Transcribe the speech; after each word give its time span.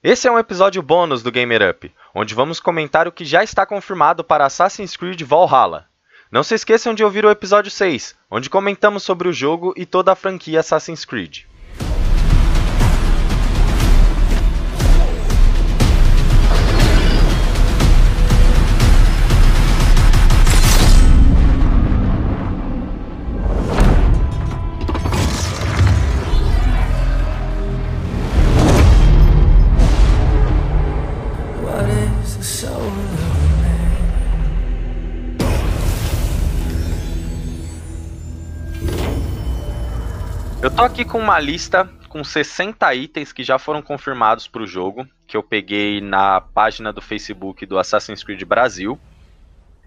Esse 0.00 0.28
é 0.28 0.30
um 0.30 0.38
episódio 0.38 0.80
bônus 0.80 1.24
do 1.24 1.32
Gamer 1.32 1.70
Up, 1.70 1.92
onde 2.14 2.32
vamos 2.32 2.60
comentar 2.60 3.08
o 3.08 3.12
que 3.12 3.24
já 3.24 3.42
está 3.42 3.66
confirmado 3.66 4.22
para 4.22 4.46
Assassin's 4.46 4.96
Creed 4.96 5.22
Valhalla. 5.22 5.88
Não 6.30 6.44
se 6.44 6.54
esqueçam 6.54 6.94
de 6.94 7.02
ouvir 7.02 7.26
o 7.26 7.30
episódio 7.30 7.68
6, 7.68 8.14
onde 8.30 8.48
comentamos 8.48 9.02
sobre 9.02 9.26
o 9.26 9.32
jogo 9.32 9.74
e 9.76 9.84
toda 9.84 10.12
a 10.12 10.14
franquia 10.14 10.60
Assassin's 10.60 11.04
Creed. 11.04 11.46
Tô 40.78 40.84
aqui 40.84 41.04
com 41.04 41.18
uma 41.18 41.40
lista 41.40 41.90
com 42.08 42.22
60 42.22 42.94
itens 42.94 43.32
que 43.32 43.42
já 43.42 43.58
foram 43.58 43.82
confirmados 43.82 44.46
para 44.46 44.62
o 44.62 44.66
jogo, 44.66 45.08
que 45.26 45.36
eu 45.36 45.42
peguei 45.42 46.00
na 46.00 46.40
página 46.40 46.92
do 46.92 47.02
Facebook 47.02 47.66
do 47.66 47.80
Assassin's 47.80 48.22
Creed 48.22 48.44
Brasil. 48.44 48.96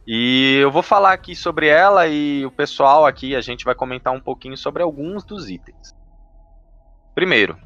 E 0.05 0.58
eu 0.62 0.70
vou 0.70 0.84
falar 0.84 1.13
aqui 1.13 1.34
sobre 1.34 1.68
ela 1.68 2.09
e 2.09 2.46
o 2.46 2.52
pessoal 2.52 3.05
aqui, 3.05 3.38
a 3.38 3.40
gente 3.40 3.63
vai 3.63 3.73
comentar 3.73 4.13
um 4.13 4.20
pouquinho 4.20 4.58
sobre 4.58 4.84
alguns 4.84 5.23
dos 5.23 5.49
itens. 5.49 5.96
Primeiro, 7.16 7.58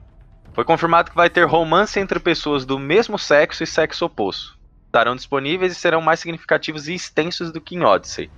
foi 0.53 0.63
confirmado 0.63 1.09
que 1.09 1.17
vai 1.17 1.27
ter 1.27 1.47
romance 1.47 1.99
entre 1.99 2.19
pessoas 2.19 2.63
do 2.63 2.77
mesmo 2.77 3.17
sexo 3.17 3.63
e 3.63 3.67
sexo 3.67 4.05
oposto. 4.05 4.55
Estarão 4.85 5.15
disponíveis 5.15 5.71
e 5.71 5.75
serão 5.75 5.99
mais 5.99 6.19
significativos 6.19 6.87
e 6.87 6.93
extensos 6.93 7.51
do 7.51 7.59
que 7.59 7.75
em 7.75 7.83
Odyssey. 7.83 8.29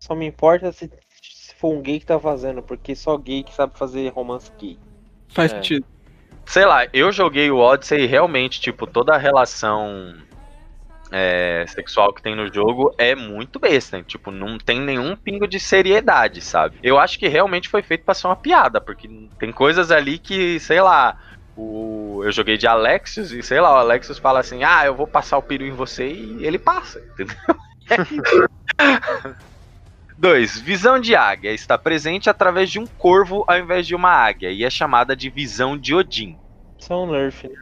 Só 0.00 0.16
me 0.16 0.26
importa 0.26 0.72
se, 0.72 0.90
for 1.56 1.72
um 1.74 1.80
gay 1.80 1.98
que 1.98 2.06
tá 2.06 2.18
fazendo, 2.20 2.62
porque 2.62 2.94
só 2.94 3.16
gay 3.16 3.42
que 3.42 3.54
sabe 3.54 3.78
fazer 3.78 4.08
romance 4.10 4.50
gay. 4.58 4.78
Faz 5.28 5.52
É. 5.52 5.56
sentido. 5.56 5.86
Sei 6.44 6.64
lá, 6.64 6.86
eu 6.92 7.10
joguei 7.10 7.50
o 7.50 7.58
Odyssey 7.58 8.02
e 8.02 8.06
realmente, 8.06 8.60
tipo, 8.60 8.86
toda 8.86 9.14
a 9.14 9.18
relação 9.18 10.14
é, 11.10 11.64
sexual 11.68 12.12
que 12.12 12.22
tem 12.22 12.36
no 12.36 12.52
jogo 12.52 12.94
é 12.98 13.14
muito 13.14 13.58
besta. 13.58 14.00
Tipo, 14.02 14.30
não 14.30 14.58
tem 14.58 14.80
nenhum 14.80 15.16
pingo 15.16 15.48
de 15.48 15.58
seriedade, 15.58 16.40
sabe? 16.40 16.78
Eu 16.82 16.98
acho 16.98 17.18
que 17.18 17.26
realmente 17.26 17.68
foi 17.68 17.82
feito 17.82 18.04
pra 18.04 18.14
ser 18.14 18.28
uma 18.28 18.36
piada, 18.36 18.80
porque 18.80 19.08
tem 19.38 19.50
coisas 19.50 19.90
ali 19.90 20.18
que, 20.18 20.60
sei 20.60 20.80
lá, 20.80 21.16
o, 21.56 22.20
eu 22.22 22.30
joguei 22.30 22.56
de 22.56 22.66
Alexios 22.66 23.32
e, 23.32 23.42
sei 23.42 23.60
lá, 23.60 23.72
o 23.72 23.78
Alexios 23.78 24.18
fala 24.18 24.40
assim: 24.40 24.62
ah, 24.62 24.86
eu 24.86 24.94
vou 24.94 25.06
passar 25.06 25.38
o 25.38 25.42
peru 25.42 25.64
em 25.64 25.72
você 25.72 26.06
e 26.06 26.44
ele 26.44 26.58
passa, 26.58 27.00
entendeu? 27.12 27.36
É 30.22 30.40
isso. 30.40 30.56
2. 30.56 30.60
Visão 30.60 31.00
de 31.00 31.14
águia 31.14 31.52
está 31.52 31.76
presente 31.76 32.30
através 32.30 32.70
de 32.70 32.78
um 32.78 32.86
corvo 32.86 33.44
ao 33.46 33.58
invés 33.58 33.86
de 33.86 33.94
uma 33.94 34.10
águia 34.10 34.50
e 34.50 34.64
é 34.64 34.70
chamada 34.70 35.14
de 35.14 35.28
visão 35.30 35.76
de 35.76 35.94
Odin. 35.94 36.36
Isso 36.78 36.92
é 36.92 36.96
um 36.96 37.10
nerf, 37.10 37.48
né? 37.48 37.54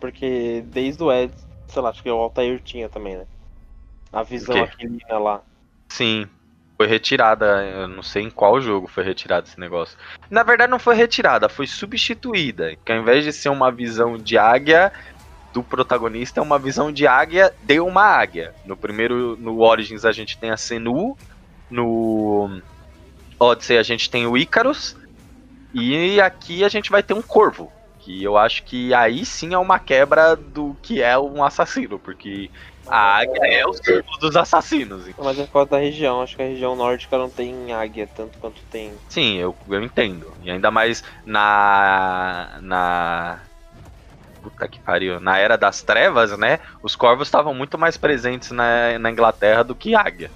Porque 0.00 0.62
desde 0.66 1.02
o 1.02 1.12
Ed, 1.12 1.32
sei 1.68 1.82
lá, 1.82 1.90
acho 1.90 2.02
que 2.02 2.10
o 2.10 2.14
Altair 2.14 2.60
tinha 2.62 2.88
também, 2.88 3.16
né? 3.16 3.26
A 4.12 4.22
visão 4.22 4.62
aquilina 4.62 5.18
lá. 5.18 5.40
Sim, 5.88 6.26
foi 6.76 6.86
retirada. 6.86 7.64
Eu 7.64 7.88
não 7.88 8.02
sei 8.02 8.22
em 8.24 8.30
qual 8.30 8.60
jogo 8.60 8.86
foi 8.86 9.02
retirado 9.02 9.46
esse 9.46 9.58
negócio. 9.58 9.96
Na 10.30 10.42
verdade, 10.42 10.70
não 10.70 10.78
foi 10.78 10.94
retirada, 10.94 11.48
foi 11.48 11.66
substituída. 11.66 12.76
Que 12.84 12.92
ao 12.92 12.98
invés 12.98 13.24
de 13.24 13.32
ser 13.32 13.48
uma 13.48 13.70
visão 13.70 14.18
de 14.18 14.36
águia 14.36 14.92
do 15.52 15.62
protagonista, 15.62 16.40
é 16.40 16.42
uma 16.42 16.58
visão 16.58 16.92
de 16.92 17.06
águia 17.06 17.54
de 17.62 17.80
uma 17.80 18.02
águia. 18.02 18.54
No 18.64 18.76
primeiro, 18.76 19.36
no 19.36 19.60
Origins, 19.60 20.04
a 20.04 20.12
gente 20.12 20.36
tem 20.36 20.50
a 20.50 20.56
Senu. 20.56 21.16
No 21.70 22.60
Odyssey, 23.38 23.78
a 23.78 23.82
gente 23.82 24.10
tem 24.10 24.26
o 24.26 24.36
Icarus. 24.36 24.96
E 25.72 26.20
aqui 26.20 26.62
a 26.64 26.68
gente 26.68 26.90
vai 26.90 27.02
ter 27.02 27.14
um 27.14 27.22
corvo. 27.22 27.72
Que 27.98 28.22
eu 28.22 28.36
acho 28.36 28.62
que 28.64 28.92
aí 28.92 29.24
sim 29.24 29.54
é 29.54 29.58
uma 29.58 29.78
quebra 29.78 30.36
do 30.36 30.76
que 30.82 31.02
é 31.02 31.18
um 31.18 31.42
assassino. 31.42 31.98
Porque 31.98 32.50
a 32.86 33.18
águia 33.18 33.40
é 33.46 33.66
o 33.66 33.72
símbolo 33.72 34.18
dos 34.20 34.36
assassinos. 34.36 35.06
Mas 35.18 35.38
é 35.38 35.46
por 35.46 35.52
causa 35.52 35.70
da 35.70 35.78
região, 35.78 36.20
acho 36.20 36.36
que 36.36 36.42
a 36.42 36.46
região 36.46 36.76
nórdica 36.76 37.16
não 37.16 37.30
tem 37.30 37.72
águia 37.72 38.06
tanto 38.06 38.38
quanto 38.38 38.62
tem. 38.70 38.92
Sim, 39.08 39.38
eu, 39.38 39.56
eu 39.68 39.82
entendo. 39.82 40.36
E 40.42 40.50
ainda 40.50 40.70
mais 40.70 41.02
na. 41.24 42.58
Na. 42.60 43.40
Puta 44.42 44.68
que 44.68 44.78
pariu. 44.80 45.18
Na 45.18 45.38
Era 45.38 45.56
das 45.56 45.82
Trevas, 45.82 46.36
né? 46.36 46.60
Os 46.82 46.94
corvos 46.94 47.26
estavam 47.26 47.54
muito 47.54 47.78
mais 47.78 47.96
presentes 47.96 48.50
na, 48.50 48.98
na 48.98 49.10
Inglaterra 49.10 49.64
do 49.64 49.74
que 49.74 49.94
águia. 49.94 50.30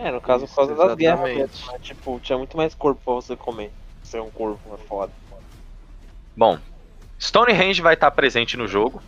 É, 0.00 0.10
no 0.10 0.20
caso, 0.20 0.44
Isso, 0.44 0.54
por 0.54 0.66
causa 0.66 0.74
das 0.74 0.96
guerras 0.96 1.34
mesmo, 1.34 1.72
né? 1.72 1.78
Tipo, 1.80 2.18
tinha 2.20 2.38
muito 2.38 2.56
mais 2.56 2.74
corpo 2.74 3.02
pra 3.04 3.14
você 3.14 3.36
comer. 3.36 3.70
Ser 4.02 4.20
um 4.20 4.30
corpo 4.30 4.74
é 4.74 4.78
foda. 4.88 5.12
Bom, 6.34 6.58
Stonehenge 7.20 7.82
vai 7.82 7.94
estar 7.94 8.10
presente 8.10 8.56
no 8.56 8.66
jogo. 8.66 9.02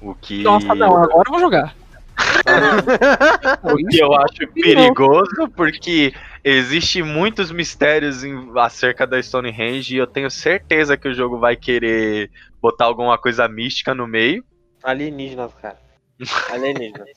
O 0.00 0.14
que, 0.14 0.42
Nossa, 0.42 0.74
não, 0.74 0.96
agora 0.96 1.24
eu 1.26 1.32
vou 1.32 1.40
jogar. 1.40 1.76
o 3.64 3.76
que 3.76 4.02
eu 4.02 4.14
acho 4.14 4.52
perigoso, 4.54 5.50
porque 5.54 6.12
existe 6.42 7.02
muitos 7.02 7.52
mistérios 7.52 8.24
em- 8.24 8.50
acerca 8.58 9.06
da 9.06 9.22
Stonehenge 9.22 9.94
e 9.94 9.98
eu 9.98 10.06
tenho 10.06 10.30
certeza 10.30 10.96
que 10.96 11.08
o 11.08 11.14
jogo 11.14 11.38
vai 11.38 11.54
querer 11.56 12.30
botar 12.62 12.86
alguma 12.86 13.18
coisa 13.18 13.46
mística 13.46 13.94
no 13.94 14.06
meio. 14.06 14.42
Alienígenas, 14.82 15.52
cara. 15.54 15.78
Alienígenas. 16.50 17.08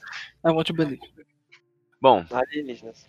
I 0.45 0.51
want 0.51 0.67
to 0.67 0.73
believe. 0.73 1.01
Bom, 2.01 2.25
Alienígenas. 2.29 3.07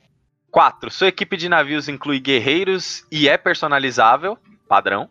4. 0.54 0.88
Sua 0.88 1.09
equipe 1.09 1.37
de 1.37 1.48
navios 1.48 1.88
inclui 1.88 2.20
guerreiros 2.20 3.04
e 3.10 3.28
é 3.28 3.37
personalizável, 3.37 4.38
padrão. 4.69 5.10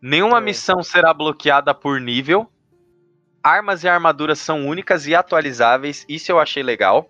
Nenhuma 0.00 0.38
É. 0.38 0.40
missão 0.40 0.82
será 0.82 1.14
bloqueada 1.14 1.72
por 1.72 2.00
nível. 2.00 2.50
Armas 3.40 3.84
e 3.84 3.88
armaduras 3.88 4.40
são 4.40 4.66
únicas 4.66 5.06
e 5.06 5.14
atualizáveis. 5.14 6.04
Isso 6.08 6.32
eu 6.32 6.40
achei 6.40 6.60
legal. 6.60 7.08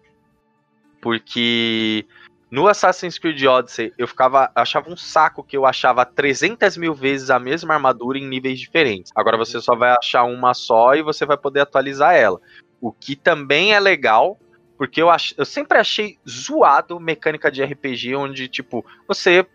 Porque 1.00 2.04
no 2.50 2.68
Assassin's 2.68 3.18
Creed 3.18 3.42
Odyssey 3.44 3.94
eu 3.96 4.06
ficava, 4.06 4.52
achava 4.54 4.90
um 4.90 4.96
saco 4.96 5.42
que 5.42 5.56
eu 5.56 5.64
achava 5.64 6.04
300 6.04 6.76
mil 6.76 6.92
vezes 6.92 7.30
a 7.30 7.38
mesma 7.38 7.72
armadura 7.72 8.18
em 8.18 8.28
níveis 8.28 8.60
diferentes. 8.60 9.10
Agora 9.16 9.38
você 9.38 9.58
só 9.58 9.74
vai 9.74 9.96
achar 9.98 10.24
uma 10.24 10.52
só 10.52 10.94
e 10.94 11.02
você 11.02 11.24
vai 11.24 11.38
poder 11.38 11.60
atualizar 11.60 12.14
ela. 12.14 12.38
O 12.78 12.92
que 12.92 13.16
também 13.16 13.72
é 13.72 13.80
legal, 13.80 14.38
porque 14.82 15.00
eu, 15.00 15.08
ach... 15.08 15.32
eu 15.38 15.44
sempre 15.44 15.78
achei 15.78 16.18
zoado 16.28 16.98
mecânica 16.98 17.52
de 17.52 17.62
RPG, 17.62 18.16
onde, 18.16 18.48
tipo, 18.48 18.84
você 19.06 19.46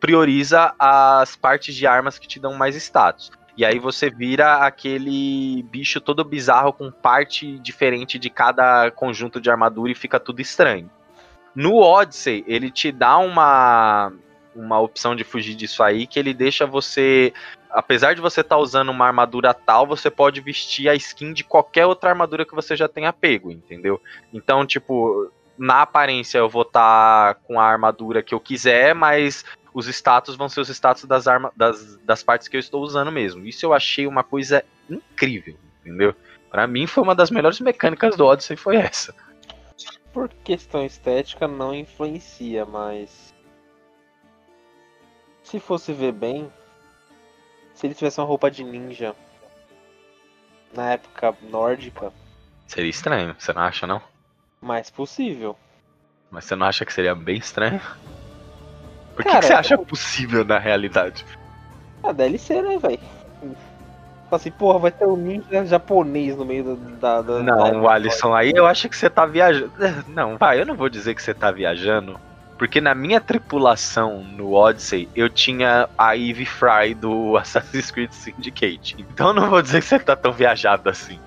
prioriza 0.00 0.74
as 0.76 1.36
partes 1.36 1.72
de 1.72 1.86
armas 1.86 2.18
que 2.18 2.26
te 2.26 2.40
dão 2.40 2.54
mais 2.54 2.74
status. 2.74 3.30
E 3.56 3.64
aí 3.64 3.78
você 3.78 4.10
vira 4.10 4.56
aquele 4.56 5.62
bicho 5.70 6.00
todo 6.00 6.24
bizarro 6.24 6.72
com 6.72 6.90
parte 6.90 7.60
diferente 7.60 8.18
de 8.18 8.28
cada 8.28 8.90
conjunto 8.90 9.40
de 9.40 9.48
armadura 9.48 9.92
e 9.92 9.94
fica 9.94 10.18
tudo 10.18 10.40
estranho. 10.40 10.90
No 11.54 11.76
Odyssey, 11.76 12.42
ele 12.48 12.68
te 12.68 12.90
dá 12.90 13.18
uma, 13.18 14.12
uma 14.54 14.80
opção 14.80 15.14
de 15.16 15.24
fugir 15.24 15.54
disso 15.54 15.82
aí, 15.82 16.06
que 16.06 16.18
ele 16.18 16.34
deixa 16.34 16.66
você. 16.66 17.32
Apesar 17.70 18.14
de 18.14 18.20
você 18.20 18.42
estar 18.42 18.58
usando 18.58 18.90
uma 18.90 19.06
armadura 19.06 19.54
tal, 19.54 19.86
você 19.86 20.10
pode 20.10 20.40
vestir 20.40 20.88
a 20.88 20.94
skin 20.94 21.32
de 21.32 21.42
qualquer 21.42 21.86
outra 21.86 22.10
armadura 22.10 22.44
que 22.44 22.54
você 22.54 22.76
já 22.76 22.86
tenha 22.86 23.12
pego, 23.12 23.50
entendeu? 23.50 24.00
Então, 24.32 24.66
tipo, 24.66 25.30
na 25.56 25.82
aparência 25.82 26.38
eu 26.38 26.48
vou 26.48 26.62
estar 26.62 27.36
com 27.46 27.58
a 27.58 27.64
armadura 27.64 28.22
que 28.22 28.34
eu 28.34 28.40
quiser, 28.40 28.94
mas 28.94 29.44
os 29.72 29.86
status 29.86 30.36
vão 30.36 30.48
ser 30.48 30.60
os 30.60 30.68
status 30.68 31.04
das, 31.04 31.26
arma, 31.26 31.52
das, 31.56 31.96
das 31.98 32.22
partes 32.22 32.48
que 32.48 32.56
eu 32.56 32.60
estou 32.60 32.82
usando 32.82 33.10
mesmo. 33.10 33.46
Isso 33.46 33.64
eu 33.64 33.72
achei 33.72 34.06
uma 34.06 34.22
coisa 34.22 34.64
incrível, 34.88 35.56
entendeu? 35.80 36.14
Pra 36.50 36.66
mim 36.66 36.86
foi 36.86 37.02
uma 37.02 37.14
das 37.14 37.30
melhores 37.30 37.58
mecânicas 37.60 38.16
do 38.16 38.26
Odyssey, 38.26 38.56
foi 38.56 38.76
essa. 38.76 39.14
Por 40.12 40.28
questão 40.28 40.84
estética 40.84 41.48
não 41.48 41.74
influencia, 41.74 42.66
mas. 42.66 43.31
Se 45.52 45.60
fosse 45.60 45.92
ver 45.92 46.12
bem. 46.12 46.50
Se 47.74 47.86
ele 47.86 47.94
tivesse 47.94 48.18
uma 48.18 48.26
roupa 48.26 48.50
de 48.50 48.64
ninja. 48.64 49.14
Na 50.74 50.92
época 50.92 51.36
nórdica, 51.42 52.10
Seria 52.66 52.88
estranho, 52.88 53.36
você 53.38 53.52
não 53.52 53.60
acha 53.60 53.86
não? 53.86 54.00
mais 54.62 54.88
possível. 54.88 55.54
Mas 56.30 56.46
você 56.46 56.56
não 56.56 56.66
acha 56.66 56.86
que 56.86 56.92
seria 56.94 57.14
bem 57.14 57.36
estranho? 57.36 57.78
Por 59.14 59.22
que, 59.22 59.28
Cara, 59.28 59.40
que 59.40 59.46
você 59.48 59.52
acha 59.52 59.76
possível 59.76 60.42
na 60.42 60.58
realidade? 60.58 61.22
Ah, 62.02 62.12
DLC, 62.12 62.62
né, 62.62 62.78
velho? 62.78 62.98
Fala 63.42 63.56
assim, 64.30 64.50
porra, 64.50 64.78
vai 64.78 64.90
ter 64.90 65.04
um 65.06 65.18
ninja 65.18 65.66
japonês 65.66 66.34
no 66.34 66.46
meio 66.46 66.74
da. 66.98 67.20
da, 67.20 67.40
Não, 67.42 67.72
da- 67.72 67.78
o 67.78 67.90
Alisson, 67.90 68.32
aí 68.34 68.52
eu 68.56 68.64
acho 68.66 68.88
que 68.88 68.96
você 68.96 69.10
tá 69.10 69.26
viajando. 69.26 69.70
Não, 70.08 70.38
vai, 70.38 70.58
eu 70.58 70.64
não 70.64 70.76
vou 70.76 70.88
dizer 70.88 71.14
que 71.14 71.22
você 71.22 71.34
tá 71.34 71.50
viajando, 71.50 72.18
Porque 72.62 72.80
na 72.80 72.94
minha 72.94 73.20
tripulação 73.20 74.22
no 74.22 74.52
Odyssey, 74.52 75.08
eu 75.16 75.28
tinha 75.28 75.88
a 75.98 76.16
Eve 76.16 76.46
Fry 76.46 76.94
do 76.94 77.34
Assassin's 77.36 77.90
Creed 77.90 78.12
Syndicate. 78.12 78.94
Então 79.00 79.30
eu 79.30 79.34
não 79.34 79.50
vou 79.50 79.60
dizer 79.60 79.82
que 79.82 79.88
você 79.88 79.98
tá 79.98 80.14
tão 80.14 80.30
viajado 80.30 80.88
assim. 80.88 81.18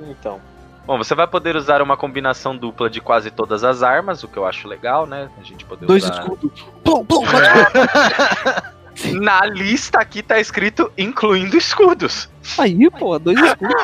Então. 0.00 0.40
Bom, 0.86 0.96
você 0.96 1.14
vai 1.14 1.26
poder 1.26 1.56
usar 1.56 1.82
uma 1.82 1.94
combinação 1.94 2.56
dupla 2.56 2.88
de 2.88 3.02
quase 3.02 3.30
todas 3.30 3.64
as 3.64 3.82
armas, 3.82 4.24
o 4.24 4.28
que 4.28 4.38
eu 4.38 4.46
acho 4.46 4.66
legal, 4.66 5.04
né? 5.04 5.28
A 5.38 5.44
gente 5.44 5.62
poder 5.66 5.84
Dois 5.84 6.04
usar... 6.04 6.20
escudos. 6.20 6.66
Plum, 6.82 7.04
plum, 7.04 7.20
Na 9.20 9.44
lista 9.44 9.98
aqui 9.98 10.22
tá 10.22 10.40
escrito 10.40 10.90
incluindo 10.96 11.54
escudos. 11.54 12.30
Aí, 12.56 12.90
pô, 12.92 13.18
dois 13.18 13.38
escudos. 13.38 13.76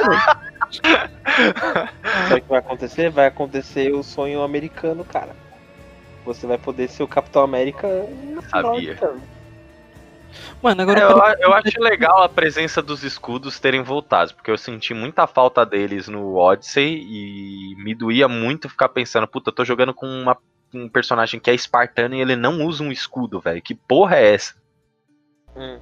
Sabe 2.28 2.34
o 2.34 2.40
que 2.40 2.48
vai 2.48 2.60
acontecer? 2.60 3.10
Vai 3.10 3.26
acontecer 3.26 3.92
o 3.92 4.02
sonho 4.02 4.42
americano, 4.42 5.04
cara. 5.04 5.44
Você 6.24 6.46
vai 6.46 6.58
poder 6.58 6.88
ser 6.88 7.02
o 7.02 7.08
Capitão 7.08 7.42
América 7.42 7.88
Sabia. 8.50 8.98
Mano, 10.62 10.82
agora 10.82 11.00
É, 11.00 11.02
eu 11.04 11.10
eu, 11.10 11.22
quero- 11.22 11.42
eu 11.42 11.52
acho 11.54 11.80
legal 11.80 12.22
a 12.22 12.28
presença 12.28 12.82
dos 12.82 13.04
escudos 13.04 13.60
terem 13.60 13.82
voltado, 13.82 14.34
porque 14.34 14.50
eu 14.50 14.58
senti 14.58 14.92
muita 14.92 15.26
falta 15.26 15.64
deles 15.64 16.08
no 16.08 16.34
Odyssey 16.34 17.02
e 17.02 17.76
me 17.76 17.94
doía 17.94 18.26
muito 18.26 18.68
ficar 18.68 18.88
pensando, 18.88 19.28
puta, 19.28 19.50
eu 19.50 19.54
tô 19.54 19.64
jogando 19.64 19.94
com 19.94 20.06
uma- 20.06 20.36
um 20.74 20.88
personagem 20.88 21.38
que 21.38 21.50
é 21.50 21.54
espartano 21.54 22.16
e 22.16 22.20
ele 22.20 22.34
não 22.34 22.64
usa 22.64 22.82
um 22.82 22.90
escudo, 22.90 23.38
velho. 23.38 23.62
Que 23.62 23.74
porra 23.74 24.16
é 24.16 24.34
essa? 24.34 24.54
Hum. 25.56 25.78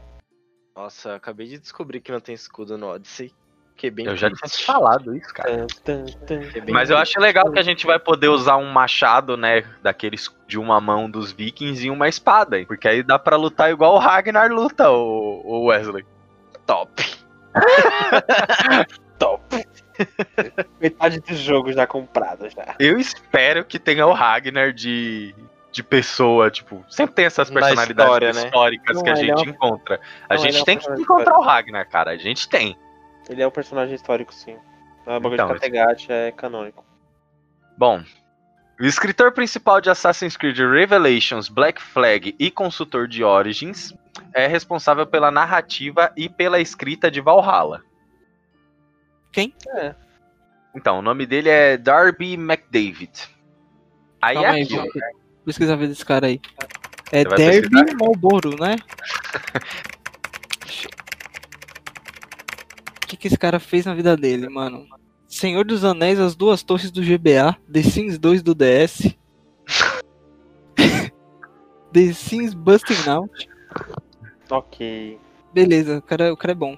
Nossa, 0.77 1.11
eu 1.11 1.15
acabei 1.15 1.47
de 1.47 1.59
descobrir 1.59 2.01
que 2.01 2.13
não 2.13 2.21
tem 2.21 2.35
escudo 2.35 2.77
no 2.77 2.89
Odyssey. 2.89 3.33
Que 3.77 3.87
é 3.89 3.91
bem 3.91 4.07
Eu 4.07 4.17
já 4.17 4.31
tinha 4.31 4.49
falado 4.65 5.15
isso, 5.17 5.33
cara. 5.35 5.67
É 5.87 6.71
Mas 6.71 6.91
eu 6.91 6.97
acho 6.99 7.19
legal 7.19 7.51
que 7.51 7.59
a 7.59 7.63
gente 7.63 7.87
vai 7.87 7.99
poder 7.99 8.29
usar 8.29 8.57
um 8.57 8.71
machado, 8.71 9.37
né, 9.37 9.65
daqueles 9.83 10.31
de 10.47 10.59
uma 10.59 10.81
mão 10.81 11.11
dos 11.11 11.33
vikings 11.33 11.87
e 11.87 11.91
uma 11.91 12.09
espada, 12.09 12.59
hein? 12.59 12.67
porque 12.67 12.87
aí 12.87 13.03
dá 13.03 13.19
pra 13.19 13.37
lutar 13.37 13.71
igual 13.71 13.95
o 13.95 13.99
Ragnar 13.99 14.53
luta, 14.53 14.91
o, 14.91 15.43
o 15.45 15.65
Wesley. 15.67 16.05
top. 16.67 17.05
Top. 19.19 19.43
Metade 20.81 21.21
do 21.21 21.35
jogo 21.37 21.73
já 21.73 21.87
comprado 21.87 22.49
já. 22.51 22.75
Eu 22.79 22.99
espero 22.99 23.65
que 23.65 23.79
tenha 23.79 24.05
o 24.07 24.13
Ragnar 24.13 24.73
de, 24.73 25.33
de 25.71 25.83
pessoa, 25.83 26.51
tipo, 26.51 26.85
sempre 26.89 27.15
tem 27.15 27.25
essas 27.27 27.49
Na 27.51 27.61
personalidades 27.61 28.05
história, 28.05 28.33
né? 28.33 28.45
históricas 28.47 28.97
Não, 28.97 29.03
que 29.05 29.11
a 29.11 29.13
é 29.13 29.17
gente 29.17 29.49
encontra. 29.49 30.01
A 30.29 30.35
Não, 30.35 30.43
gente 30.43 30.59
é 30.59 30.63
um 30.63 30.65
tem 30.65 30.77
que 30.77 30.85
personagem 30.87 31.05
encontrar 31.05 31.39
o 31.39 31.43
Ragnar, 31.43 31.89
cara. 31.89 32.11
A 32.11 32.17
gente 32.17 32.49
tem. 32.49 32.77
Ele 33.29 33.43
é 33.43 33.47
um 33.47 33.51
personagem 33.51 33.95
histórico, 33.95 34.33
sim. 34.33 34.57
A 35.07 35.19
bagulho 35.19 35.35
Então, 35.35 35.49
de 35.49 35.55
Kattegat 35.55 36.11
é 36.11 36.31
canônico. 36.33 36.85
Bom, 37.77 38.03
o 38.81 38.85
escritor 38.85 39.33
principal 39.33 39.81
de 39.81 39.91
Assassin's 39.91 40.37
Creed 40.37 40.59
Revelations, 40.59 41.49
Black 41.49 41.81
Flag 41.81 42.35
e 42.39 42.51
consultor 42.51 43.09
de 43.09 43.25
Origins 43.25 43.95
é 44.35 44.47
responsável 44.47 45.07
pela 45.07 45.31
narrativa 45.31 46.13
e 46.17 46.29
pela 46.29 46.61
escrita 46.61 47.11
de 47.11 47.21
Valhalla. 47.21 47.83
Quem? 49.33 49.55
É. 49.77 49.95
Então, 50.75 50.99
o 50.99 51.03
nome 51.03 51.27
dele 51.27 51.49
é 51.49 51.77
Darby 51.77 52.35
McDavid. 52.35 53.11
Aí 54.21 54.35
Calma 54.35 54.49
é 54.49 54.53
aí, 54.53 54.63
aquilo. 54.63 54.83
vou 54.83 55.45
pesquisar 55.45 55.73
a 55.73 55.77
vida 55.77 55.89
desse 55.89 56.05
cara 56.05 56.27
aí. 56.27 56.41
É 57.11 57.25
Derby 57.25 57.69
pesquisar? 57.69 57.97
Malboro, 57.97 58.57
né? 58.61 58.77
O 63.02 63.02
que, 63.13 63.17
que 63.17 63.27
esse 63.29 63.39
cara 63.39 63.61
fez 63.61 63.85
na 63.85 63.95
vida 63.95 64.17
dele, 64.17 64.49
mano? 64.49 64.87
Senhor 65.29 65.65
dos 65.65 65.85
Anéis, 65.85 66.19
As 66.19 66.35
Duas 66.35 66.63
Torres 66.63 66.91
do 66.91 67.03
GBA, 67.03 67.57
The 67.71 67.83
Sims 67.83 68.19
2 68.19 68.43
do 68.43 68.55
DS, 68.55 69.15
The 71.93 72.13
Sims 72.13 72.55
Busting 72.55 73.09
Out. 73.09 73.49
Ok. 74.51 75.19
Beleza, 75.53 75.99
o 75.99 76.03
cara, 76.03 76.33
o 76.33 76.37
cara 76.37 76.53
é 76.53 76.55
bom. 76.55 76.77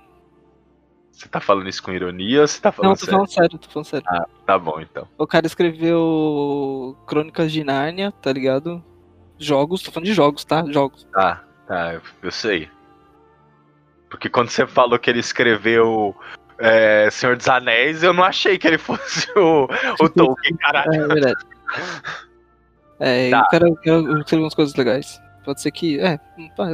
Você 1.12 1.28
tá 1.28 1.40
falando 1.40 1.68
isso 1.68 1.82
com 1.82 1.92
ironia 1.92 2.40
ou 2.40 2.48
você 2.48 2.60
tá 2.60 2.72
falando 2.72 2.90
Não, 2.90 2.96
tô 2.96 3.04
sério? 3.04 3.12
falando 3.12 3.30
sério, 3.30 3.58
tô 3.58 3.68
falando 3.68 3.86
sério. 3.86 4.06
Tá 4.44 4.58
bom, 4.58 4.80
então. 4.80 5.08
O 5.16 5.26
cara 5.26 5.46
escreveu 5.46 6.96
Crônicas 7.06 7.52
de 7.52 7.62
Nárnia, 7.62 8.10
tá 8.10 8.32
ligado? 8.32 8.82
Jogos, 9.38 9.82
tô 9.82 9.92
falando 9.92 10.06
de 10.06 10.14
jogos, 10.14 10.44
tá? 10.44 10.64
Jogos. 10.68 11.06
Tá, 11.12 11.44
tá, 11.68 11.94
eu, 11.94 12.02
eu 12.22 12.30
sei. 12.32 12.68
Porque 14.14 14.28
quando 14.30 14.48
você 14.48 14.64
falou 14.64 14.96
que 14.96 15.10
ele 15.10 15.18
escreveu 15.18 16.14
é, 16.58 17.08
Senhor 17.10 17.36
dos 17.36 17.48
Anéis, 17.48 18.02
eu 18.04 18.12
não 18.12 18.22
achei 18.22 18.56
que 18.56 18.66
ele 18.66 18.78
fosse 18.78 19.28
o, 19.36 19.68
o 20.00 20.08
Tolkien, 20.08 20.56
caralho. 20.56 20.94
É 20.94 21.06
verdade. 21.06 21.44
É, 23.00 23.30
Tá. 23.30 23.42
o 23.42 23.50
cara 23.50 23.66
eu 23.84 24.18
escreveu 24.18 24.44
umas 24.44 24.54
coisas 24.54 24.74
legais. 24.76 25.20
Pode 25.44 25.60
ser 25.60 25.72
que. 25.72 25.98
É, 26.00 26.18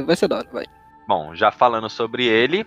vai 0.05 0.15
ser 0.15 0.27
da 0.27 0.37
hora, 0.37 0.47
vai. 0.53 0.65
Bom, 1.07 1.35
já 1.35 1.51
falando 1.51 1.89
sobre 1.89 2.25
ele, 2.25 2.65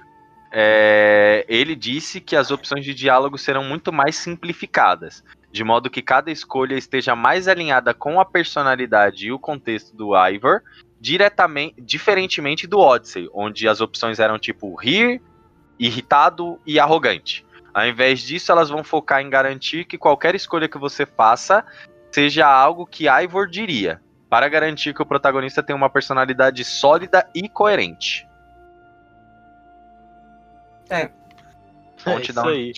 é, 0.51 1.47
ele 1.49 1.77
disse 1.77 2.21
que 2.21 2.35
as 2.35 2.51
opções 2.51 2.85
de 2.85 2.93
diálogo 2.93 3.39
serão 3.39 3.65
muito 3.65 3.93
mais 3.93 4.17
simplificadas, 4.17 5.25
de 5.53 5.63
modo 5.63 5.89
que 5.89 6.03
cada 6.03 6.31
escolha 6.33 6.75
esteja 6.75 7.15
mais 7.15 7.47
alinhada 7.47 7.95
com 7.95 8.21
a 8.21 8.25
personalidade 8.25 9.29
e 9.29 9.33
o 9.33 9.39
contexto 9.39 9.97
do 9.97 10.11
Ivor, 10.29 10.63
diretamente, 11.05 11.75
diferentemente 11.83 12.67
do 12.67 12.79
Odyssey, 12.79 13.29
onde 13.35 13.69
as 13.69 13.83
opções 13.83 14.19
eram 14.19 14.39
tipo 14.39 14.75
rir, 14.75 15.21
irritado 15.79 16.59
e 16.65 16.81
arrogante. 16.81 17.45
Ao 17.75 17.87
invés 17.87 18.21
disso, 18.23 18.51
elas 18.51 18.71
vão 18.71 18.83
focar 18.83 19.21
em 19.21 19.29
garantir 19.29 19.85
que 19.85 19.99
qualquer 19.99 20.35
escolha 20.35 20.67
que 20.67 20.79
você 20.79 21.05
faça 21.05 21.63
seja 22.11 22.47
algo 22.47 22.87
que 22.87 23.07
Ivor 23.07 23.47
diria, 23.51 24.01
para 24.31 24.49
garantir 24.49 24.95
que 24.95 25.03
o 25.03 25.07
protagonista 25.07 25.63
tenha 25.63 25.77
uma 25.77 25.91
personalidade 25.91 26.65
sólida 26.65 27.29
e 27.35 27.51
coerente. 27.51 28.27
É 30.89 31.11
Vamos 32.03 32.23
te 32.23 32.33
dar 32.33 32.47
um- 32.47 32.49
aí. 32.49 32.73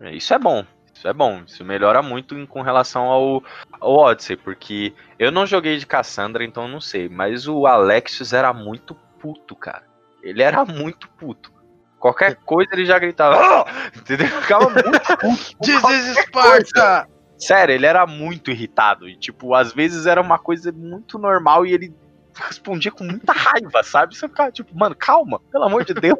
É, 0.00 0.12
Isso 0.16 0.34
é 0.34 0.38
bom. 0.40 0.64
Isso 1.00 1.08
é 1.08 1.14
bom. 1.14 1.42
Isso 1.46 1.64
melhora 1.64 2.02
muito 2.02 2.36
em- 2.38 2.44
com 2.44 2.60
relação 2.60 3.04
ao, 3.04 3.42
ao 3.80 3.90
Odyssey, 3.96 4.36
porque 4.36 4.92
eu 5.18 5.32
não 5.32 5.46
joguei 5.46 5.78
de 5.78 5.86
Cassandra, 5.86 6.44
então 6.44 6.64
eu 6.64 6.68
não 6.68 6.80
sei. 6.80 7.08
Mas 7.08 7.48
o 7.48 7.66
Alexios 7.66 8.34
era 8.34 8.52
muito 8.52 8.94
puto, 9.18 9.56
cara. 9.56 9.82
Ele 10.22 10.42
era 10.42 10.62
muito 10.66 11.08
puto. 11.12 11.50
Qualquer 11.98 12.34
coisa 12.44 12.68
ele 12.74 12.84
já 12.84 12.98
gritava. 12.98 13.34
"Ah!" 13.34 13.90
Entendeu? 13.96 14.26
Ficava 14.28 14.68
muito 14.68 15.00
puto. 15.16 15.56
This 15.64 16.06
is 16.18 16.18
Sparta! 16.26 17.08
Sério, 17.38 17.74
ele 17.74 17.86
era 17.86 18.06
muito 18.06 18.50
irritado. 18.50 19.08
E, 19.08 19.16
tipo, 19.16 19.54
às 19.54 19.72
vezes 19.72 20.04
era 20.04 20.20
uma 20.20 20.38
coisa 20.38 20.70
muito 20.70 21.18
normal 21.18 21.64
e 21.64 21.72
ele 21.72 21.94
respondia 22.34 22.92
com 22.92 23.04
muita 23.04 23.32
raiva, 23.32 23.82
sabe? 23.82 24.14
Você 24.14 24.28
ficava 24.28 24.52
tipo, 24.52 24.76
mano, 24.78 24.94
calma, 24.94 25.40
pelo 25.50 25.64
amor 25.64 25.82
de 25.82 25.94
Deus. 25.94 26.18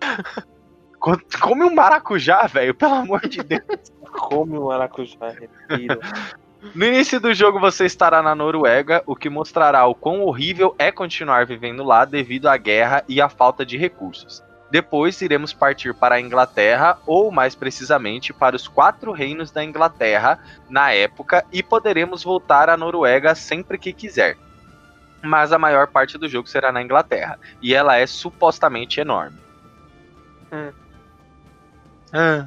Co- 1.00 1.18
Come 1.40 1.64
um 1.64 1.74
maracujá, 1.74 2.46
velho, 2.46 2.74
pelo 2.74 2.92
amor 2.96 3.26
de 3.26 3.42
Deus. 3.42 3.62
Come 4.12 4.58
o 4.58 4.66
maracujá. 4.66 5.34
No 6.74 6.84
início 6.84 7.18
do 7.18 7.32
jogo 7.32 7.58
você 7.58 7.86
estará 7.86 8.22
na 8.22 8.34
Noruega, 8.34 9.02
o 9.06 9.16
que 9.16 9.30
mostrará 9.30 9.86
o 9.86 9.94
quão 9.94 10.20
horrível 10.20 10.74
é 10.78 10.92
continuar 10.92 11.46
vivendo 11.46 11.82
lá 11.82 12.04
devido 12.04 12.48
à 12.48 12.56
guerra 12.58 13.02
e 13.08 13.18
à 13.18 13.30
falta 13.30 13.64
de 13.64 13.78
recursos. 13.78 14.42
Depois 14.70 15.20
iremos 15.22 15.54
partir 15.54 15.94
para 15.94 16.16
a 16.16 16.20
Inglaterra, 16.20 16.98
ou 17.06 17.30
mais 17.30 17.54
precisamente 17.54 18.32
para 18.32 18.54
os 18.54 18.68
quatro 18.68 19.10
reinos 19.10 19.50
da 19.50 19.64
Inglaterra 19.64 20.38
na 20.68 20.92
época, 20.92 21.44
e 21.50 21.62
poderemos 21.62 22.22
voltar 22.22 22.68
à 22.68 22.76
Noruega 22.76 23.34
sempre 23.34 23.78
que 23.78 23.92
quiser. 23.92 24.36
Mas 25.22 25.52
a 25.52 25.58
maior 25.58 25.88
parte 25.88 26.18
do 26.18 26.28
jogo 26.28 26.46
será 26.46 26.70
na 26.70 26.82
Inglaterra, 26.82 27.38
e 27.62 27.74
ela 27.74 27.96
é 27.96 28.06
supostamente 28.06 29.00
enorme. 29.00 29.38
Hum. 30.52 30.70
Ah. 32.12 32.46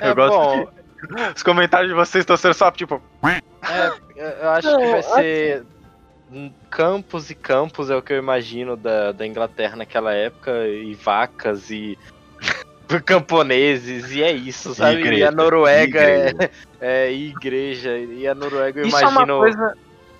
É 0.00 0.10
Eu 0.10 0.14
gosto 0.14 0.36
bom, 0.36 0.68
Os 1.34 1.42
comentários 1.42 1.88
de 1.88 1.94
vocês 1.94 2.22
estão 2.22 2.36
sendo 2.36 2.54
só 2.54 2.70
tipo. 2.70 3.00
é, 3.24 3.92
eu 4.42 4.50
acho 4.50 4.76
que 4.76 4.86
vai 4.86 5.02
ser 5.02 5.64
campos 6.70 7.30
e 7.30 7.34
campos, 7.34 7.90
é 7.90 7.96
o 7.96 8.02
que 8.02 8.12
eu 8.12 8.18
imagino 8.18 8.76
da, 8.76 9.12
da 9.12 9.26
Inglaterra 9.26 9.76
naquela 9.76 10.12
época, 10.12 10.66
e 10.66 10.94
vacas 10.94 11.70
e 11.70 11.98
camponeses, 13.04 14.10
e 14.10 14.22
é 14.22 14.32
isso, 14.32 14.74
sabe? 14.74 14.96
e 14.96 15.00
igreja, 15.00 15.28
a 15.28 15.30
Noruega 15.30 16.00
e 16.00 16.12
é, 16.80 17.06
é 17.06 17.12
igreja, 17.12 17.96
e 17.96 18.26
a 18.26 18.34
Noruega 18.34 18.80
eu 18.80 18.86
Isso 18.86 18.96
é 18.96 19.00
imagino. 19.02 19.34
uma 19.34 19.42
coisa. 19.42 19.76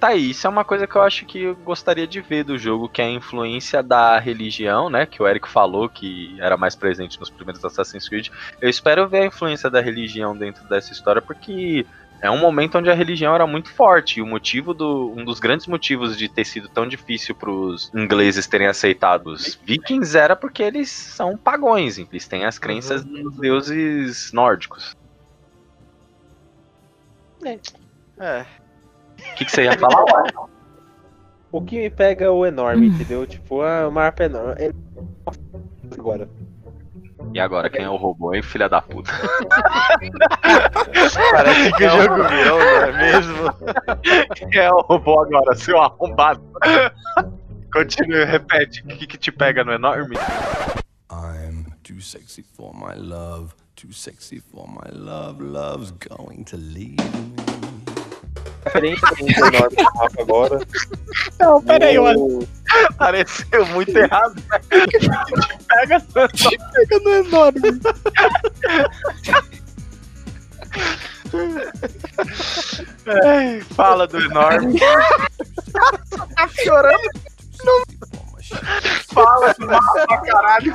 Tá 0.06 0.12
aí, 0.12 0.30
isso 0.30 0.46
é 0.46 0.50
uma 0.50 0.64
coisa 0.64 0.86
que 0.86 0.94
eu 0.94 1.02
acho 1.02 1.26
que 1.26 1.42
eu 1.42 1.56
gostaria 1.56 2.06
de 2.06 2.20
ver 2.20 2.44
do 2.44 2.56
jogo, 2.56 2.88
que 2.88 3.02
é 3.02 3.06
a 3.06 3.10
influência 3.10 3.82
da 3.82 4.20
religião, 4.20 4.88
né? 4.88 5.04
Que 5.04 5.20
o 5.20 5.26
Eric 5.26 5.48
falou 5.48 5.88
que 5.88 6.36
era 6.38 6.56
mais 6.56 6.76
presente 6.76 7.18
nos 7.18 7.28
primeiros 7.28 7.64
Assassin's 7.64 8.08
Creed. 8.08 8.28
Eu 8.60 8.68
espero 8.68 9.08
ver 9.08 9.22
a 9.22 9.26
influência 9.26 9.68
da 9.68 9.80
religião 9.80 10.36
dentro 10.36 10.62
dessa 10.68 10.92
história, 10.92 11.20
porque 11.20 11.84
é 12.22 12.30
um 12.30 12.38
momento 12.38 12.78
onde 12.78 12.88
a 12.88 12.94
religião 12.94 13.34
era 13.34 13.48
muito 13.48 13.68
forte. 13.68 14.20
E 14.20 14.22
o 14.22 14.26
motivo 14.26 14.72
do. 14.72 15.12
Um 15.16 15.24
dos 15.24 15.40
grandes 15.40 15.66
motivos 15.66 16.16
de 16.16 16.28
ter 16.28 16.44
sido 16.44 16.68
tão 16.68 16.86
difícil 16.86 17.34
para 17.34 17.50
os 17.50 17.92
ingleses 17.92 18.46
terem 18.46 18.68
aceitado 18.68 19.26
os 19.26 19.58
vikings 19.64 20.16
era 20.16 20.36
porque 20.36 20.62
eles 20.62 20.88
são 20.88 21.36
pagões, 21.36 21.98
eles 21.98 22.28
têm 22.28 22.44
as 22.44 22.60
crenças 22.60 23.04
nos 23.04 23.34
deuses 23.38 24.30
nórdicos. 24.32 24.94
É. 28.20 28.46
O 29.18 29.34
que, 29.36 29.44
que 29.44 29.50
você 29.50 29.64
ia 29.64 29.78
falar? 29.78 30.04
O 31.52 31.62
que 31.62 31.78
me 31.78 31.88
pega 31.88 32.26
é 32.26 32.28
o 32.28 32.44
enorme, 32.44 32.88
entendeu? 32.88 33.26
Tipo, 33.26 33.62
ah, 33.62 33.88
o 33.88 33.90
mapa 33.92 34.24
é 34.24 34.26
enorme. 34.26 34.54
É- 34.58 34.72
Agora. 35.96 36.28
E 37.32 37.40
agora, 37.40 37.70
quem 37.70 37.82
é 37.82 37.88
o 37.88 37.96
robô, 37.96 38.34
hein, 38.34 38.42
filha 38.42 38.68
da 38.68 38.82
puta? 38.82 39.10
Parece 41.32 41.72
que 41.72 41.84
o 41.86 41.88
jogo 41.88 42.24
virou, 42.28 42.58
não 42.58 42.82
é 42.82 42.92
mesmo? 42.92 43.54
Quem 44.34 44.60
é 44.60 44.70
o 44.70 44.80
robô 44.80 45.20
agora, 45.22 45.54
seu 45.54 45.80
arrombado? 45.80 46.42
Continue, 47.72 48.24
repete. 48.24 48.82
O 48.82 48.88
que, 48.88 49.06
que 49.06 49.16
te 49.16 49.32
pega 49.32 49.64
no 49.64 49.72
enorme? 49.72 50.16
I'm 51.10 51.66
too 51.82 52.00
sexy 52.00 52.42
for 52.42 52.74
my 52.74 52.94
love, 52.96 53.54
too 53.76 53.92
sexy 53.92 54.40
for 54.40 54.68
my 54.68 54.90
love. 54.92 55.42
Love's 55.42 55.92
going 55.92 56.44
to 56.44 56.56
leave 56.56 56.96
me. 56.96 57.55
Referência 58.66 59.08
do 59.08 59.28
enorme 59.30 59.76
no 59.76 59.94
mapa 59.94 60.22
agora. 60.22 60.58
Não, 61.40 61.62
peraí, 61.62 61.98
O- 61.98 62.46
Pareceu 62.98 63.64
muito 63.66 63.96
errado. 63.96 64.34
né? 64.34 64.60
Pega. 65.68 66.00
Pega 66.12 66.98
no 67.02 67.10
enorme. 67.14 67.60
Ai, 73.24 73.60
Fala 73.60 74.06
do 74.06 74.18
enorme. 74.20 74.78
tá 76.34 76.48
chorando. 76.48 77.10
Fala 79.12 79.52
do 79.54 79.66
mapa, 79.66 80.22
caralho. 80.22 80.74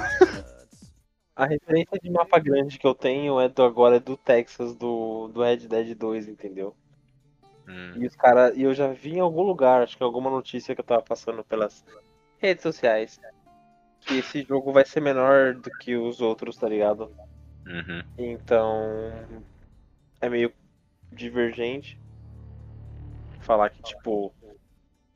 A 1.36 1.46
referência 1.46 2.00
de 2.02 2.10
mapa 2.10 2.40
grande 2.40 2.78
que 2.78 2.86
eu 2.86 2.94
tenho 2.94 3.40
é 3.40 3.50
do 3.50 3.64
agora 3.64 3.98
é 3.98 4.00
do 4.00 4.16
Texas, 4.18 4.76
do, 4.76 5.30
do 5.34 5.42
Red 5.42 5.58
Dead 5.68 5.96
2, 5.98 6.28
entendeu? 6.28 6.76
Hum, 7.68 7.94
E 7.96 8.06
os 8.06 8.16
caras. 8.16 8.56
E 8.58 8.64
eu 8.64 8.74
já 8.74 8.88
vi 8.88 9.16
em 9.16 9.20
algum 9.20 9.44
lugar, 9.44 9.82
acho 9.82 9.98
que 9.98 10.04
alguma 10.04 10.30
notícia 10.30 10.74
que 10.76 10.82
eu 10.82 10.86
tava 10.86 11.02
passando 11.02 11.44
pelas 11.44 11.86
redes 12.40 12.64
sociais. 12.64 13.20
Que 14.02 14.18
esse 14.18 14.44
jogo 14.44 14.72
vai 14.74 14.86
ser 14.86 15.00
menor 15.00 15.54
do 15.54 15.70
que 15.70 15.96
os 15.96 16.22
outros, 16.22 16.58
tá 16.58 16.68
ligado? 16.68 17.12
uhum. 17.66 18.02
Então. 18.18 19.44
É 20.20 20.30
meio 20.30 20.52
divergente. 21.12 22.00
Falar 23.42 23.70
que, 23.70 23.82
tipo. 23.84 24.34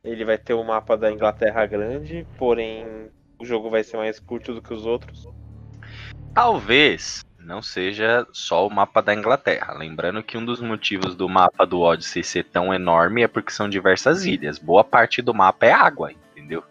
Ele 0.03 0.23
vai 0.23 0.37
ter 0.37 0.53
o 0.53 0.63
mapa 0.63 0.95
da 0.95 1.11
Inglaterra 1.11 1.65
grande, 1.65 2.27
porém. 2.37 3.09
O 3.39 3.45
jogo 3.45 3.69
vai 3.69 3.83
ser 3.83 3.97
mais 3.97 4.19
curto 4.19 4.53
do 4.53 4.61
que 4.61 4.73
os 4.73 4.85
outros. 4.85 5.27
Talvez 6.33 7.21
não 7.45 7.61
seja 7.61 8.25
só 8.33 8.65
o 8.65 8.69
mapa 8.69 9.01
da 9.01 9.13
Inglaterra. 9.13 9.73
Lembrando 9.73 10.23
que 10.23 10.37
um 10.37 10.43
dos 10.43 10.59
motivos 10.59 11.15
do 11.15 11.29
mapa 11.29 11.65
do 11.65 11.79
Odyssey 11.79 12.23
ser 12.23 12.43
tão 12.45 12.73
enorme 12.73 13.21
é 13.21 13.27
porque 13.27 13.51
são 13.51 13.69
diversas 13.69 14.25
ilhas. 14.25 14.57
Boa 14.57 14.83
parte 14.83 15.21
do 15.21 15.33
mapa 15.33 15.65
é 15.67 15.71
água, 15.71 16.11
entendeu? 16.11 16.63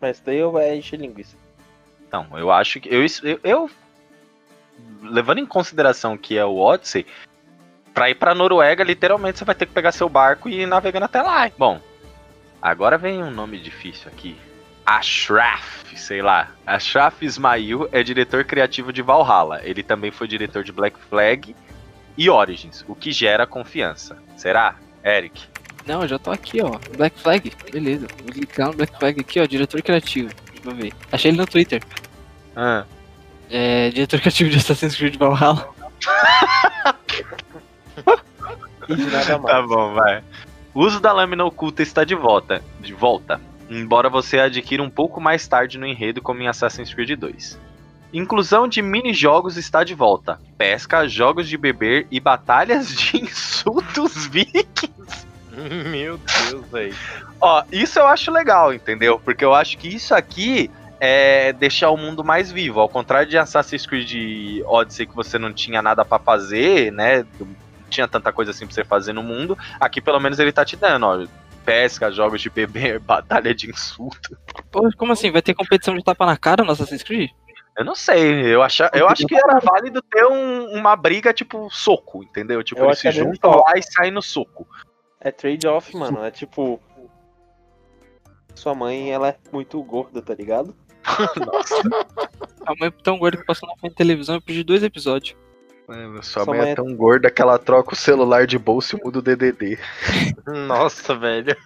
Mas 0.00 0.20
daí 0.20 0.38
eu 0.38 0.52
vai 0.52 0.76
encher 0.76 0.98
linguiça. 1.00 1.36
Então, 2.06 2.26
eu 2.38 2.50
acho 2.50 2.80
que. 2.80 2.88
Eu, 2.88 3.04
eu, 3.24 3.40
eu- 3.42 3.70
levando 5.02 5.38
em 5.38 5.46
consideração 5.46 6.16
que 6.16 6.38
é 6.38 6.44
o 6.44 6.56
Odyssey, 6.56 7.04
pra 7.92 8.08
ir 8.08 8.14
pra 8.14 8.34
Noruega, 8.34 8.84
literalmente 8.84 9.38
você 9.38 9.44
vai 9.44 9.54
ter 9.54 9.66
que 9.66 9.72
pegar 9.72 9.90
seu 9.90 10.08
barco 10.08 10.48
e 10.48 10.60
ir 10.62 10.66
navegando 10.66 11.06
até 11.06 11.20
lá. 11.20 11.50
Bom, 11.58 11.80
agora 12.62 12.96
vem 12.96 13.22
um 13.22 13.30
nome 13.30 13.58
difícil 13.58 14.08
aqui. 14.08 14.36
Ashraf, 14.88 15.84
sei 15.96 16.22
lá. 16.22 16.48
Ashraf 16.66 17.22
Ismail 17.22 17.86
é 17.92 18.02
diretor 18.02 18.42
criativo 18.44 18.90
de 18.90 19.02
Valhalla. 19.02 19.60
Ele 19.62 19.82
também 19.82 20.10
foi 20.10 20.26
diretor 20.26 20.64
de 20.64 20.72
Black 20.72 20.98
Flag 21.10 21.54
e 22.16 22.30
Origins, 22.30 22.86
o 22.88 22.94
que 22.94 23.12
gera 23.12 23.46
confiança. 23.46 24.16
Será, 24.34 24.76
Eric? 25.04 25.42
Não, 25.86 26.00
eu 26.02 26.08
já 26.08 26.18
tô 26.18 26.30
aqui, 26.30 26.62
ó. 26.62 26.78
Black 26.96 27.20
Flag, 27.20 27.52
beleza. 27.70 28.06
Vou 28.22 28.32
clicar 28.32 28.68
no 28.68 28.74
Black 28.76 28.98
Flag 28.98 29.20
aqui, 29.20 29.38
ó. 29.40 29.46
Diretor 29.46 29.82
criativo. 29.82 30.30
Deixa 30.54 30.68
eu 30.70 30.74
ver. 30.74 30.92
Achei 31.12 31.30
ele 31.30 31.38
no 31.38 31.46
Twitter. 31.46 31.82
Ah, 32.56 32.84
É, 33.50 33.90
diretor 33.90 34.20
criativo 34.20 34.48
de 34.48 34.56
Assassin's 34.56 34.96
Creed 34.96 35.16
Valhalla. 35.16 35.68
E 38.88 38.94
de 38.96 39.04
nada 39.04 39.38
mais. 39.38 39.54
Tá 39.54 39.62
bom, 39.62 39.92
vai. 39.92 40.24
O 40.72 40.80
uso 40.80 40.98
da 40.98 41.12
lâmina 41.12 41.44
oculta 41.44 41.82
está 41.82 42.04
de 42.04 42.14
volta, 42.14 42.62
de 42.80 42.94
volta, 42.94 43.38
embora 43.68 44.08
você 44.08 44.38
adquira 44.38 44.82
um 44.82 44.90
pouco 44.90 45.20
mais 45.20 45.46
tarde 45.46 45.78
no 45.78 45.86
enredo, 45.86 46.22
como 46.22 46.42
em 46.42 46.48
Assassin's 46.48 46.92
Creed 46.92 47.18
2. 47.18 47.58
Inclusão 48.12 48.66
de 48.66 48.80
mini-jogos 48.80 49.56
está 49.56 49.84
de 49.84 49.94
volta. 49.94 50.40
Pesca, 50.56 51.06
jogos 51.06 51.48
de 51.48 51.58
beber 51.58 52.06
e 52.10 52.18
batalhas 52.18 52.94
de 52.94 53.18
insultos 53.22 54.26
vikings. 54.26 55.26
Meu 55.90 56.18
Deus, 56.18 56.66
velho. 56.70 56.94
Ó, 57.40 57.64
isso 57.70 57.98
eu 57.98 58.06
acho 58.06 58.30
legal, 58.30 58.72
entendeu? 58.72 59.18
Porque 59.18 59.44
eu 59.44 59.54
acho 59.54 59.76
que 59.76 59.88
isso 59.88 60.14
aqui 60.14 60.70
é 61.00 61.52
deixar 61.52 61.90
o 61.90 61.96
mundo 61.96 62.24
mais 62.24 62.50
vivo. 62.50 62.80
Ao 62.80 62.88
contrário 62.88 63.28
de 63.28 63.36
Assassin's 63.36 63.86
Creed 63.86 64.62
Odyssey, 64.64 65.06
que 65.06 65.14
você 65.14 65.38
não 65.38 65.52
tinha 65.52 65.82
nada 65.82 66.04
pra 66.04 66.18
fazer, 66.18 66.92
né? 66.92 67.26
Não 67.38 67.48
tinha 67.90 68.08
tanta 68.08 68.32
coisa 68.32 68.52
assim 68.52 68.66
pra 68.66 68.74
você 68.74 68.84
fazer 68.84 69.12
no 69.12 69.22
mundo. 69.22 69.56
Aqui 69.78 70.00
pelo 70.00 70.20
menos 70.20 70.38
ele 70.38 70.52
tá 70.52 70.64
te 70.64 70.76
dando, 70.76 71.06
ó. 71.06 71.26
Pesca, 71.68 72.10
jogos 72.10 72.40
de 72.40 72.48
beber, 72.48 72.98
batalha 73.00 73.54
de 73.54 73.68
insulto. 73.70 74.36
Pô, 74.70 74.88
como 74.96 75.12
assim? 75.12 75.30
Vai 75.30 75.42
ter 75.42 75.52
competição 75.54 75.94
de 75.94 76.02
tapa 76.02 76.24
na 76.24 76.36
cara 76.36 76.64
no 76.64 76.72
Assassin's 76.72 77.02
Creed? 77.02 77.30
Eu 77.76 77.84
não 77.84 77.94
sei, 77.94 78.46
eu, 78.54 78.62
acha, 78.62 78.90
eu 78.92 79.06
acho 79.06 79.24
que 79.26 79.36
era 79.36 79.60
válido 79.60 80.02
ter 80.02 80.24
um- 80.26 80.72
uma 80.74 80.96
briga 80.96 81.32
tipo 81.32 81.68
soco, 81.70 82.24
entendeu? 82.24 82.62
Tipo, 82.64 82.80
Eu 82.80 82.86
eles 82.86 82.98
se 82.98 83.06
é 83.08 83.12
juntam 83.12 83.50
lá 83.50 83.72
e 83.76 83.82
saem 83.82 84.10
no 84.10 84.20
soco. 84.22 84.66
É 85.20 85.30
trade-off, 85.30 85.94
mano. 85.96 86.24
É 86.24 86.30
tipo. 86.30 86.80
Sua 88.54 88.74
mãe, 88.74 89.12
ela 89.12 89.28
é 89.28 89.36
muito 89.52 89.80
gorda, 89.82 90.20
tá 90.22 90.34
ligado? 90.34 90.74
A 92.66 92.74
mãe 92.80 92.90
tão 93.02 93.16
gorda 93.18 93.36
que 93.36 93.44
passou 93.46 93.68
na 93.68 93.76
frente 93.76 93.92
da 93.92 93.96
televisão 93.98 94.36
e 94.36 94.40
pedi 94.40 94.64
dois 94.64 94.82
episódios. 94.82 95.36
Sua, 96.22 96.44
Sua 96.44 96.46
mãe 96.46 96.58
mãe 96.58 96.68
é 96.68 96.72
é- 96.72 96.74
tão 96.74 96.94
gorda 96.94 97.30
que 97.30 97.40
ela 97.40 97.58
troca 97.58 97.94
o 97.94 97.96
celular 97.96 98.46
de 98.46 98.58
bolsa 98.58 98.94
e 98.94 99.02
muda 99.02 99.20
o 99.20 99.22
DDD. 99.22 99.78
Nossa, 100.66 101.14
velho. 101.14 101.56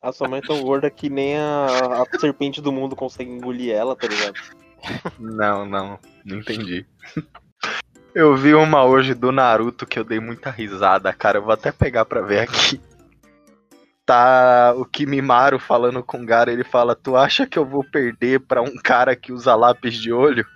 A 0.00 0.12
sua 0.12 0.28
mãe 0.28 0.38
é 0.38 0.46
tão 0.46 0.62
gorda 0.62 0.88
que 0.88 1.10
nem 1.10 1.36
a, 1.36 1.66
a 2.02 2.18
serpente 2.18 2.60
do 2.62 2.70
mundo 2.70 2.94
consegue 2.94 3.30
engolir 3.30 3.74
ela, 3.74 3.96
tá 3.96 4.06
ligado? 4.06 4.34
Não, 5.18 5.66
não, 5.66 5.98
não 6.24 6.38
entendi. 6.38 6.86
Eu 8.14 8.34
vi 8.34 8.54
uma 8.54 8.82
hoje 8.82 9.12
do 9.12 9.30
Naruto 9.30 9.84
que 9.84 9.98
eu 9.98 10.04
dei 10.04 10.18
muita 10.18 10.48
risada, 10.48 11.12
cara. 11.12 11.36
Eu 11.36 11.42
vou 11.42 11.52
até 11.52 11.70
pegar 11.70 12.06
pra 12.06 12.22
ver 12.22 12.38
aqui. 12.38 12.80
Tá 14.06 14.72
o 14.74 14.86
Kimimaro 14.86 15.58
falando 15.58 16.02
com 16.02 16.22
o 16.22 16.24
Gara, 16.24 16.50
ele 16.50 16.64
fala: 16.64 16.96
Tu 16.96 17.14
acha 17.14 17.46
que 17.46 17.58
eu 17.58 17.66
vou 17.66 17.84
perder 17.84 18.40
pra 18.40 18.62
um 18.62 18.74
cara 18.82 19.14
que 19.14 19.34
usa 19.34 19.54
lápis 19.54 19.96
de 19.96 20.14
olho? 20.14 20.46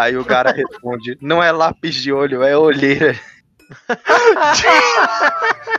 Aí 0.00 0.16
o 0.16 0.24
Gara 0.24 0.50
responde: 0.52 1.16
Não 1.20 1.42
é 1.42 1.52
lápis 1.52 1.94
de 1.94 2.12
olho, 2.12 2.42
é 2.42 2.56
olheira. 2.56 3.18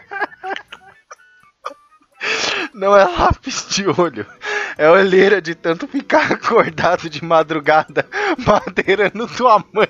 Não 2.74 2.96
é 2.96 3.04
lápis 3.04 3.68
de 3.70 3.86
olho, 3.88 4.26
é 4.78 4.90
olheira 4.90 5.42
de 5.42 5.56
tanto 5.56 5.88
ficar 5.88 6.30
acordado 6.32 7.10
de 7.10 7.24
madrugada, 7.24 8.08
madeirando 8.46 9.28
tua 9.28 9.64
mãe. 9.74 9.88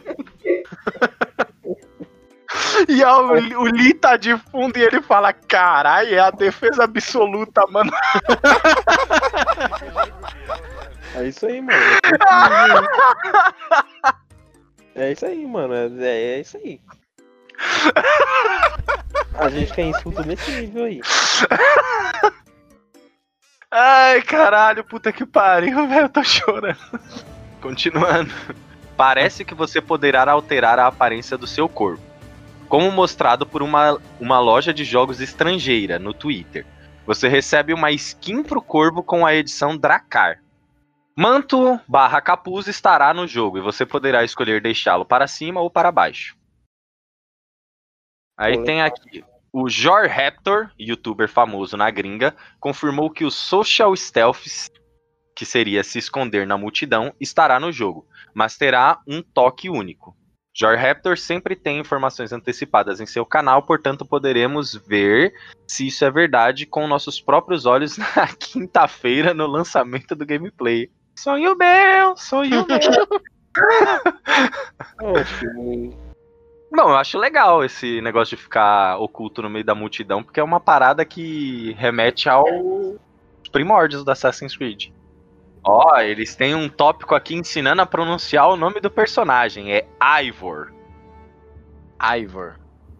E 2.87 3.03
a- 3.03 3.17
o, 3.19 3.33
o 3.59 3.63
Lee 3.65 3.93
tá 3.93 4.15
de 4.17 4.35
fundo 4.49 4.77
e 4.77 4.81
ele 4.81 5.01
fala: 5.01 5.33
Caralho, 5.33 6.15
é 6.15 6.19
a 6.19 6.31
defesa 6.31 6.83
absoluta, 6.85 7.61
mano. 7.69 7.91
É 11.15 11.27
isso 11.27 11.45
aí, 11.45 11.61
mano. 11.61 11.77
É 15.01 15.11
isso 15.11 15.25
aí, 15.25 15.47
mano. 15.47 15.73
É, 15.73 16.05
é 16.05 16.39
isso 16.41 16.57
aí. 16.57 16.79
A 19.33 19.49
gente 19.49 19.73
quer 19.73 19.85
insulto 19.85 20.23
nesse 20.23 20.51
nível 20.51 20.85
aí. 20.85 21.01
Ai, 23.71 24.21
caralho, 24.21 24.83
puta 24.83 25.11
que 25.11 25.25
pariu, 25.25 25.87
velho, 25.89 26.01
eu 26.01 26.09
tô 26.09 26.23
chorando. 26.23 26.77
Continuando. 27.59 28.31
Parece 28.95 29.43
que 29.43 29.55
você 29.55 29.81
poderá 29.81 30.31
alterar 30.31 30.77
a 30.77 30.85
aparência 30.85 31.35
do 31.35 31.47
seu 31.47 31.67
corpo. 31.67 32.03
Como 32.69 32.91
mostrado 32.91 33.43
por 33.43 33.63
uma, 33.63 33.99
uma 34.19 34.39
loja 34.39 34.71
de 34.71 34.83
jogos 34.83 35.19
estrangeira 35.19 35.97
no 35.97 36.13
Twitter. 36.13 36.63
Você 37.07 37.27
recebe 37.27 37.73
uma 37.73 37.91
skin 37.91 38.43
pro 38.43 38.61
corvo 38.61 39.01
com 39.01 39.25
a 39.25 39.33
edição 39.33 39.75
Dracar. 39.75 40.43
Manto 41.15 41.79
barra 41.87 42.21
capuz 42.21 42.67
estará 42.67 43.13
no 43.13 43.27
jogo 43.27 43.57
e 43.57 43.61
você 43.61 43.85
poderá 43.85 44.23
escolher 44.23 44.61
deixá-lo 44.61 45.05
para 45.05 45.27
cima 45.27 45.59
ou 45.59 45.69
para 45.69 45.91
baixo. 45.91 46.37
Aí 48.37 48.63
tem 48.63 48.81
aqui. 48.81 49.23
O 49.53 49.69
Jor 49.69 50.07
Raptor, 50.07 50.71
youtuber 50.79 51.27
famoso 51.27 51.75
na 51.75 51.91
gringa, 51.91 52.33
confirmou 52.59 53.09
que 53.09 53.25
o 53.25 53.29
Social 53.29 53.93
Stealth, 53.95 54.69
que 55.35 55.45
seria 55.45 55.83
se 55.83 55.99
esconder 55.99 56.47
na 56.47 56.57
multidão, 56.57 57.13
estará 57.19 57.59
no 57.59 57.71
jogo, 57.71 58.07
mas 58.33 58.57
terá 58.57 59.01
um 59.05 59.21
toque 59.21 59.69
único. 59.69 60.15
Joy 60.53 60.75
Raptor 60.75 61.17
sempre 61.17 61.55
tem 61.55 61.79
informações 61.79 62.33
antecipadas 62.33 62.99
em 62.99 63.05
seu 63.05 63.25
canal, 63.25 63.63
portanto 63.63 64.05
poderemos 64.05 64.73
ver 64.75 65.33
se 65.67 65.87
isso 65.87 66.03
é 66.03 66.11
verdade 66.11 66.65
com 66.65 66.87
nossos 66.87 67.21
próprios 67.21 67.65
olhos 67.65 67.97
na 68.15 68.27
quinta-feira 68.37 69.33
no 69.33 69.47
lançamento 69.47 70.15
do 70.15 70.25
gameplay. 70.25 70.89
Sonho 71.15 71.55
meu, 71.55 72.17
sonho 72.17 72.65
meu. 72.67 72.79
Bom, 76.73 76.89
eu 76.89 76.95
acho 76.95 77.17
legal 77.17 77.65
esse 77.65 77.99
negócio 78.01 78.37
de 78.37 78.43
ficar 78.43 78.97
oculto 78.97 79.41
no 79.41 79.49
meio 79.49 79.65
da 79.65 79.75
multidão, 79.75 80.23
porque 80.23 80.39
é 80.39 80.43
uma 80.43 80.59
parada 80.59 81.03
que 81.03 81.73
remete 81.73 82.29
aos 82.29 82.97
primórdios 83.51 84.05
do 84.05 84.11
Assassin's 84.11 84.55
Creed. 84.55 84.89
Ó, 85.63 85.99
eles 85.99 86.35
têm 86.35 86.55
um 86.55 86.69
tópico 86.69 87.13
aqui 87.13 87.35
ensinando 87.35 87.81
a 87.81 87.85
pronunciar 87.85 88.49
o 88.49 88.55
nome 88.55 88.79
do 88.79 88.89
personagem. 88.89 89.73
É 89.73 89.85
Ivor. 90.23 90.73
Ivor. 92.01 92.57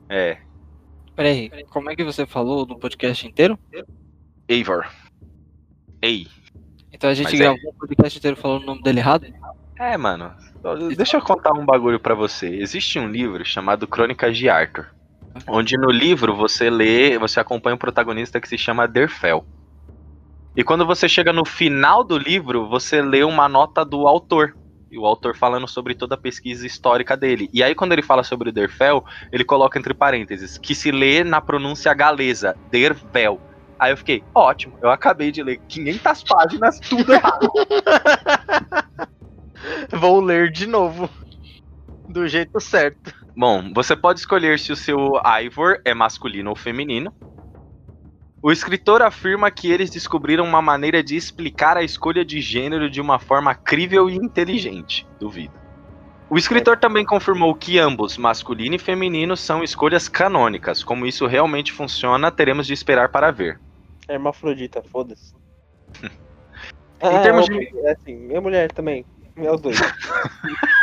É, 0.10 0.38
Peraí, 1.16 1.66
como 1.70 1.90
é 1.90 1.96
que 1.96 2.04
você 2.04 2.26
falou 2.26 2.66
no 2.66 2.80
podcast 2.80 3.28
inteiro? 3.28 3.60
Eivor. 4.48 4.88
Ei. 6.02 6.28
Então 7.02 7.10
a 7.10 7.16
gente 7.16 7.32
Mas 7.32 7.34
é- 7.34 7.38
gravou 7.46 7.72
um 7.72 7.80
podcast 7.80 8.20
inteiro 8.20 8.38
falando 8.38 8.62
o 8.62 8.66
nome 8.68 8.84
dele 8.84 9.00
errado? 9.00 9.26
É, 9.80 9.98
mano. 9.98 10.32
Deixa 10.96 11.18
eu 11.18 11.22
contar 11.22 11.52
um 11.52 11.66
bagulho 11.66 12.00
pra 12.00 12.14
você. 12.14 12.48
Existe 12.48 13.00
um 13.00 13.10
livro 13.10 13.44
chamado 13.44 13.88
Crônicas 13.88 14.38
de 14.38 14.48
Arthur. 14.48 14.86
Onde 15.48 15.76
no 15.78 15.90
livro 15.90 16.36
você 16.36 16.70
lê, 16.70 17.18
você 17.18 17.40
acompanha 17.40 17.74
um 17.74 17.80
protagonista 17.80 18.40
que 18.40 18.48
se 18.48 18.56
chama 18.56 18.88
Derfel. 18.88 19.44
E 20.56 20.64
quando 20.64 20.86
você 20.86 21.10
chega 21.10 21.34
no 21.34 21.44
final 21.44 22.04
do 22.04 22.20
livro, 22.20 22.70
você 22.70 23.02
lê 23.02 23.24
uma 23.24 23.50
nota 23.50 23.84
do 23.84 24.08
autor. 24.08 24.56
E 24.92 24.96
o 25.00 25.08
autor 25.08 25.36
falando 25.36 25.68
sobre 25.68 25.96
toda 25.96 26.14
a 26.14 26.20
pesquisa 26.20 26.68
histórica 26.68 27.18
dele. 27.18 27.50
E 27.52 27.64
aí, 27.64 27.74
quando 27.74 27.94
ele 27.94 28.04
fala 28.04 28.22
sobre 28.24 28.50
o 28.50 28.54
Derfel, 28.54 29.04
ele 29.32 29.44
coloca 29.44 29.80
entre 29.80 29.96
parênteses, 29.96 30.60
que 30.60 30.76
se 30.76 30.92
lê 30.92 31.24
na 31.24 31.42
pronúncia 31.42 31.92
galesa, 31.96 32.56
Dervel. 32.70 33.42
Aí 33.82 33.92
eu 33.92 33.98
fiquei, 33.98 34.24
ótimo, 34.36 34.78
eu 34.80 34.92
acabei 34.92 35.32
de 35.32 35.42
ler 35.42 35.60
500 35.68 36.24
páginas, 36.26 36.80
tudo 36.82 37.14
errado. 37.16 37.52
Vou 39.92 40.22
ler 40.22 40.52
de 40.52 40.68
novo. 40.68 41.10
Do 42.08 42.28
jeito 42.28 42.60
certo. 42.60 43.12
Bom, 43.36 43.74
você 43.74 43.96
pode 43.96 44.20
escolher 44.20 44.60
se 44.60 44.72
o 44.72 44.76
seu 44.76 45.20
Ivor 45.44 45.82
é 45.84 45.96
masculino 45.96 46.52
ou 46.52 46.56
feminino. 46.56 47.12
O 48.44 48.52
escritor 48.52 49.02
afirma 49.02 49.50
que 49.50 49.72
eles 49.72 49.90
descobriram 49.90 50.44
uma 50.44 50.62
maneira 50.62 51.04
de 51.04 51.16
explicar 51.16 51.76
a 51.76 51.84
escolha 51.84 52.24
de 52.24 52.40
gênero 52.40 52.88
de 52.88 53.02
uma 53.02 53.18
forma 53.18 53.56
crível 53.56 54.08
e 54.12 54.16
inteligente. 54.16 55.08
Duvido. 55.20 55.60
O 56.30 56.38
escritor 56.38 56.78
também 56.78 57.04
confirmou 57.04 57.56
que 57.56 57.80
ambos, 57.80 58.16
masculino 58.16 58.76
e 58.76 58.80
feminino, 58.80 59.36
são 59.36 59.64
escolhas 59.64 60.08
canônicas. 60.08 60.84
Como 60.84 61.08
isso 61.08 61.26
realmente 61.26 61.72
funciona, 61.72 62.30
teremos 62.30 62.68
de 62.68 62.74
esperar 62.74 63.10
para 63.10 63.32
ver. 63.32 63.60
É 64.12 64.16
hermafrodita, 64.16 64.84
foda-se. 64.84 65.34
Em 67.04 67.22
termos 67.22 67.46
de- 67.46 67.56
ok, 67.56 67.68
É 67.86 67.92
assim, 67.92 68.16
minha 68.28 68.42
mulher 68.42 68.72
também. 68.72 69.06
É 69.38 69.52
os 69.52 69.62
dois. 69.62 69.78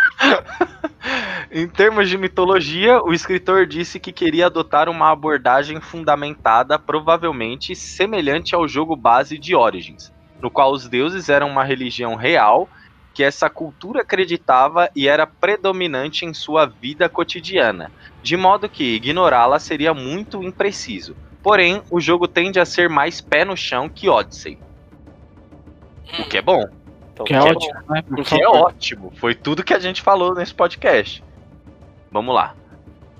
Em 1.50 1.68
termos 1.68 2.08
de 2.10 2.18
mitologia, 2.18 3.00
o 3.02 3.12
escritor 3.12 3.66
disse 3.66 3.98
que 4.00 4.12
queria 4.12 4.46
adotar 4.46 4.88
uma 4.88 5.10
abordagem 5.10 5.80
fundamentada, 5.80 6.78
provavelmente 6.78 7.74
semelhante 7.74 8.54
ao 8.54 8.68
jogo 8.68 8.96
base 8.96 9.38
de 9.38 9.54
Origins, 9.54 10.10
no 10.42 10.50
qual 10.50 10.72
os 10.72 10.88
deuses 10.88 11.28
eram 11.28 11.48
uma 11.48 11.64
religião 11.64 12.14
real 12.16 12.68
que 13.14 13.22
essa 13.24 13.48
cultura 13.48 14.02
acreditava 14.02 14.90
e 14.94 15.08
era 15.08 15.26
predominante 15.26 16.24
em 16.24 16.34
sua 16.34 16.66
vida 16.66 17.08
cotidiana, 17.08 17.90
de 18.22 18.36
modo 18.36 18.68
que 18.68 18.96
ignorá-la 18.96 19.58
seria 19.58 19.94
muito 19.94 20.42
impreciso. 20.42 21.16
Porém, 21.48 21.82
o 21.90 21.98
jogo 21.98 22.28
tende 22.28 22.60
a 22.60 22.66
ser 22.66 22.90
mais 22.90 23.22
pé 23.22 23.42
no 23.42 23.56
chão 23.56 23.88
que 23.88 24.06
Odyssey. 24.06 24.58
O 26.18 26.24
que 26.24 26.36
é 26.36 26.42
bom. 26.42 26.62
Então, 27.10 27.24
Que 27.24 27.32
é 27.32 27.38
tá 27.38 27.44
bom. 27.44 27.50
ótimo, 27.52 27.82
né? 27.88 28.02
Por 28.02 28.20
O 28.20 28.22
que 28.22 28.42
é 28.42 28.46
ótimo. 28.46 29.12
Foi 29.16 29.34
tudo 29.34 29.64
que 29.64 29.72
a 29.72 29.78
gente 29.78 30.02
falou 30.02 30.34
nesse 30.34 30.52
podcast. 30.52 31.24
Vamos 32.12 32.34
lá. 32.34 32.54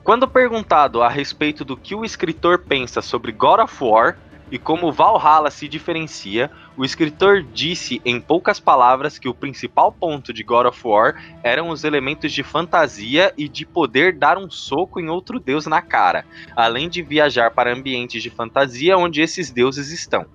Quando 0.05 0.29
perguntado 0.29 1.01
a 1.01 1.09
respeito 1.09 1.65
do 1.65 1.75
que 1.75 1.95
o 1.95 2.05
escritor 2.05 2.59
pensa 2.59 3.01
sobre 3.01 3.33
God 3.33 3.61
of 3.61 3.83
War 3.83 4.19
e 4.51 4.59
como 4.59 4.93
Valhalla 4.93 5.51
se 5.51 5.69
diferencia, 5.69 6.51
o 6.77 6.85
escritor 6.85 7.43
disse 7.43 8.01
em 8.05 8.21
poucas 8.21 8.61
palavras 8.61 9.19
que 9.19 9.29
o 9.29 9.35
principal 9.35 9.93
ponto 9.93 10.33
de 10.33 10.43
God 10.43 10.67
of 10.67 10.81
War 10.85 11.15
eram 11.43 11.71
os 11.71 11.85
elementos 11.85 12.33
de 12.33 12.43
fantasia 12.43 13.33
e 13.37 13.49
de 13.49 13.67
poder 13.67 14.17
dar 14.17 14.39
um 14.39 14.51
soco 14.51 15.01
em 15.01 15.09
outro 15.09 15.39
deus 15.39 15.67
na 15.67 15.83
cara, 15.83 16.25
além 16.57 16.89
de 16.89 17.03
viajar 17.03 17.51
para 17.51 17.73
ambientes 17.73 18.23
de 18.23 18.31
fantasia 18.31 18.97
onde 18.97 19.21
esses 19.21 19.51
deuses 19.51 19.91
estão. 19.91 20.27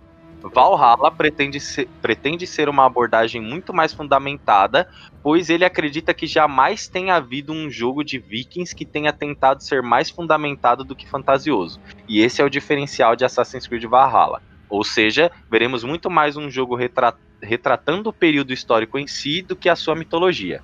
Valhalla 0.50 1.10
pretende 1.10 1.60
ser, 1.60 1.88
pretende 2.02 2.46
ser 2.46 2.68
uma 2.68 2.86
abordagem 2.86 3.42
muito 3.42 3.74
mais 3.74 3.94
fundamentada, 3.94 4.88
pois 5.22 5.50
ele 5.50 5.64
acredita 5.64 6.14
que 6.14 6.28
jamais 6.28 6.88
tenha 6.88 7.16
havido 7.16 7.54
um 7.54 7.70
jogo 7.70 8.04
de 8.04 8.20
vikings 8.20 8.76
que 8.76 8.86
tenha 8.86 9.14
tentado 9.14 9.64
ser 9.64 9.82
mais 9.82 10.10
fundamentado 10.10 10.84
do 10.84 10.96
que 10.96 11.08
fantasioso. 11.10 11.80
E 12.08 12.22
esse 12.22 12.42
é 12.42 12.46
o 12.46 12.50
diferencial 12.50 13.16
de 13.16 13.24
Assassin's 13.24 13.68
Creed 13.68 13.86
Valhalla. 13.86 14.42
Ou 14.70 14.84
seja, 14.84 15.32
veremos 15.50 15.84
muito 15.84 16.10
mais 16.10 16.36
um 16.36 16.50
jogo 16.50 16.76
retra- 16.76 17.16
retratando 17.42 18.10
o 18.10 18.14
período 18.14 18.52
histórico 18.52 18.98
em 18.98 19.08
si 19.08 19.42
do 19.42 19.56
que 19.56 19.70
a 19.70 19.76
sua 19.76 19.96
mitologia. 19.96 20.62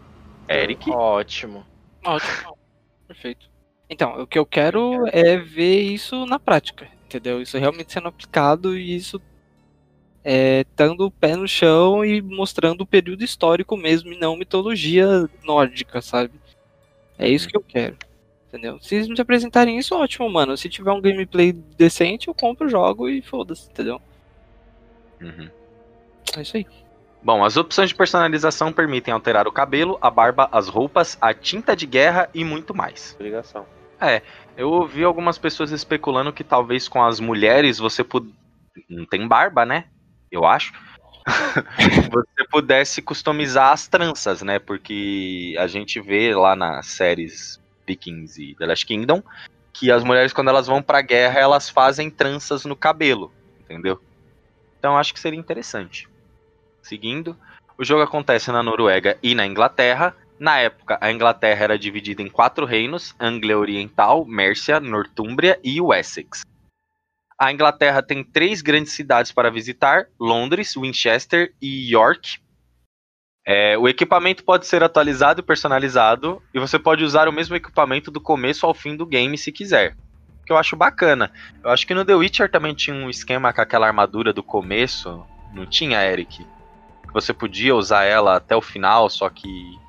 Eric? 0.47 0.89
Ótimo. 0.89 1.65
Ótimo. 2.03 2.57
Perfeito. 3.07 3.49
Então, 3.89 4.21
o 4.21 4.27
que 4.27 4.37
eu 4.37 4.45
quero 4.45 5.05
é 5.07 5.37
ver 5.37 5.81
isso 5.81 6.25
na 6.25 6.37
prática, 6.39 6.87
entendeu? 7.05 7.41
Isso 7.41 7.57
realmente 7.57 7.91
sendo 7.91 8.07
aplicado 8.07 8.77
e 8.77 8.95
isso 8.95 9.21
é, 10.23 10.61
estando 10.61 11.05
o 11.05 11.11
pé 11.11 11.35
no 11.35 11.47
chão 11.47 12.03
e 12.03 12.21
mostrando 12.21 12.81
o 12.81 12.85
período 12.85 13.23
histórico 13.23 13.77
mesmo 13.77 14.11
e 14.11 14.19
não 14.19 14.35
mitologia 14.35 15.29
nórdica, 15.43 16.01
sabe? 16.01 16.33
É 17.17 17.27
isso 17.27 17.47
que 17.47 17.57
eu 17.57 17.61
quero. 17.61 17.97
Entendeu? 18.47 18.79
Se 18.81 18.95
eles 18.95 19.07
me 19.07 19.19
apresentarem 19.19 19.77
isso, 19.77 19.95
ótimo, 19.95 20.27
mano. 20.29 20.57
Se 20.57 20.67
tiver 20.67 20.91
um 20.91 21.01
gameplay 21.01 21.51
decente, 21.51 22.27
eu 22.27 22.33
compro, 22.33 22.67
jogo 22.67 23.07
e 23.07 23.21
foda-se, 23.21 23.69
entendeu? 23.69 24.01
Uhum. 25.21 25.49
É 26.35 26.41
isso 26.41 26.57
aí. 26.57 26.65
Bom, 27.21 27.43
as 27.43 27.57
opções 27.57 27.89
de 27.89 27.95
personalização 27.95 28.71
permitem 28.71 29.13
alterar 29.13 29.47
o 29.47 29.51
cabelo, 29.51 29.97
a 30.01 30.09
barba, 30.09 30.47
as 30.51 30.67
roupas, 30.67 31.17
a 31.19 31.33
tinta 31.33 31.75
de 31.75 31.85
guerra 31.85 32.29
e 32.33 32.43
muito 32.43 32.73
mais. 32.73 33.13
Obrigação. 33.15 33.65
Eu 34.55 34.71
ouvi 34.71 35.03
algumas 35.03 35.37
pessoas 35.37 35.71
especulando 35.71 36.33
que 36.33 36.43
talvez 36.43 36.87
com 36.87 37.03
as 37.03 37.19
mulheres 37.19 37.77
você 37.77 38.03
pud... 38.03 38.33
não 38.89 39.05
tem 39.05 39.27
barba, 39.27 39.65
né? 39.65 39.85
Eu 40.31 40.45
acho. 40.45 40.73
você 42.11 42.47
pudesse 42.49 43.01
customizar 43.01 43.71
as 43.71 43.87
tranças, 43.87 44.41
né? 44.41 44.59
Porque 44.59 45.55
a 45.59 45.67
gente 45.67 45.99
vê 45.99 46.33
lá 46.33 46.55
nas 46.55 46.87
séries 46.87 47.61
Vikings 47.87 48.41
e 48.41 48.55
The 48.55 48.65
Last 48.65 48.85
Kingdom 48.85 49.23
que 49.79 49.91
as 49.91 50.03
mulheres 50.03 50.33
quando 50.33 50.49
elas 50.49 50.67
vão 50.67 50.81
pra 50.81 51.01
guerra, 51.01 51.39
elas 51.39 51.69
fazem 51.69 52.09
tranças 52.09 52.65
no 52.65 52.75
cabelo, 52.75 53.31
entendeu? 53.61 53.97
Então 54.77 54.97
acho 54.97 55.13
que 55.13 55.19
seria 55.19 55.39
interessante. 55.39 56.09
Seguindo, 56.81 57.37
o 57.77 57.85
jogo 57.85 58.01
acontece 58.01 58.51
na 58.51 58.61
Noruega 58.61 59.17
e 59.23 59.33
na 59.33 59.45
Inglaterra. 59.45 60.13
Na 60.37 60.57
época, 60.57 60.97
a 60.99 61.11
Inglaterra 61.11 61.63
era 61.63 61.79
dividida 61.79 62.21
em 62.21 62.29
quatro 62.29 62.65
reinos: 62.65 63.15
Anglia 63.19 63.57
Oriental, 63.57 64.25
Mércia, 64.25 64.79
Nortúmbria 64.81 65.59
e 65.63 65.79
Wessex. 65.79 66.41
A 67.39 67.53
Inglaterra 67.53 68.03
tem 68.03 68.21
três 68.21 68.61
grandes 68.61 68.91
cidades 68.91 69.31
para 69.31 69.49
visitar: 69.49 70.07
Londres, 70.19 70.73
Winchester 70.75 71.53
e 71.61 71.89
York. 71.89 72.37
É, 73.47 73.77
o 73.77 73.87
equipamento 73.87 74.43
pode 74.43 74.67
ser 74.67 74.83
atualizado 74.83 75.39
e 75.39 75.43
personalizado, 75.43 76.41
e 76.53 76.59
você 76.59 76.77
pode 76.77 77.03
usar 77.03 77.29
o 77.29 77.31
mesmo 77.31 77.55
equipamento 77.55 78.11
do 78.11 78.19
começo 78.19 78.65
ao 78.65 78.73
fim 78.73 78.95
do 78.95 79.05
game 79.05 79.37
se 79.37 79.51
quiser. 79.51 79.95
Que 80.45 80.51
eu 80.51 80.57
acho 80.57 80.75
bacana. 80.75 81.31
Eu 81.63 81.69
acho 81.69 81.87
que 81.87 81.93
no 81.93 82.03
The 82.03 82.13
Witcher 82.13 82.51
também 82.51 82.73
tinha 82.73 82.95
um 82.95 83.09
esquema 83.09 83.53
com 83.53 83.61
aquela 83.61 83.87
armadura 83.87 84.33
do 84.33 84.43
começo. 84.43 85.25
Não 85.53 85.65
tinha, 85.65 86.03
Eric? 86.03 86.45
Você 87.13 87.33
podia 87.33 87.75
usar 87.75 88.03
ela 88.03 88.35
até 88.35 88.55
o 88.55 88.61
final, 88.61 89.09
só 89.09 89.29
que 89.29 89.79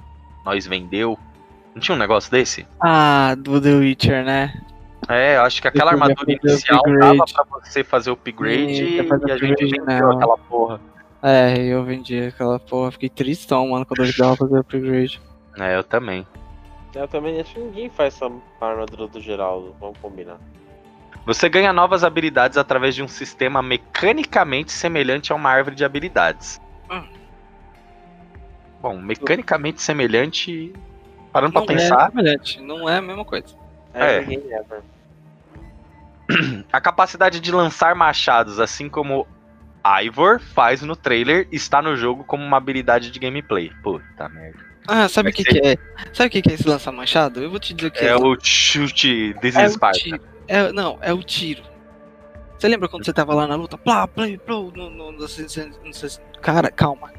nós 0.45 0.67
vendeu. 0.67 1.19
Não 1.75 1.83
tinha 1.83 1.95
um 1.95 1.99
negócio 1.99 2.31
desse? 2.31 2.67
Ah, 2.81 3.35
do 3.37 3.61
The 3.61 3.75
Witcher, 3.75 4.25
né? 4.25 4.61
É, 5.11 5.37
eu 5.37 5.43
acho 5.43 5.61
que 5.61 5.67
aquela 5.67 5.91
armadura 5.91 6.33
inicial 6.33 6.83
dava 7.01 7.25
pra 7.25 7.45
você 7.65 7.83
fazer 7.83 8.11
o 8.11 8.13
upgrade 8.13 8.77
Sim, 8.77 8.85
e, 8.85 9.03
pra 9.03 9.19
fazer 9.19 9.33
a 9.33 9.37
gente 9.39 9.65
vendeu 9.65 10.13
aquela 10.13 10.39
porra. 10.39 10.81
É, 11.21 11.59
eu 11.59 11.83
vendi 11.83 12.29
aquela 12.29 12.61
porra. 12.61 12.93
Fiquei 12.93 13.09
tristão, 13.09 13.69
mano, 13.71 13.85
quando 13.85 14.05
eu 14.05 14.13
dava 14.17 14.37
fazer 14.37 14.59
upgrade. 14.59 15.21
É, 15.59 15.77
eu 15.77 15.83
também. 15.83 16.25
Eu 16.95 17.09
também 17.09 17.41
acho 17.41 17.55
que 17.55 17.61
ninguém 17.61 17.91
faz 17.91 18.15
essa 18.15 18.31
armadura 18.61 19.09
do 19.09 19.21
Geraldo, 19.21 19.75
vamos 19.81 19.99
combinar. 19.99 20.39
Você 21.27 21.49
ganha 21.49 21.73
novas 21.73 22.05
habilidades 22.05 22.57
através 22.57 22.95
de 22.95 23.03
um 23.03 23.09
sistema 23.09 23.61
mecanicamente 23.61 24.71
semelhante 24.71 25.33
a 25.33 25.35
uma 25.35 25.51
árvore 25.51 25.75
de 25.75 25.85
habilidades. 25.85 26.61
Hum. 26.89 27.03
Bom, 28.81 28.97
mecanicamente 28.97 29.83
semelhante. 29.83 30.73
Parando 31.33 31.53
pra 31.53 31.61
não 31.61 31.67
pensar, 31.67 32.07
é 32.07 32.11
semelhante, 32.11 32.61
não 32.63 32.89
é 32.89 32.99
a 32.99 33.03
mesma 33.03 33.25
coisa. 33.25 33.49
É. 33.93 34.19
Ever. 34.19 34.83
A 36.73 36.81
capacidade 36.81 37.41
de 37.41 37.53
lançar 37.53 37.95
machados, 37.95 38.59
assim 38.61 38.89
como 38.89 39.27
Ivor 40.03 40.41
faz 40.41 40.83
no 40.83 40.95
trailer, 40.97 41.49
está 41.51 41.81
no 41.81 41.97
jogo 41.97 42.25
como 42.25 42.45
uma 42.45 42.57
habilidade 42.57 43.11
de 43.11 43.19
gameplay. 43.19 43.71
Puta 43.83 44.29
merda. 44.29 44.59
Ah, 44.89 45.09
sabe 45.09 45.31
o 45.31 45.33
que, 45.33 45.45
que 45.45 45.59
é? 45.59 45.77
Sabe 46.13 46.29
o 46.29 46.31
que, 46.31 46.43
que 46.43 46.51
é 46.51 46.55
esse 46.55 46.69
lançar 46.69 46.91
machado? 46.93 47.41
Eu 47.43 47.51
vou 47.51 47.61
te 47.61 47.75
dizer 47.75 47.89
o 47.89 47.91
que 47.91 48.05
É 48.05 48.17
o 48.17 48.37
chute 48.41 49.35
This 49.41 49.55
É. 49.57 49.69
É, 50.49 50.73
não, 50.73 50.99
é 51.01 51.13
o 51.13 51.23
tiro. 51.23 51.63
Você 52.59 52.69
lembra 52.69 52.89
quando 52.89 53.05
você 53.05 53.13
tava 53.13 53.35
lá 53.35 53.47
na 53.47 53.55
luta? 53.55 53.79
Plá, 53.79 54.09
no, 54.17 54.27
no, 54.27 54.71
no, 54.71 54.91
no- 54.91 55.13
no- 55.13 56.41
cara, 56.43 56.71
calma. 56.71 57.13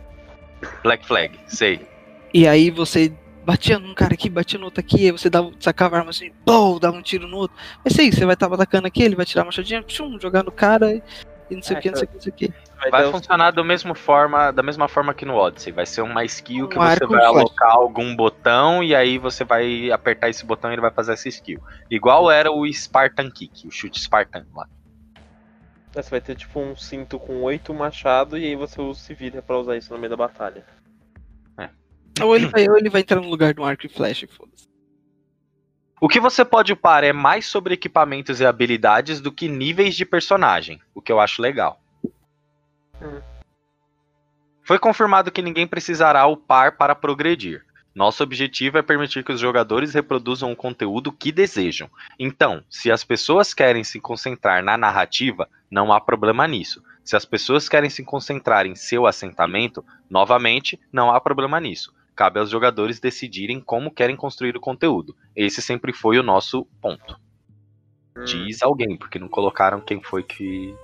Black 0.83 1.05
Flag, 1.07 1.39
sei. 1.47 1.87
E 2.33 2.47
aí 2.47 2.69
você 2.69 3.11
batia 3.45 3.79
num 3.79 3.93
cara 3.93 4.13
aqui, 4.13 4.29
batia 4.29 4.59
no 4.59 4.65
outro 4.65 4.79
aqui, 4.79 5.05
aí 5.05 5.11
você 5.11 5.29
dava, 5.29 5.51
sacava 5.59 5.95
a 5.95 5.99
arma 5.99 6.11
assim, 6.11 6.31
pô, 6.45 6.79
dava 6.79 6.95
um 6.97 7.01
tiro 7.01 7.27
no 7.27 7.37
outro. 7.37 7.57
É 7.85 7.89
isso 7.89 8.01
aí, 8.01 8.11
você 8.11 8.25
vai 8.25 8.33
estar 8.33 8.51
atacando 8.53 8.87
aqui, 8.87 9.03
ele 9.03 9.15
vai 9.15 9.25
tirar 9.25 9.41
a 9.43 9.45
machadinha, 9.45 9.81
tchum, 9.83 10.19
jogar 10.19 10.43
no 10.43 10.51
cara 10.51 10.93
e 11.49 11.55
não 11.55 11.61
sei 11.61 11.75
o 11.75 11.79
É, 11.79 11.81
que, 11.81 11.89
não 11.91 11.97
sei 11.97 12.05
o 12.05 12.07
que, 12.07 12.13
não 12.15 12.21
sei 12.21 12.31
o 12.31 12.35
que. 12.35 12.53
Vai 12.89 13.11
funcionar 13.11 13.51
do 13.51 13.63
mesmo 13.63 13.93
forma, 13.93 14.51
da 14.51 14.63
mesma 14.63 14.87
forma 14.87 15.13
que 15.13 15.25
no 15.25 15.35
Odyssey. 15.35 15.71
Vai 15.71 15.85
ser 15.85 16.01
uma 16.01 16.23
skill 16.25 16.67
que 16.67 16.79
Um 16.79 16.81
você 16.81 16.93
arco 16.93 17.07
vai 17.09 17.19
flash. 17.19 17.35
alocar 17.35 17.71
algum 17.75 18.15
botão 18.15 18.81
e 18.83 18.95
aí 18.95 19.17
você 19.19 19.43
vai 19.43 19.91
apertar 19.91 20.29
esse 20.29 20.43
botão 20.45 20.71
e 20.71 20.73
ele 20.73 20.81
vai 20.81 20.89
fazer 20.91 21.13
essa 21.13 21.27
skill. 21.29 21.61
Igual 21.91 22.31
era 22.31 22.51
o 22.51 22.65
Spartan 22.71 23.29
Kick, 23.29 23.67
o 23.67 23.71
chute 23.71 23.99
Spartan 23.99 24.45
lá. 24.55 24.67
Você 25.93 26.09
vai 26.09 26.21
ter 26.21 26.35
tipo 26.35 26.59
um 26.59 26.75
cinto 26.75 27.19
com 27.19 27.41
oito 27.43 27.73
machado 27.73 28.37
e 28.37 28.45
aí 28.45 28.55
você 28.55 28.77
se 28.95 29.13
vira 29.13 29.41
pra 29.41 29.57
usar 29.59 29.75
isso 29.75 29.93
no 29.93 29.99
meio 29.99 30.09
da 30.09 30.15
batalha. 30.17 30.63
Ou 32.19 32.35
ele 32.35 32.47
vai, 32.47 32.67
ou 32.67 32.77
ele 32.77 32.89
vai 32.89 33.01
entrar 33.01 33.21
no 33.21 33.29
lugar 33.29 33.53
do 33.53 33.63
arco 33.63 33.85
e 33.85 33.89
flash, 33.89 34.25
foda-se. 34.29 34.67
O 35.99 36.07
que 36.07 36.19
você 36.19 36.43
pode 36.43 36.73
upar 36.73 37.03
é 37.03 37.13
mais 37.13 37.45
sobre 37.45 37.75
equipamentos 37.75 38.39
e 38.39 38.45
habilidades 38.45 39.21
do 39.21 39.31
que 39.31 39.47
níveis 39.47 39.95
de 39.95 40.03
personagem, 40.03 40.81
o 40.95 41.01
que 41.01 41.11
eu 41.11 41.19
acho 41.19 41.41
legal. 41.41 41.79
Hum. 42.99 43.21
Foi 44.63 44.79
confirmado 44.79 45.31
que 45.31 45.41
ninguém 45.41 45.67
precisará 45.67 46.25
upar 46.25 46.75
para 46.75 46.95
progredir. 46.95 47.63
Nosso 47.93 48.23
objetivo 48.23 48.77
é 48.77 48.81
permitir 48.81 49.23
que 49.23 49.31
os 49.31 49.39
jogadores 49.39 49.93
reproduzam 49.93 50.51
o 50.51 50.55
conteúdo 50.55 51.11
que 51.11 51.31
desejam. 51.31 51.89
Então, 52.17 52.63
se 52.69 52.89
as 52.89 53.03
pessoas 53.03 53.53
querem 53.53 53.83
se 53.83 53.99
concentrar 53.99 54.63
na 54.63 54.77
narrativa, 54.77 55.49
não 55.69 55.91
há 55.91 55.99
problema 55.99 56.47
nisso. 56.47 56.81
Se 57.03 57.15
as 57.15 57.25
pessoas 57.25 57.67
querem 57.67 57.89
se 57.89 58.03
concentrar 58.03 58.65
em 58.65 58.75
seu 58.75 59.05
assentamento, 59.05 59.83
novamente, 60.09 60.79
não 60.91 61.11
há 61.11 61.19
problema 61.19 61.59
nisso. 61.59 61.93
Cabe 62.15 62.39
aos 62.39 62.49
jogadores 62.49 62.99
decidirem 62.99 63.59
como 63.59 63.89
querem 63.91 64.15
construir 64.15 64.55
o 64.55 64.61
conteúdo. 64.61 65.15
Esse 65.35 65.61
sempre 65.61 65.93
foi 65.93 66.19
o 66.19 66.23
nosso 66.23 66.65
ponto. 66.81 67.17
Hum. 68.17 68.23
Diz 68.25 68.61
alguém, 68.61 68.97
porque 68.97 69.17
não 69.17 69.27
colocaram 69.29 69.79
quem 69.81 70.01
foi 70.03 70.21
que 70.23 70.75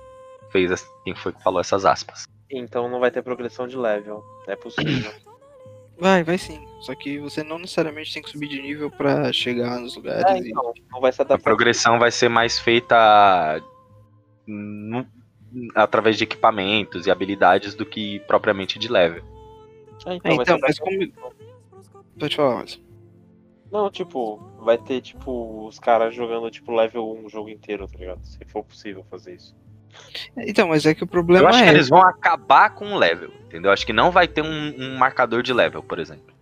fez, 0.50 0.72
as- 0.72 0.88
quem 1.04 1.14
foi 1.14 1.32
que 1.32 1.42
falou 1.42 1.60
essas 1.60 1.84
aspas. 1.84 2.26
Então 2.50 2.88
não 2.88 2.98
vai 2.98 3.10
ter 3.10 3.22
progressão 3.22 3.68
de 3.68 3.76
level. 3.76 4.24
É 4.46 4.56
possível. 4.56 5.12
Vai, 6.00 6.22
vai 6.22 6.38
sim. 6.38 6.64
Só 6.82 6.94
que 6.94 7.18
você 7.18 7.42
não 7.42 7.58
necessariamente 7.58 8.14
tem 8.14 8.22
que 8.22 8.30
subir 8.30 8.46
de 8.46 8.62
nível 8.62 8.88
pra 8.88 9.32
chegar 9.32 9.80
nos 9.80 9.96
lugares. 9.96 10.24
é, 10.26 10.38
então, 10.38 10.72
não 10.92 11.00
vai 11.00 11.10
se 11.12 11.20
A 11.20 11.24
adaptar. 11.24 11.42
progressão 11.42 11.98
vai 11.98 12.12
ser 12.12 12.28
mais 12.28 12.56
feita 12.56 13.60
no- 14.46 15.04
através 15.74 16.16
de 16.16 16.22
equipamentos 16.22 17.04
e 17.06 17.10
habilidades 17.10 17.74
do 17.74 17.84
que 17.84 18.20
propriamente 18.28 18.78
de 18.78 18.86
level. 18.86 19.24
É, 20.06 20.16
É, 20.16 20.18
vai 20.20 20.34
então, 20.34 20.58
mas 20.60 20.78
como. 20.78 20.96
Pode 22.18 22.36
falar, 22.36 22.56
mas. 22.56 22.80
Não, 23.70 23.90
tipo, 23.90 24.38
vai 24.60 24.78
ter, 24.78 25.00
tipo, 25.02 25.66
os 25.66 25.78
caras 25.78 26.14
jogando, 26.14 26.50
tipo, 26.50 26.74
level 26.74 27.12
1 27.16 27.26
o 27.26 27.28
jogo 27.28 27.50
inteiro, 27.50 27.86
tá 27.86 27.98
ligado? 27.98 28.20
Se 28.24 28.38
for 28.46 28.64
possível 28.64 29.04
fazer 29.10 29.34
isso. 29.34 29.54
Então, 30.36 30.68
mas 30.68 30.86
é 30.86 30.94
que 30.94 31.02
o 31.02 31.04
Eu 31.04 31.08
problema 31.08 31.48
acho 31.50 31.58
é. 31.58 31.64
que 31.64 31.70
eles 31.70 31.88
vão 31.88 32.00
acabar 32.02 32.74
com 32.74 32.92
o 32.92 32.98
level, 32.98 33.30
entendeu? 33.46 33.70
Acho 33.70 33.84
que 33.84 33.92
não 33.92 34.10
vai 34.10 34.26
ter 34.28 34.42
um, 34.42 34.74
um 34.78 34.96
marcador 34.98 35.42
de 35.42 35.52
level, 35.52 35.82
por 35.82 35.98
exemplo. 35.98 36.34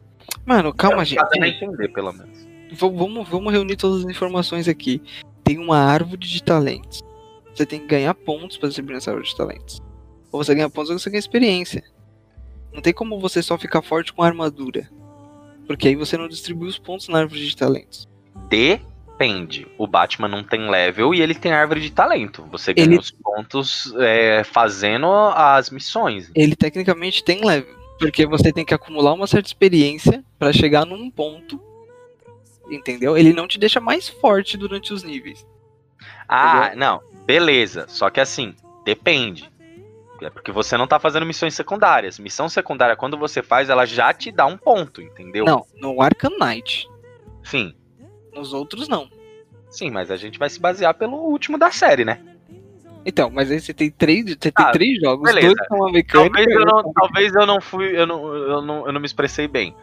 Mano, 0.45 0.73
calma, 0.73 0.97
Pra 0.99 1.05
gente. 1.05 1.21
entender, 1.65 1.89
pelo 1.89 2.13
menos. 2.13 2.45
V- 2.71 2.77
Vamos, 2.91 3.29
vamos 3.29 3.53
reunir 3.53 3.77
todas 3.77 4.05
as 4.05 4.11
informações 4.11 4.69
aqui. 4.69 5.03
Tem 5.43 5.59
uma 5.59 5.79
árvore 5.79 6.19
de 6.19 6.43
talentos. 6.43 7.03
Você 7.55 7.65
tem 7.67 7.81
que 7.81 7.87
ganhar 7.87 8.15
pontos 8.15 8.57
pra 8.59 8.71
subir 8.71 8.93
nessa 8.95 9.11
árvore 9.11 9.29
de 9.29 9.37
talentos. 9.37 9.81
Ou 10.31 10.43
você 10.45 10.55
ganha 10.55 10.69
pontos 10.71 10.91
ou 10.91 10.99
você 10.99 11.09
ganha 11.11 11.19
experiência. 11.21 11.83
Não 12.77 12.83
tem 12.83 12.93
como 12.93 13.19
você 13.19 13.43
só 13.43 13.57
ficar 13.57 13.81
forte 13.81 14.13
com 14.13 14.23
armadura. 14.23 14.87
Porque 15.67 15.89
aí 15.89 15.97
você 15.97 16.15
não 16.19 16.29
distribui 16.29 16.69
os 16.69 16.79
pontos 16.79 17.09
na 17.09 17.21
árvore 17.21 17.41
de 17.49 17.57
talentos. 17.57 18.07
Depende. 18.51 19.67
O 19.79 19.87
Batman 19.87 20.29
não 20.29 20.45
tem 20.45 20.69
level 20.71 21.15
e 21.15 21.23
ele 21.23 21.35
tem 21.35 21.53
árvore 21.53 21.81
de 21.81 21.91
talento. 21.91 22.47
Você 22.53 22.75
ganha 22.75 22.87
Ele- 22.87 22.99
os 22.99 23.11
pontos 23.11 23.95
é, 23.99 24.45
fazendo 24.45 25.07
as 25.35 25.71
missões. 25.71 26.31
Ele 26.35 26.55
tecnicamente 26.55 27.25
tem 27.25 27.43
level. 27.43 27.75
Porque 27.99 28.27
você 28.27 28.53
tem 28.53 28.63
que 28.63 28.75
acumular 28.75 29.15
uma 29.15 29.27
certa 29.27 29.49
experiência 29.49 30.23
pra 30.39 30.53
chegar 30.53 30.85
num 30.85 31.11
ponto. 31.11 31.59
Entendeu? 32.71 33.17
Ele 33.17 33.33
não 33.33 33.49
te 33.49 33.59
deixa 33.59 33.81
mais 33.81 34.07
forte 34.07 34.59
durante 34.59 34.93
os 34.93 35.03
níveis. 35.03 35.47
Ah, 36.29 36.73
não. 36.77 37.01
Beleza. 37.25 37.87
Só 37.89 38.11
que 38.11 38.21
assim, 38.21 38.55
depende. 38.85 39.51
É 40.23 40.31
porque 40.31 40.51
você 40.53 40.77
não 40.77 40.87
tá 40.87 40.99
fazendo 40.99 41.27
missões 41.27 41.55
secundárias. 41.55 42.19
Missão 42.19 42.49
secundária, 42.49 42.97
quando 42.97 43.19
você 43.19 43.43
faz, 43.43 43.69
ela 43.69 43.85
já 43.85 44.13
te 44.13 44.31
dá 44.33 44.47
um 44.47 44.57
ponto, 44.57 45.03
entendeu? 45.03 45.45
Não, 45.45 45.65
no 45.77 46.01
Arkham 46.01 46.39
Knight. 46.39 46.89
Sim. 47.43 47.75
Nos 48.35 48.53
outros 48.53 48.89
não. 48.89 49.09
Sim, 49.69 49.91
mas 49.91 50.11
a 50.11 50.17
gente 50.17 50.39
vai 50.39 50.49
se 50.49 50.61
basear 50.61 50.95
pelo 50.95 51.17
último 51.17 51.59
da 51.59 51.71
série, 51.71 52.05
né? 52.05 52.21
Então, 53.05 53.31
mas 53.31 53.51
aí 53.51 53.61
você 53.61 53.73
tem 53.73 53.91
três, 53.91 54.25
você 54.25 54.51
tem 54.51 54.53
Ah, 54.67 54.73
três 54.73 55.01
jogos, 55.01 55.23
beleza. 55.33 55.55
dois 55.55 55.69
com 55.69 55.77
uma 55.77 55.93
mecânica. 55.93 56.35
Talvez 56.35 56.57
eu 56.57 56.67
não, 56.67 56.93
talvez 56.93 57.35
eu 57.35 57.47
não 57.47 57.61
fui, 57.61 58.01
eu 58.01 58.07
não, 58.07 58.35
eu 58.35 58.63
não, 58.63 58.87
eu 58.87 58.93
não 58.93 59.01
me 59.01 59.07
expressei 59.07 59.47
bem. 59.47 59.77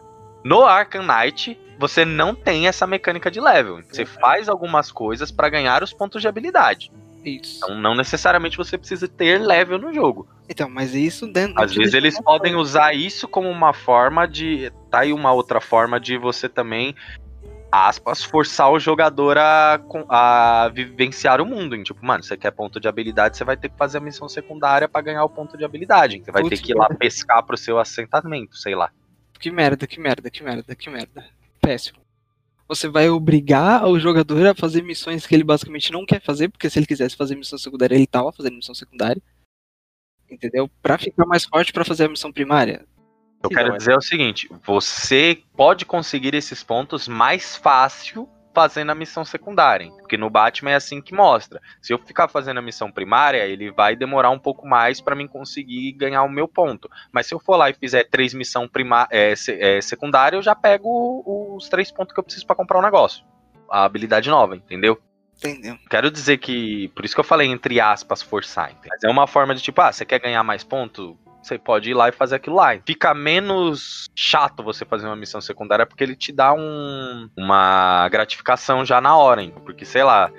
No 0.44 0.62
Arkham 0.62 1.02
Knight, 1.02 1.58
você 1.78 2.04
não 2.04 2.34
tem 2.34 2.68
essa 2.68 2.86
mecânica 2.86 3.30
de 3.30 3.40
level. 3.40 3.82
Você 3.88 4.04
faz 4.04 4.46
algumas 4.48 4.92
coisas 4.92 5.30
pra 5.30 5.48
ganhar 5.48 5.82
os 5.82 5.92
pontos 5.92 6.20
de 6.20 6.28
habilidade. 6.28 6.92
Isso. 7.24 7.60
Então, 7.64 7.80
não 7.80 7.94
necessariamente 7.94 8.56
você 8.56 8.76
precisa 8.76 9.08
ter 9.08 9.40
level 9.40 9.78
no 9.78 9.92
jogo. 9.92 10.28
Então, 10.48 10.68
mas 10.68 10.94
isso 10.94 11.26
dentro. 11.26 11.62
Às 11.62 11.74
vezes 11.74 11.94
eles 11.94 12.20
podem 12.20 12.54
usar 12.54 12.94
isso 12.94 13.26
como 13.26 13.48
uma 13.48 13.72
forma 13.72 14.26
de. 14.26 14.70
Tá 14.90 15.00
aí 15.00 15.12
uma 15.12 15.32
outra 15.32 15.60
forma 15.60 15.98
de 15.98 16.18
você 16.18 16.48
também, 16.48 16.94
aspas, 17.72 18.22
forçar 18.22 18.70
o 18.70 18.78
jogador 18.78 19.38
a, 19.38 19.80
a 20.08 20.68
vivenciar 20.68 21.40
o 21.40 21.46
mundo. 21.46 21.82
Tipo, 21.82 22.04
mano, 22.04 22.22
você 22.22 22.36
quer 22.36 22.50
ponto 22.50 22.78
de 22.78 22.86
habilidade, 22.86 23.38
você 23.38 23.44
vai 23.44 23.56
ter 23.56 23.70
que 23.70 23.76
fazer 23.78 23.98
a 23.98 24.02
missão 24.02 24.28
secundária 24.28 24.86
pra 24.86 25.00
ganhar 25.00 25.24
o 25.24 25.30
ponto 25.30 25.56
de 25.56 25.64
habilidade. 25.64 26.22
Você 26.22 26.30
vai 26.30 26.42
Putz, 26.42 26.60
ter 26.60 26.66
que 26.66 26.72
ir 26.72 26.76
lá 26.76 26.88
pescar 26.88 27.42
pro 27.42 27.56
seu 27.56 27.78
assentamento, 27.78 28.56
sei 28.56 28.74
lá. 28.74 28.90
Que 29.40 29.50
merda, 29.50 29.86
que 29.86 29.98
merda, 29.98 30.30
que 30.30 30.42
merda, 30.42 30.74
que 30.74 30.90
merda. 30.90 31.24
Péssimo. 31.60 32.03
Você 32.66 32.88
vai 32.88 33.08
obrigar 33.08 33.86
o 33.86 33.98
jogador 33.98 34.46
a 34.46 34.54
fazer 34.54 34.82
missões 34.82 35.26
que 35.26 35.34
ele 35.34 35.44
basicamente 35.44 35.92
não 35.92 36.06
quer 36.06 36.20
fazer, 36.20 36.48
porque 36.48 36.68
se 36.70 36.78
ele 36.78 36.86
quisesse 36.86 37.16
fazer 37.16 37.36
missão 37.36 37.58
secundária, 37.58 37.94
ele 37.94 38.06
tava 38.06 38.32
fazendo 38.32 38.56
missão 38.56 38.74
secundária. 38.74 39.22
Entendeu? 40.30 40.70
Pra 40.82 40.96
ficar 40.96 41.26
mais 41.26 41.44
forte 41.44 41.72
pra 41.72 41.84
fazer 41.84 42.04
a 42.04 42.08
missão 42.08 42.32
primária. 42.32 42.86
Eu 43.42 43.50
quero 43.50 43.74
é- 43.74 43.76
dizer 43.76 43.96
o 43.96 44.00
seguinte: 44.00 44.50
você 44.64 45.42
pode 45.54 45.84
conseguir 45.84 46.34
esses 46.34 46.62
pontos 46.62 47.06
mais 47.06 47.56
fácil 47.56 48.28
fazendo 48.54 48.90
a 48.90 48.94
missão 48.94 49.24
secundária. 49.24 49.90
Porque 49.90 50.16
no 50.16 50.30
Batman 50.30 50.70
é 50.70 50.74
assim 50.76 51.00
que 51.00 51.12
mostra. 51.12 51.60
Se 51.82 51.92
eu 51.92 51.98
ficar 51.98 52.28
fazendo 52.28 52.58
a 52.58 52.62
missão 52.62 52.90
primária, 52.90 53.44
ele 53.44 53.70
vai 53.70 53.96
demorar 53.96 54.30
um 54.30 54.38
pouco 54.38 54.66
mais 54.66 55.00
pra 55.00 55.16
mim 55.16 55.26
conseguir 55.26 55.92
ganhar 55.92 56.22
o 56.22 56.30
meu 56.30 56.46
ponto. 56.46 56.88
Mas 57.12 57.26
se 57.26 57.34
eu 57.34 57.40
for 57.40 57.56
lá 57.56 57.68
e 57.70 57.74
fizer 57.74 58.04
três 58.04 58.32
missões 58.32 58.70
prima 58.70 59.08
é, 59.10 59.34
é, 59.48 59.80
secundárias, 59.80 60.38
eu 60.38 60.42
já 60.42 60.54
pego 60.54 61.22
os 61.56 61.68
três 61.68 61.90
pontos 61.90 62.14
que 62.14 62.20
eu 62.20 62.24
preciso 62.24 62.46
pra 62.46 62.56
comprar 62.56 62.78
o 62.78 62.82
negócio. 62.82 63.24
A 63.68 63.84
habilidade 63.84 64.30
nova, 64.30 64.54
entendeu? 64.54 65.00
Entendeu? 65.36 65.76
Quero 65.90 66.10
dizer 66.10 66.38
que, 66.38 66.88
por 66.88 67.04
isso 67.04 67.14
que 67.14 67.20
eu 67.20 67.24
falei 67.24 67.48
entre 67.48 67.80
aspas 67.80 68.22
forçar, 68.22 68.70
entendeu? 68.70 68.90
mas 68.90 69.04
é 69.04 69.08
uma 69.08 69.26
forma 69.26 69.54
de 69.54 69.62
tipo, 69.62 69.80
ah, 69.80 69.92
você 69.92 70.04
quer 70.04 70.20
ganhar 70.20 70.42
mais 70.44 70.62
ponto? 70.62 71.18
Você 71.44 71.58
pode 71.58 71.90
ir 71.90 71.94
lá 71.94 72.08
e 72.08 72.12
fazer 72.12 72.36
aquilo 72.36 72.56
lá. 72.56 72.78
Fica 72.86 73.12
menos 73.12 74.06
chato 74.16 74.62
você 74.62 74.84
fazer 74.86 75.06
uma 75.06 75.14
missão 75.14 75.42
secundária 75.42 75.84
porque 75.84 76.02
ele 76.02 76.16
te 76.16 76.32
dá 76.32 76.54
um, 76.54 77.28
uma 77.36 78.08
gratificação 78.08 78.82
já 78.82 78.98
na 78.98 79.14
hora, 79.14 79.42
hein? 79.42 79.52
porque 79.62 79.84
sei 79.84 80.02
lá, 80.02 80.32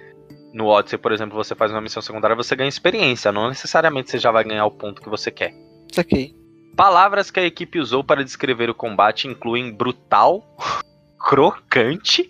no 0.51 0.65
Odyssey, 0.65 0.97
por 0.97 1.11
exemplo, 1.11 1.35
você 1.35 1.53
faz 1.53 1.71
uma 1.71 1.79
missão 1.79 2.01
secundária, 2.01 2.35
você 2.35 2.55
ganha 2.55 2.67
experiência, 2.67 3.31
não 3.31 3.49
necessariamente 3.49 4.09
você 4.09 4.17
já 4.17 4.31
vai 4.31 4.43
ganhar 4.43 4.65
o 4.65 4.71
ponto 4.71 4.99
que 4.99 5.09
você 5.09 5.29
quer. 5.29 5.53
Saquei. 5.91 6.33
Palavras 6.75 7.29
que 7.29 7.39
a 7.39 7.45
equipe 7.45 7.79
usou 7.79 8.03
para 8.03 8.23
descrever 8.23 8.69
o 8.69 8.75
combate 8.75 9.27
incluem 9.27 9.71
brutal, 9.71 10.43
crocante 11.19 12.27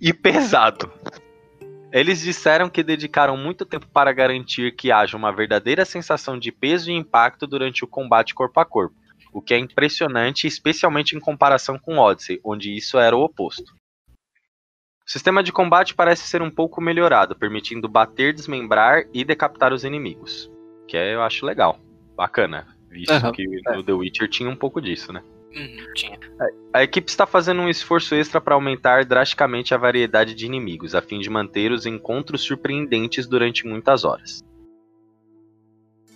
e 0.00 0.12
pesado. 0.12 0.90
Eles 1.92 2.22
disseram 2.22 2.70
que 2.70 2.82
dedicaram 2.82 3.36
muito 3.36 3.66
tempo 3.66 3.86
para 3.86 4.12
garantir 4.12 4.74
que 4.74 4.90
haja 4.90 5.14
uma 5.14 5.30
verdadeira 5.30 5.84
sensação 5.84 6.38
de 6.38 6.50
peso 6.50 6.90
e 6.90 6.94
impacto 6.94 7.46
durante 7.46 7.84
o 7.84 7.86
combate 7.86 8.34
corpo 8.34 8.58
a 8.58 8.64
corpo. 8.64 8.96
o 9.30 9.40
que 9.40 9.54
é 9.54 9.58
impressionante, 9.58 10.46
especialmente 10.46 11.16
em 11.16 11.20
comparação 11.20 11.78
com 11.78 11.96
Odyssey, 11.96 12.38
onde 12.44 12.74
isso 12.76 12.98
era 12.98 13.16
o 13.16 13.22
oposto. 13.22 13.72
O 15.06 15.10
sistema 15.10 15.42
de 15.42 15.50
combate 15.50 15.94
parece 15.94 16.26
ser 16.26 16.42
um 16.42 16.50
pouco 16.50 16.82
melhorado, 16.82 17.34
permitindo 17.34 17.88
bater, 17.88 18.34
desmembrar 18.34 19.04
e 19.12 19.24
decapitar 19.24 19.72
os 19.72 19.84
inimigos. 19.84 20.50
Que 20.86 20.98
é, 20.98 21.14
eu 21.14 21.22
acho 21.22 21.46
legal. 21.46 21.80
Bacana. 22.14 22.66
Visto 22.90 23.10
Aham, 23.10 23.32
que 23.32 23.42
no 23.74 23.82
The 23.82 23.92
Witcher 23.92 24.28
tinha 24.28 24.50
um 24.50 24.56
pouco 24.56 24.82
disso, 24.82 25.14
né? 25.14 25.22
Uhum, 25.54 25.92
tinha. 25.94 26.18
A 26.72 26.82
equipe 26.82 27.10
está 27.10 27.26
fazendo 27.26 27.60
um 27.60 27.68
esforço 27.68 28.14
extra 28.14 28.40
para 28.40 28.54
aumentar 28.54 29.04
drasticamente 29.04 29.74
a 29.74 29.78
variedade 29.78 30.34
de 30.34 30.46
inimigos, 30.46 30.94
a 30.94 31.02
fim 31.02 31.18
de 31.18 31.28
manter 31.28 31.70
os 31.72 31.84
encontros 31.84 32.40
surpreendentes 32.42 33.26
durante 33.26 33.66
muitas 33.66 34.04
horas. 34.04 34.42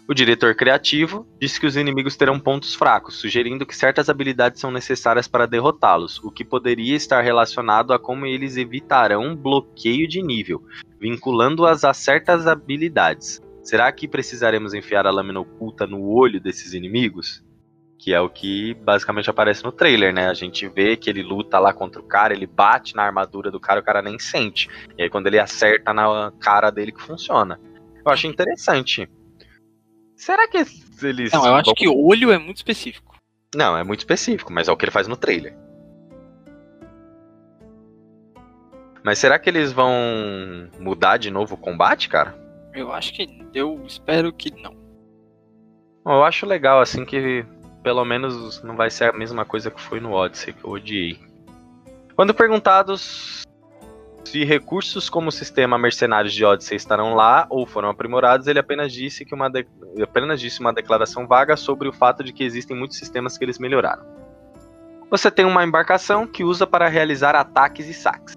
O 0.09 0.15
diretor 0.15 0.55
criativo 0.55 1.27
disse 1.41 1.59
que 1.59 1.67
os 1.67 1.77
inimigos 1.77 2.17
terão 2.17 2.39
pontos 2.39 2.77
fracos, 2.77 3.17
sugerindo 3.17 3.67
que 3.67 3.75
certas 3.75 4.09
habilidades 4.09 4.61
são 4.61 4.71
necessárias 4.71 5.27
para 5.27 5.47
derrotá-los, 5.47 6.23
o 6.23 6.31
que 6.31 6.45
poderia 6.45 6.95
estar 6.95 7.21
relacionado 7.23 7.93
a 7.93 7.99
como 7.99 8.25
eles 8.25 8.57
evitarão 8.57 9.35
bloqueio 9.35 10.07
de 10.07 10.23
nível, 10.23 10.63
vinculando-as 11.01 11.83
a 11.83 11.93
certas 11.93 12.47
habilidades. 12.47 13.43
Será 13.65 13.91
que 13.91 14.07
precisaremos 14.07 14.75
enfiar 14.75 15.09
a 15.09 15.11
lâmina 15.11 15.41
oculta 15.41 15.89
no 15.89 16.09
olho 16.09 16.41
desses 16.41 16.73
inimigos? 16.73 17.45
Que 18.07 18.15
é 18.15 18.21
o 18.21 18.31
que 18.31 18.73
basicamente 18.73 19.29
aparece 19.29 19.65
no 19.65 19.73
trailer, 19.73 20.15
né? 20.15 20.29
A 20.29 20.33
gente 20.33 20.69
vê 20.69 20.97
que 20.97 21.11
ele 21.11 21.25
luta 21.25 21.59
lá 21.59 21.73
contra 21.73 22.01
o 22.01 22.05
cara, 22.05 22.33
ele 22.33 22.47
bate 22.47 22.95
na 22.95 23.03
armadura 23.03 23.51
do 23.51 23.59
cara, 23.59 23.81
o 23.81 23.83
cara 23.83 24.01
nem 24.01 24.17
sente. 24.17 24.71
E 24.97 25.03
aí 25.03 25.11
quando 25.11 25.27
ele 25.27 25.41
acerta 25.41 25.93
na 25.93 26.33
cara 26.39 26.71
dele 26.71 26.93
que 26.93 27.03
funciona. 27.03 27.59
Eu 28.05 28.13
acho 28.13 28.29
interessante. 28.29 29.11
Será 30.15 30.47
que 30.47 30.59
eles. 31.03 31.33
Não, 31.33 31.49
eu 31.49 31.57
acho 31.57 31.75
que 31.75 31.89
olho 31.89 32.31
é 32.31 32.39
muito 32.39 32.59
específico. 32.59 33.19
Não, 33.53 33.77
é 33.77 33.83
muito 33.83 33.99
específico, 33.99 34.53
mas 34.53 34.69
é 34.69 34.73
o 34.73 34.77
que 34.77 34.85
ele 34.85 34.93
faz 34.93 35.09
no 35.09 35.17
trailer. 35.17 35.57
Mas 39.03 39.19
será 39.19 39.37
que 39.37 39.51
eles 39.51 39.73
vão 39.73 39.91
mudar 40.79 41.17
de 41.17 41.29
novo 41.29 41.57
o 41.57 41.59
combate, 41.59 42.09
cara? 42.09 42.39
Eu 42.73 42.93
acho 42.93 43.13
que. 43.13 43.45
Eu 43.53 43.83
espero 43.85 44.33
que 44.33 44.53
não. 44.63 44.77
Eu 46.07 46.23
acho 46.23 46.47
legal, 46.47 46.81
assim, 46.81 47.05
que 47.05 47.45
pelo 47.87 48.05
menos 48.05 48.61
não 48.65 48.75
vai 48.75 48.91
ser 48.91 49.11
a 49.11 49.13
mesma 49.13 49.45
coisa 49.45 49.71
que 49.71 49.81
foi 49.81 50.01
no 50.01 50.11
Odyssey, 50.11 50.53
que 50.53 50.65
eu 50.65 50.71
odiei. 50.71 51.21
Quando 52.17 52.35
perguntados 52.35 53.45
se 54.25 54.45
recursos 54.45 55.09
como 55.09 55.29
o 55.29 55.33
sistema 55.33 55.79
Mercenários 55.79 56.35
de 56.35 56.45
Odyssey 56.45 56.77
estarão 56.77 57.15
lá 57.15 57.47
ou 57.49 57.65
foram 57.65 57.89
aprimorados, 57.89 58.49
ele 58.49 58.59
apenas 58.59 58.93
disse 58.93 59.25
que 59.25 59.33
uma 59.33 59.49
de- 59.49 59.69
apenas 60.03 60.41
disse 60.41 60.59
uma 60.59 60.73
declaração 60.73 61.29
vaga 61.29 61.57
sobre 61.57 61.87
o 61.87 61.93
fato 61.93 62.25
de 62.25 62.33
que 62.33 62.43
existem 62.43 62.77
muitos 62.77 62.99
sistemas 62.99 63.39
que 63.39 63.45
eles 63.45 63.57
melhoraram. 63.57 64.05
Você 65.09 65.31
tem 65.31 65.45
uma 65.45 65.63
embarcação 65.63 66.27
que 66.27 66.43
usa 66.43 66.67
para 66.67 66.89
realizar 66.89 67.37
ataques 67.37 67.87
e 67.89 67.95
saques. 67.95 68.35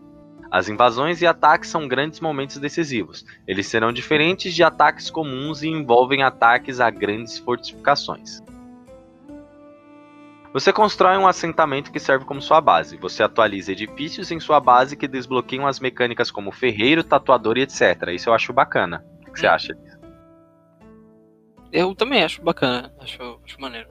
As 0.51 0.69
invasões 0.69 1.23
e 1.23 1.25
ataques 1.25 1.71
são 1.71 1.87
grandes 1.87 2.19
momentos 2.19 2.57
decisivos. 2.57 3.25
Eles 3.47 3.65
serão 3.65 3.91
diferentes 3.91 4.53
de 4.53 4.61
ataques 4.61 5.09
comuns 5.09 5.63
e 5.63 5.69
envolvem 5.69 6.21
ataques 6.21 6.79
a 6.79 6.91
grandes 6.91 7.39
fortificações. 7.39 8.43
Você 10.51 10.73
constrói 10.73 11.15
um 11.17 11.27
assentamento 11.27 11.91
que 11.91 11.99
serve 11.99 12.25
como 12.25 12.41
sua 12.41 12.59
base. 12.59 12.97
Você 12.97 13.21
atualiza 13.21 13.71
edifícios 13.71 14.31
em 14.31 14.39
sua 14.39 14.59
base 14.59 14.97
que 14.97 15.07
desbloqueiam 15.07 15.67
as 15.67 15.79
mecânicas 15.79 16.31
como 16.31 16.51
ferreiro, 16.51 17.03
tatuador 17.03 17.57
e 17.57 17.61
etc. 17.61 18.07
Isso 18.13 18.29
eu 18.29 18.33
acho 18.33 18.51
bacana. 18.51 19.05
O 19.27 19.31
que 19.31 19.39
você 19.39 19.47
Hum. 19.47 19.51
acha? 19.51 19.77
Eu 21.71 21.93
também 21.93 22.23
acho 22.23 22.41
bacana. 22.41 22.91
Acho, 22.99 23.39
acho 23.45 23.61
maneiro. 23.61 23.87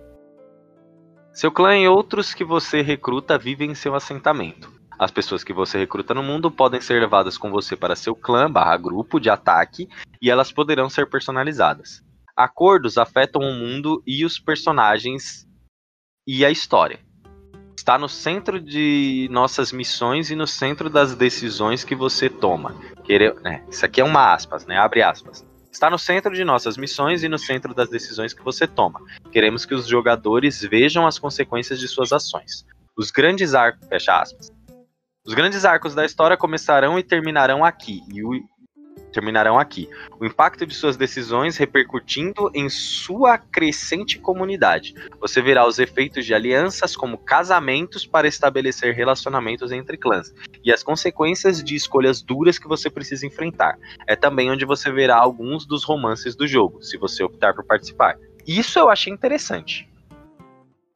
Seu 1.33 1.53
clã 1.53 1.77
e 1.79 1.87
outros 1.87 2.35
que 2.35 2.43
você 2.45 2.83
recruta 2.83 3.39
vivem 3.39 3.71
em 3.71 3.75
seu 3.77 3.95
assentamento. 3.95 4.73
As 4.99 5.13
pessoas 5.13 5.45
que 5.45 5.53
você 5.53 5.79
recruta 5.79 6.13
no 6.13 6.25
mundo 6.25 6.51
podem 6.51 6.81
ser 6.81 7.01
levadas 7.01 7.39
com 7.39 7.53
você 7.53 7.77
para 7.77 7.95
seu 7.95 8.17
clã 8.17 8.51
barra 8.51 8.77
grupo 8.77 9.21
de 9.21 9.31
ataque 9.31 9.89
e 10.21 10.29
elas 10.29 10.51
poderão 10.51 10.91
ser 10.91 11.09
personalizadas. 11.09 12.03
Acordos 12.37 12.99
afetam 12.99 13.43
o 13.43 13.55
mundo 13.55 14.03
e 14.05 14.25
os 14.25 14.41
personagens 14.41 15.48
e 16.31 16.45
a 16.45 16.51
história. 16.51 17.01
Está 17.75 17.97
no 17.97 18.07
centro 18.07 18.61
de 18.61 19.29
nossas 19.31 19.73
missões 19.73 20.31
e 20.31 20.37
no 20.37 20.47
centro 20.47 20.91
das 20.91 21.15
decisões 21.15 21.85
que 21.85 21.95
você 21.95 22.29
toma. 22.29 22.77
Quere... 23.03 23.35
é, 23.47 23.63
isso 23.71 23.87
aqui 23.87 24.03
é 24.03 24.05
uma 24.05 24.35
aspas, 24.35 24.67
né? 24.67 24.77
Abre 24.77 25.01
aspas. 25.01 25.43
Está 25.73 25.89
no 25.89 25.99
centro 25.99 26.35
de 26.35 26.45
nossas 26.45 26.77
missões 26.77 27.23
e 27.23 27.31
no 27.31 27.39
centro 27.39 27.73
das 27.73 27.89
decisões 27.89 28.35
que 28.35 28.43
você 28.43 28.67
toma. 28.67 29.01
Queremos 29.33 29.65
que 29.65 29.75
os 29.75 29.87
jogadores 29.87 30.61
vejam 30.61 31.07
as 31.07 31.19
consequências 31.19 31.81
de 31.81 31.89
suas 31.89 32.13
ações. 32.13 32.67
Os 32.95 33.11
grandes 33.11 33.55
arcos, 33.55 33.89
fecha 33.89 34.21
aspas. 34.21 34.53
Os 35.25 35.33
grandes 35.33 35.65
arcos 35.65 35.95
da 35.95 36.05
história 36.05 36.37
começarão 36.37 36.99
e 36.99 37.03
terminarão 37.03 37.65
aqui. 37.65 38.03
E 38.13 38.23
o 38.23 38.35
terminarão 39.13 39.59
aqui. 39.59 39.89
O 40.19 40.25
impacto 40.25 40.67
de 40.67 40.75
suas 40.75 40.97
decisões 40.97 41.57
repercutindo 41.57 42.51
em 42.55 42.69
sua 42.69 43.39
crescente 43.39 44.19
comunidade. 44.19 44.95
Você 45.21 45.41
verá 45.41 45.67
os 45.67 45.79
efeitos 45.79 46.25
de 46.25 46.35
alianças 46.35 46.97
como 46.97 47.19
casamentos 47.19 48.07
para 48.07 48.29
estabelecer 48.29 48.95
relacionamentos 48.95 49.73
entre 49.73 49.97
clãs 49.97 50.33
e 50.65 50.73
as 50.73 50.83
consequências 50.83 51.63
de 51.63 51.75
escolhas 51.75 52.23
duras 52.23 52.59
que 52.59 52.69
você 52.69 52.91
precisa 52.91 53.27
enfrentar. 53.27 53.79
É 54.07 54.15
também 54.15 54.51
onde 54.51 54.65
você 54.65 54.91
verá 54.91 55.17
alguns 55.17 55.67
dos 55.67 55.85
romances 55.85 56.35
do 56.35 56.47
jogo, 56.47 56.83
se 56.83 56.97
você 56.97 57.23
optar 57.23 57.55
por 57.55 57.65
participar. 57.65 58.17
Isso 58.47 58.79
eu 58.79 58.89
achei 58.89 59.13
interessante. 59.13 59.89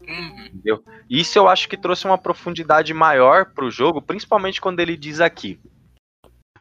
Uhum. 0.08 0.46
Entendeu? 0.46 0.84
Isso 1.08 1.38
eu 1.38 1.48
acho 1.48 1.68
que 1.68 1.76
trouxe 1.76 2.06
uma 2.06 2.18
profundidade 2.18 2.92
maior 2.92 3.46
pro 3.46 3.70
jogo, 3.70 4.02
principalmente 4.02 4.60
quando 4.60 4.80
ele 4.80 4.96
diz 4.96 5.20
aqui. 5.20 5.60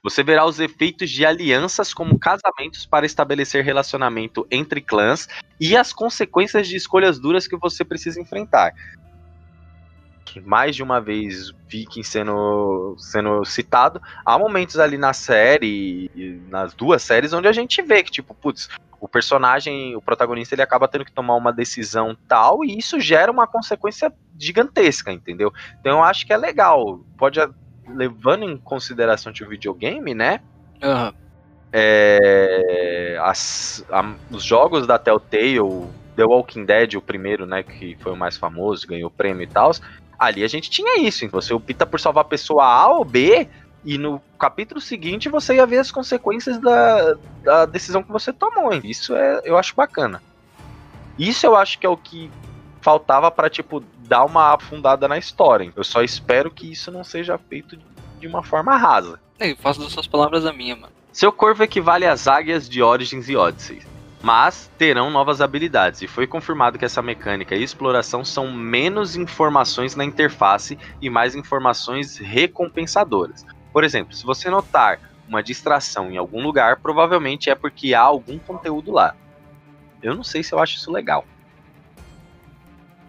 Você 0.03 0.23
verá 0.23 0.45
os 0.45 0.59
efeitos 0.59 1.11
de 1.11 1.25
alianças 1.25 1.93
como 1.93 2.17
casamentos 2.17 2.87
para 2.87 3.05
estabelecer 3.05 3.63
relacionamento 3.63 4.47
entre 4.49 4.81
clãs 4.81 5.27
e 5.59 5.77
as 5.77 5.93
consequências 5.93 6.67
de 6.67 6.75
escolhas 6.75 7.19
duras 7.19 7.47
que 7.47 7.55
você 7.55 7.85
precisa 7.85 8.19
enfrentar. 8.19 8.73
Mais 10.43 10.75
de 10.75 10.81
uma 10.81 10.99
vez 10.99 11.51
Viking 11.67 12.03
sendo, 12.03 12.95
sendo 12.97 13.43
citado, 13.45 14.01
há 14.25 14.39
momentos 14.39 14.79
ali 14.79 14.97
na 14.97 15.13
série, 15.13 16.09
nas 16.49 16.73
duas 16.73 17.03
séries, 17.03 17.33
onde 17.33 17.47
a 17.47 17.51
gente 17.51 17.81
vê 17.81 18.01
que, 18.01 18.09
tipo, 18.09 18.33
putz, 18.33 18.69
o 18.99 19.07
personagem, 19.07 19.95
o 19.95 20.01
protagonista, 20.01 20.55
ele 20.55 20.61
acaba 20.61 20.87
tendo 20.87 21.05
que 21.05 21.11
tomar 21.11 21.35
uma 21.35 21.51
decisão 21.51 22.17
tal 22.27 22.63
e 22.63 22.77
isso 22.77 22.99
gera 22.99 23.31
uma 23.31 23.45
consequência 23.45 24.11
gigantesca, 24.39 25.11
entendeu? 25.11 25.51
Então 25.79 25.97
eu 25.97 26.03
acho 26.03 26.25
que 26.25 26.31
é 26.31 26.37
legal. 26.37 27.03
Pode, 27.17 27.39
levando 27.95 28.43
em 28.43 28.57
consideração 28.57 29.31
o 29.41 29.49
videogame, 29.49 30.13
né? 30.13 30.39
Aham. 30.81 31.13
é, 31.73 33.17
as- 33.21 33.83
a- 33.89 34.15
os 34.29 34.43
jogos 34.43 34.85
da 34.85 34.99
Telltale, 34.99 35.59
The 36.17 36.25
Walking 36.25 36.65
Dead, 36.65 36.95
o 36.95 37.01
primeiro, 37.01 37.45
né, 37.45 37.63
que 37.63 37.95
foi 38.01 38.11
o 38.11 38.17
mais 38.17 38.35
famoso, 38.35 38.85
ganhou 38.87 39.09
prêmio 39.09 39.43
e 39.43 39.47
tal, 39.47 39.71
ali 40.19 40.43
a 40.43 40.47
gente 40.47 40.69
tinha 40.69 40.99
isso. 40.99 41.23
então 41.23 41.39
Você 41.39 41.53
opta 41.53 41.85
por 41.85 41.99
salvar 41.99 42.23
a 42.25 42.27
pessoa 42.27 42.65
A 42.65 42.87
ou 42.91 43.05
B, 43.05 43.47
e 43.85 43.97
no 43.97 44.21
capítulo 44.37 44.81
seguinte 44.81 45.29
você 45.29 45.55
ia 45.55 45.65
ver 45.65 45.79
as 45.79 45.91
consequências 45.91 46.59
da, 46.59 47.15
da 47.43 47.65
decisão 47.65 48.03
que 48.03 48.11
você 48.11 48.31
tomou. 48.33 48.73
Isso 48.83 49.15
é, 49.15 49.41
eu 49.45 49.57
acho 49.57 49.73
bacana. 49.75 50.21
Isso 51.17 51.45
eu 51.45 51.55
acho 51.55 51.79
que 51.79 51.85
é 51.85 51.89
o 51.89 51.97
que 51.97 52.29
faltava 52.81 53.31
pra, 53.31 53.49
tipo, 53.49 53.83
dar 53.99 54.25
uma 54.25 54.53
afundada 54.53 55.07
na 55.07 55.17
história. 55.17 55.71
Eu 55.75 55.83
só 55.83 56.01
espero 56.01 56.51
que 56.51 56.71
isso 56.71 56.91
não 56.91 57.03
seja 57.03 57.37
feito 57.37 57.77
de 58.19 58.27
uma 58.27 58.43
forma 58.43 58.75
rasa. 58.75 59.19
Eu 59.39 59.55
faço 59.57 59.79
das 59.79 59.91
suas 59.91 60.07
palavras 60.07 60.45
a 60.45 60.53
minha, 60.53 60.75
mano. 60.75 60.93
Seu 61.11 61.31
corvo 61.31 61.63
equivale 61.63 62.05
às 62.05 62.27
águias 62.27 62.69
de 62.69 62.81
Origins 62.81 63.27
e 63.27 63.35
Odyssey, 63.35 63.81
mas 64.21 64.71
terão 64.77 65.09
novas 65.09 65.41
habilidades, 65.41 66.01
e 66.01 66.07
foi 66.07 66.25
confirmado 66.25 66.77
que 66.77 66.85
essa 66.85 67.01
mecânica 67.01 67.55
e 67.55 67.63
exploração 67.63 68.23
são 68.23 68.51
menos 68.51 69.15
informações 69.15 69.95
na 69.95 70.05
interface 70.05 70.77
e 71.01 71.09
mais 71.09 71.35
informações 71.35 72.17
recompensadoras. 72.17 73.45
Por 73.73 73.83
exemplo, 73.83 74.13
se 74.15 74.23
você 74.23 74.49
notar 74.49 74.99
uma 75.27 75.41
distração 75.41 76.11
em 76.11 76.17
algum 76.17 76.43
lugar, 76.43 76.77
provavelmente 76.77 77.49
é 77.49 77.55
porque 77.55 77.93
há 77.93 78.01
algum 78.01 78.37
conteúdo 78.37 78.91
lá. 78.91 79.15
Eu 80.01 80.15
não 80.15 80.23
sei 80.23 80.43
se 80.43 80.53
eu 80.53 80.59
acho 80.59 80.77
isso 80.77 80.91
legal. 80.91 81.25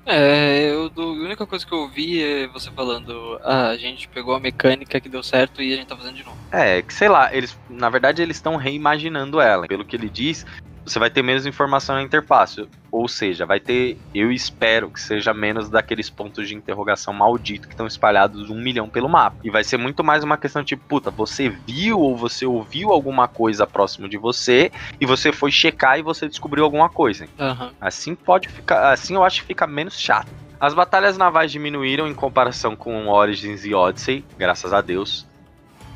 É, 0.05 0.71
eu, 0.73 0.89
do- 0.89 1.03
a 1.03 1.25
única 1.25 1.47
coisa 1.47 1.65
que 1.65 1.73
eu 1.73 1.79
ouvi 1.79 2.23
é 2.23 2.47
você 2.49 2.71
falando, 2.73 3.39
ah, 3.45 3.69
a 3.69 3.77
gente 3.77 4.09
pegou 4.09 4.35
a 4.35 4.41
mecânica 4.41 5.01
que 5.01 5.09
deu 5.09 5.23
certo 5.23 5.63
e 5.63 5.73
a 5.73 5.77
gente 5.77 5.87
tá 5.87 5.97
fazendo 5.97 6.17
de 6.17 6.25
novo. 6.25 6.37
É, 6.51 6.83
que 6.83 6.93
sei 6.93 7.09
lá, 7.09 7.33
eles, 7.35 7.57
na 7.71 7.89
verdade, 7.89 8.21
eles 8.21 8.37
estão 8.37 8.57
reimaginando 8.57 9.41
ela. 9.41 9.67
Pelo 9.69 9.85
que 9.85 9.95
ele 9.95 10.09
diz, 10.09 10.45
você 10.85 10.99
vai 10.99 11.11
ter 11.11 11.23
menos 11.23 11.47
informação 11.47 11.97
na 11.97 12.03
interface. 12.03 12.69
Ou 12.91 13.09
seja, 13.09 13.47
vai 13.47 13.59
ter, 13.59 13.97
eu 14.15 14.31
espero 14.31 14.91
que 14.91 15.01
seja 15.01 15.33
menos 15.33 15.71
daqueles 15.71 16.11
pontos 16.11 16.47
de 16.49 16.55
interrogação 16.55 17.15
maldito 17.15 17.67
que 17.67 17.75
estão 17.75 17.87
espalhados 17.87 18.51
um 18.51 18.61
milhão 18.61 18.89
pelo 18.89 19.09
mapa. 19.09 19.39
E 19.43 19.51
vai 19.51 19.65
ser 19.65 19.79
muito 19.79 20.05
mais 20.05 20.23
uma 20.23 20.37
questão 20.37 20.63
tipo, 20.63 20.83
puta, 20.87 21.11
você 21.11 21.49
viu 21.49 21.99
ou 21.99 22.17
você 22.17 22.45
ouviu 22.45 22.91
alguma 22.91 23.27
coisa 23.27 23.67
próximo 23.67 24.09
de 24.09 24.19
você 24.19 24.71
e 25.01 25.07
você 25.07 25.33
foi 25.33 25.51
checar 25.51 25.99
e 25.99 26.03
você 26.03 26.29
descobriu 26.29 26.65
alguma 26.65 26.89
coisa. 26.89 27.27
Aham. 27.39 27.73
Assim 27.81 28.15
pode 28.15 28.49
ficar. 28.49 28.93
Assim 28.93 29.15
eu 29.15 29.25
acho 29.25 29.41
que 29.41 29.47
fica 29.47 29.67
menos 29.67 29.99
chato. 29.99 30.31
As 30.61 30.75
batalhas 30.75 31.19
navais 31.19 31.51
diminuíram 31.51 32.07
em 32.07 32.15
comparação 32.15 32.77
com 32.77 33.09
Origins 33.09 33.65
e 33.65 33.75
Odyssey, 33.75 34.25
graças 34.39 34.73
a 34.73 34.81
Deus. 34.81 35.27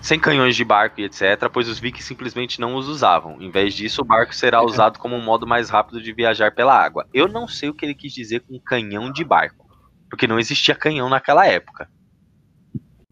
Sem 0.06 0.20
canhões 0.20 0.54
de 0.54 0.64
barco 0.64 1.00
e 1.00 1.04
etc., 1.04 1.50
pois 1.52 1.68
os 1.68 1.80
vikings 1.80 2.06
simplesmente 2.06 2.60
não 2.60 2.76
os 2.76 2.86
usavam. 2.86 3.42
Em 3.42 3.50
vez 3.50 3.74
disso, 3.74 4.02
o 4.02 4.04
barco 4.04 4.32
será 4.32 4.62
usado 4.62 5.00
como 5.00 5.16
um 5.16 5.20
modo 5.20 5.48
mais 5.48 5.68
rápido 5.68 6.00
de 6.00 6.12
viajar 6.12 6.54
pela 6.54 6.80
água. 6.80 7.08
Eu 7.12 7.26
não 7.26 7.48
sei 7.48 7.70
o 7.70 7.74
que 7.74 7.84
ele 7.84 7.92
quis 7.92 8.14
dizer 8.14 8.38
com 8.42 8.56
canhão 8.60 9.10
de 9.10 9.24
barco, 9.24 9.66
porque 10.08 10.28
não 10.28 10.38
existia 10.38 10.76
canhão 10.76 11.08
naquela 11.08 11.44
época. 11.44 11.90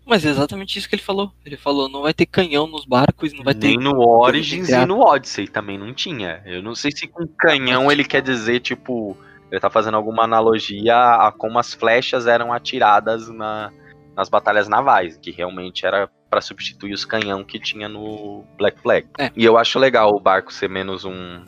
Mas 0.06 0.24
é 0.24 0.28
exatamente 0.28 0.78
isso 0.78 0.88
que 0.88 0.94
ele 0.94 1.02
falou. 1.02 1.32
Ele 1.44 1.56
falou, 1.56 1.88
não 1.88 2.02
vai 2.02 2.14
ter 2.14 2.26
canhão 2.26 2.68
nos 2.68 2.84
barcos, 2.84 3.32
não 3.32 3.42
vai 3.42 3.54
ter. 3.54 3.66
Nem 3.66 3.76
no 3.76 3.98
Origins 3.98 4.68
e 4.68 4.86
no 4.86 5.00
Odyssey 5.00 5.48
também 5.48 5.76
não 5.76 5.92
tinha. 5.92 6.44
Eu 6.46 6.62
não 6.62 6.76
sei 6.76 6.92
se 6.92 7.08
com 7.08 7.26
canhão 7.26 7.90
ele 7.90 8.04
quer 8.04 8.22
dizer, 8.22 8.60
tipo, 8.60 9.16
ele 9.50 9.60
tá 9.60 9.68
fazendo 9.68 9.96
alguma 9.96 10.22
analogia 10.22 10.96
a 10.96 11.32
como 11.32 11.58
as 11.58 11.74
flechas 11.74 12.28
eram 12.28 12.52
atiradas 12.52 13.28
na, 13.30 13.72
nas 14.16 14.28
batalhas 14.28 14.68
navais, 14.68 15.16
que 15.16 15.32
realmente 15.32 15.84
era 15.84 16.08
pra 16.34 16.40
substituir 16.40 16.92
os 16.92 17.04
canhão 17.04 17.44
que 17.44 17.60
tinha 17.60 17.88
no 17.88 18.44
Black 18.58 18.80
Flag. 18.80 19.06
É. 19.16 19.30
E 19.36 19.44
eu 19.44 19.56
acho 19.56 19.78
legal 19.78 20.10
o 20.10 20.18
barco 20.18 20.52
ser 20.52 20.68
menos 20.68 21.04
um 21.04 21.44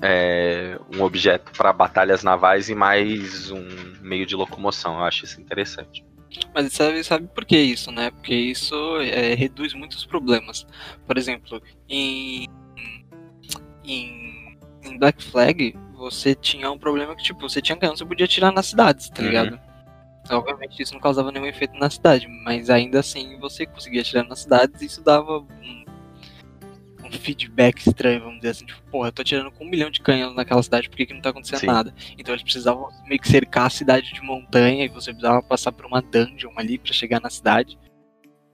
é, 0.00 0.78
um 0.94 1.02
objeto 1.02 1.50
para 1.56 1.72
batalhas 1.72 2.22
navais 2.22 2.68
e 2.68 2.74
mais 2.74 3.50
um 3.50 3.66
meio 4.00 4.24
de 4.26 4.36
locomoção. 4.36 4.98
Eu 4.98 5.04
acho 5.04 5.24
isso 5.24 5.40
interessante. 5.40 6.04
Mas 6.54 6.72
sabe, 6.72 7.02
sabe 7.02 7.26
por 7.34 7.44
que 7.44 7.58
isso, 7.58 7.90
né? 7.90 8.12
Porque 8.12 8.34
isso 8.34 8.74
é, 9.00 9.34
reduz 9.34 9.74
muitos 9.74 10.06
problemas. 10.06 10.64
Por 11.04 11.18
exemplo, 11.18 11.60
em, 11.88 12.46
em, 13.82 14.56
em 14.84 14.98
Black 14.98 15.20
Flag, 15.24 15.76
você 15.94 16.32
tinha 16.32 16.70
um 16.70 16.78
problema 16.78 17.16
que, 17.16 17.24
tipo, 17.24 17.40
você 17.40 17.60
tinha 17.60 17.76
canhão, 17.76 17.96
você 17.96 18.04
podia 18.04 18.26
atirar 18.26 18.52
nas 18.52 18.66
cidades, 18.66 19.10
tá 19.10 19.20
Uhum. 19.20 19.28
ligado? 19.28 19.60
Obviamente 20.30 20.82
isso 20.82 20.94
não 20.94 21.00
causava 21.00 21.30
nenhum 21.30 21.46
efeito 21.46 21.78
na 21.78 21.90
cidade, 21.90 22.26
mas 22.28 22.70
ainda 22.70 23.00
assim 23.00 23.38
você 23.38 23.66
conseguia 23.66 24.00
atirar 24.00 24.26
nas 24.26 24.40
cidades 24.40 24.80
e 24.80 24.86
isso 24.86 25.02
dava 25.02 25.40
um, 25.40 25.84
um 27.04 27.12
feedback 27.12 27.86
estranho, 27.86 28.20
vamos 28.20 28.36
dizer 28.36 28.50
assim, 28.50 28.64
tipo, 28.64 28.80
porra, 28.90 29.08
eu 29.08 29.12
tô 29.12 29.22
atirando 29.22 29.50
com 29.50 29.64
um 29.64 29.68
milhão 29.68 29.90
de 29.90 30.00
canhões 30.00 30.34
naquela 30.34 30.62
cidade, 30.62 30.88
por 30.88 30.96
que, 30.96 31.06
que 31.06 31.14
não 31.14 31.20
tá 31.20 31.30
acontecendo 31.30 31.60
Sim. 31.60 31.66
nada? 31.66 31.94
Então 32.18 32.34
eles 32.34 32.42
precisavam 32.42 32.88
meio 33.06 33.20
que 33.20 33.28
cercar 33.28 33.66
a 33.66 33.70
cidade 33.70 34.12
de 34.12 34.22
montanha 34.22 34.84
e 34.84 34.88
você 34.88 35.12
precisava 35.12 35.42
passar 35.42 35.72
por 35.72 35.84
uma 35.84 36.00
dungeon 36.00 36.52
ali 36.56 36.78
pra 36.78 36.92
chegar 36.92 37.20
na 37.20 37.28
cidade. 37.28 37.78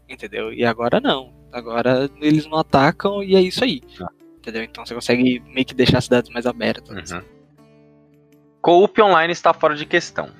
Entendeu? 0.08 0.52
E 0.52 0.64
agora 0.64 1.00
não. 1.00 1.32
Agora 1.52 2.10
eles 2.20 2.46
não 2.46 2.58
atacam 2.58 3.22
e 3.22 3.36
é 3.36 3.40
isso 3.40 3.62
aí. 3.62 3.80
Ah. 4.00 4.08
Entendeu? 4.38 4.64
Então 4.64 4.84
você 4.84 4.94
consegue 4.94 5.40
meio 5.46 5.66
que 5.66 5.74
deixar 5.74 5.98
as 5.98 6.04
cidades 6.04 6.30
mais 6.30 6.46
abertas. 6.46 7.12
Uhum. 7.12 7.22
Co-op 8.60 9.00
online 9.00 9.32
está 9.32 9.54
fora 9.54 9.76
de 9.76 9.86
questão. 9.86 10.30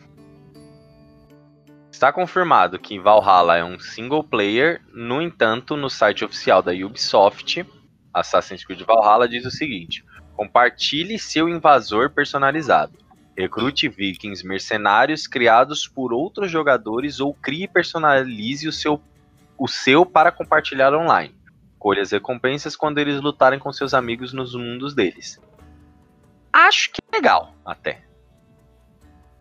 Está 2.00 2.10
confirmado 2.10 2.78
que 2.78 2.98
Valhalla 2.98 3.58
é 3.58 3.62
um 3.62 3.78
single 3.78 4.24
player, 4.24 4.80
no 4.90 5.20
entanto, 5.20 5.76
no 5.76 5.90
site 5.90 6.24
oficial 6.24 6.62
da 6.62 6.72
Ubisoft, 6.72 7.62
Assassin's 8.10 8.64
Creed 8.64 8.80
Valhalla 8.86 9.28
diz 9.28 9.44
o 9.44 9.50
seguinte: 9.50 10.02
compartilhe 10.34 11.18
seu 11.18 11.46
invasor 11.46 12.08
personalizado. 12.08 12.96
Recrute 13.36 13.86
vikings 13.86 14.42
mercenários 14.46 15.26
criados 15.26 15.86
por 15.86 16.14
outros 16.14 16.50
jogadores 16.50 17.20
ou 17.20 17.34
crie 17.34 17.64
e 17.64 17.68
personalize 17.68 18.66
o 18.66 18.72
seu, 18.72 18.98
o 19.58 19.68
seu 19.68 20.06
para 20.06 20.32
compartilhar 20.32 20.94
online. 20.94 21.34
Colhe 21.78 22.00
as 22.00 22.12
recompensas 22.12 22.74
quando 22.74 22.96
eles 22.96 23.20
lutarem 23.20 23.58
com 23.58 23.70
seus 23.70 23.92
amigos 23.92 24.32
nos 24.32 24.54
mundos 24.54 24.94
deles. 24.94 25.38
Acho 26.50 26.92
que 26.92 27.02
é 27.12 27.16
legal, 27.16 27.54
até. 27.62 28.09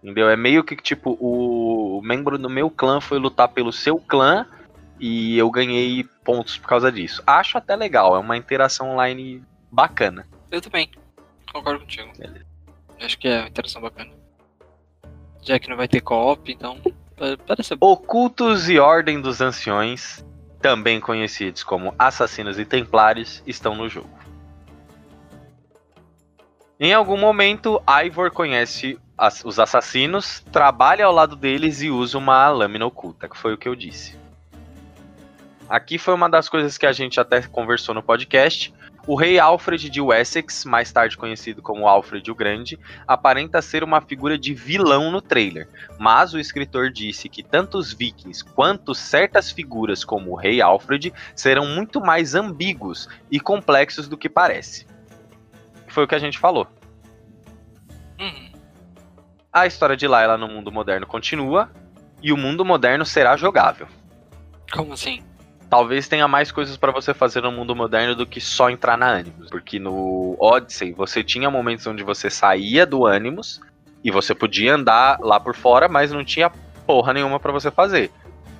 Entendeu? 0.02 0.30
É 0.30 0.36
meio 0.36 0.64
que 0.64 0.76
tipo, 0.76 1.18
o 1.20 2.02
membro 2.02 2.38
do 2.38 2.50
meu 2.50 2.70
clã 2.70 3.02
foi 3.02 3.20
lutar 3.20 3.50
pelo 3.50 3.72
seu 3.74 3.98
clã 4.00 4.46
e 5.00 5.38
eu 5.38 5.50
ganhei 5.52 6.04
pontos 6.24 6.58
por 6.58 6.68
causa 6.68 6.92
disso. 6.92 7.22
Acho 7.28 7.58
até 7.58 7.76
legal, 7.76 8.16
é 8.16 8.20
uma 8.20 8.38
interação 8.38 8.92
online 8.92 9.44
bacana. 9.72 10.28
Eu 10.50 10.62
também. 10.62 10.90
Concordo 11.52 11.82
contigo. 11.82 12.12
Beleza. 12.18 12.46
Acho 13.02 13.18
que 13.18 13.28
é 13.28 13.40
uma 13.40 13.48
interação 13.50 13.82
bacana. 13.82 14.12
Já 15.42 15.58
que 15.60 15.70
não 15.70 15.78
vai 15.78 15.88
ter 15.88 16.02
co-op, 16.02 16.52
então 16.52 16.80
pa- 17.18 17.38
parece 17.48 17.76
bom. 17.76 17.92
Ocultos 17.92 18.70
e 18.70 18.78
Ordem 18.80 19.22
dos 19.22 19.42
Anciões, 19.42 20.26
também 20.62 21.00
conhecidos 21.00 21.64
como 21.64 21.94
Assassinos 21.98 22.60
e 22.60 22.66
Templários, 22.66 23.42
estão 23.48 23.76
no 23.76 23.90
jogo. 23.90 24.10
Em 26.80 26.94
algum 26.94 27.18
momento, 27.18 27.82
Ivor 28.06 28.32
conhece 28.32 28.98
as- 29.20 29.44
os 29.44 29.60
assassinos, 29.60 30.40
trabalha 30.52 31.06
ao 31.06 31.14
lado 31.14 31.36
deles 31.36 31.82
e 31.82 31.90
usa 31.90 32.18
uma 32.18 32.50
lâmina 32.50 32.86
oculta, 32.86 33.28
que 33.28 33.38
foi 33.38 33.54
o 33.54 33.58
que 33.58 33.68
eu 33.68 33.76
disse. 33.76 34.18
Aqui 35.70 35.98
foi 35.98 36.14
uma 36.16 36.30
das 36.30 36.50
coisas 36.50 36.78
que 36.78 36.86
a 36.86 36.92
gente 36.92 37.20
até 37.20 37.42
conversou 37.44 37.94
no 37.94 38.02
podcast. 38.02 38.74
O 39.06 39.16
rei 39.16 39.40
Alfred 39.40 39.90
de 39.90 40.02
Wessex, 40.02 40.66
mais 40.66 40.92
tarde 40.92 41.18
conhecido 41.18 41.62
como 41.62 41.88
Alfred 41.88 42.30
o 42.30 42.36
Grande, 42.36 42.78
aparenta 43.08 43.62
ser 43.62 43.84
uma 43.84 44.02
figura 44.02 44.38
de 44.38 44.54
vilão 44.54 45.12
no 45.12 45.22
trailer, 45.22 45.68
mas 45.98 46.34
o 46.34 46.40
escritor 46.40 46.92
disse 46.92 47.28
que 47.30 47.42
tanto 47.42 47.78
os 47.78 47.94
vikings 47.94 48.44
quanto 48.44 48.94
certas 48.94 49.52
figuras 49.52 50.04
como 50.04 50.32
o 50.32 50.36
rei 50.36 50.62
Alfred 50.62 51.14
serão 51.36 51.66
muito 51.68 52.02
mais 52.02 52.36
ambíguos 52.36 53.08
e 53.32 53.40
complexos 53.40 54.08
do 54.08 54.18
que 54.18 54.30
parece. 54.30 54.86
Foi 55.88 56.04
o 56.04 56.08
que 56.08 56.16
a 56.16 56.20
gente 56.20 56.38
falou. 56.38 56.68
Uhum. 58.20 58.49
A 59.52 59.66
história 59.66 59.98
de 59.98 60.08
Layla 60.08 60.38
no 60.38 60.48
mundo 60.48 60.72
moderno 60.72 61.08
continua 61.08 61.72
e 62.22 62.32
o 62.32 62.38
mundo 62.38 62.64
moderno 62.64 63.04
será 63.04 63.36
jogável. 63.36 63.88
Como 64.72 64.94
assim? 64.94 65.24
Talvez 65.70 66.08
tenha 66.08 66.28
mais 66.28 66.52
coisas 66.52 66.78
pra 66.78 66.92
você 66.92 67.14
fazer 67.14 67.42
no 67.42 67.52
mundo 67.52 67.76
moderno 67.76 68.16
do 68.16 68.28
que 68.28 68.40
só 68.40 68.70
entrar 68.70 68.98
na 68.98 69.08
Animus. 69.08 69.50
Porque 69.50 69.80
no 69.80 70.36
Odyssey 70.40 70.94
você 70.94 71.24
tinha 71.24 71.50
momentos 71.50 71.88
onde 71.88 72.04
você 72.04 72.30
saía 72.30 72.86
do 72.86 73.08
Animus 73.08 73.60
e 74.04 74.12
você 74.12 74.36
podia 74.36 74.76
andar 74.76 75.20
lá 75.20 75.40
por 75.40 75.56
fora, 75.56 75.88
mas 75.88 76.12
não 76.12 76.24
tinha 76.24 76.52
porra 76.86 77.14
nenhuma 77.14 77.40
pra 77.40 77.52
você 77.52 77.72
fazer. 77.72 78.12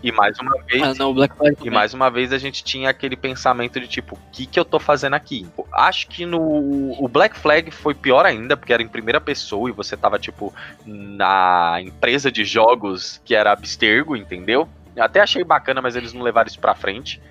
E 0.02 0.12
mais 0.12 0.40
uma 0.40 0.56
vez. 0.64 0.82
Ah, 0.82 0.94
não, 0.94 1.14
Black 1.14 1.36
Flag 1.36 1.58
E 1.62 1.70
mais 1.70 1.94
uma 1.94 2.10
vez 2.10 2.32
a 2.32 2.38
gente 2.38 2.64
tinha 2.64 2.90
aquele 2.90 3.18
pensamento 3.18 3.80
de 3.80 3.88
tipo, 3.88 4.16
o 4.16 4.20
que, 4.32 4.46
que 4.46 4.60
eu 4.60 4.64
tô 4.64 4.80
fazendo 4.80 5.14
aqui? 5.14 5.46
Acho 5.74 6.08
que 6.08 6.26
no 6.26 6.40
o 6.40 7.08
Black 7.08 7.38
Flag 7.38 7.70
foi 7.72 7.94
pior 7.94 8.26
ainda, 8.26 8.56
porque 8.56 8.72
era 8.72 8.82
em 8.82 8.88
primeira 8.88 9.20
pessoa 9.20 9.70
e 9.70 9.74
você 9.74 9.98
tava, 9.98 10.18
tipo, 10.18 10.54
na 10.86 11.80
empresa 11.82 12.32
de 12.32 12.46
jogos 12.46 13.22
que 13.26 13.36
era 13.36 13.52
Abstergo, 13.52 14.16
entendeu? 14.16 14.70
Eu 14.96 15.04
até 15.04 15.20
achei 15.20 15.44
bacana, 15.44 15.82
mas 15.82 15.96
eles 15.96 16.14
não 16.14 16.22
levaram 16.22 16.48
isso 16.48 16.60
pra 16.60 16.76
frente. 16.76 17.22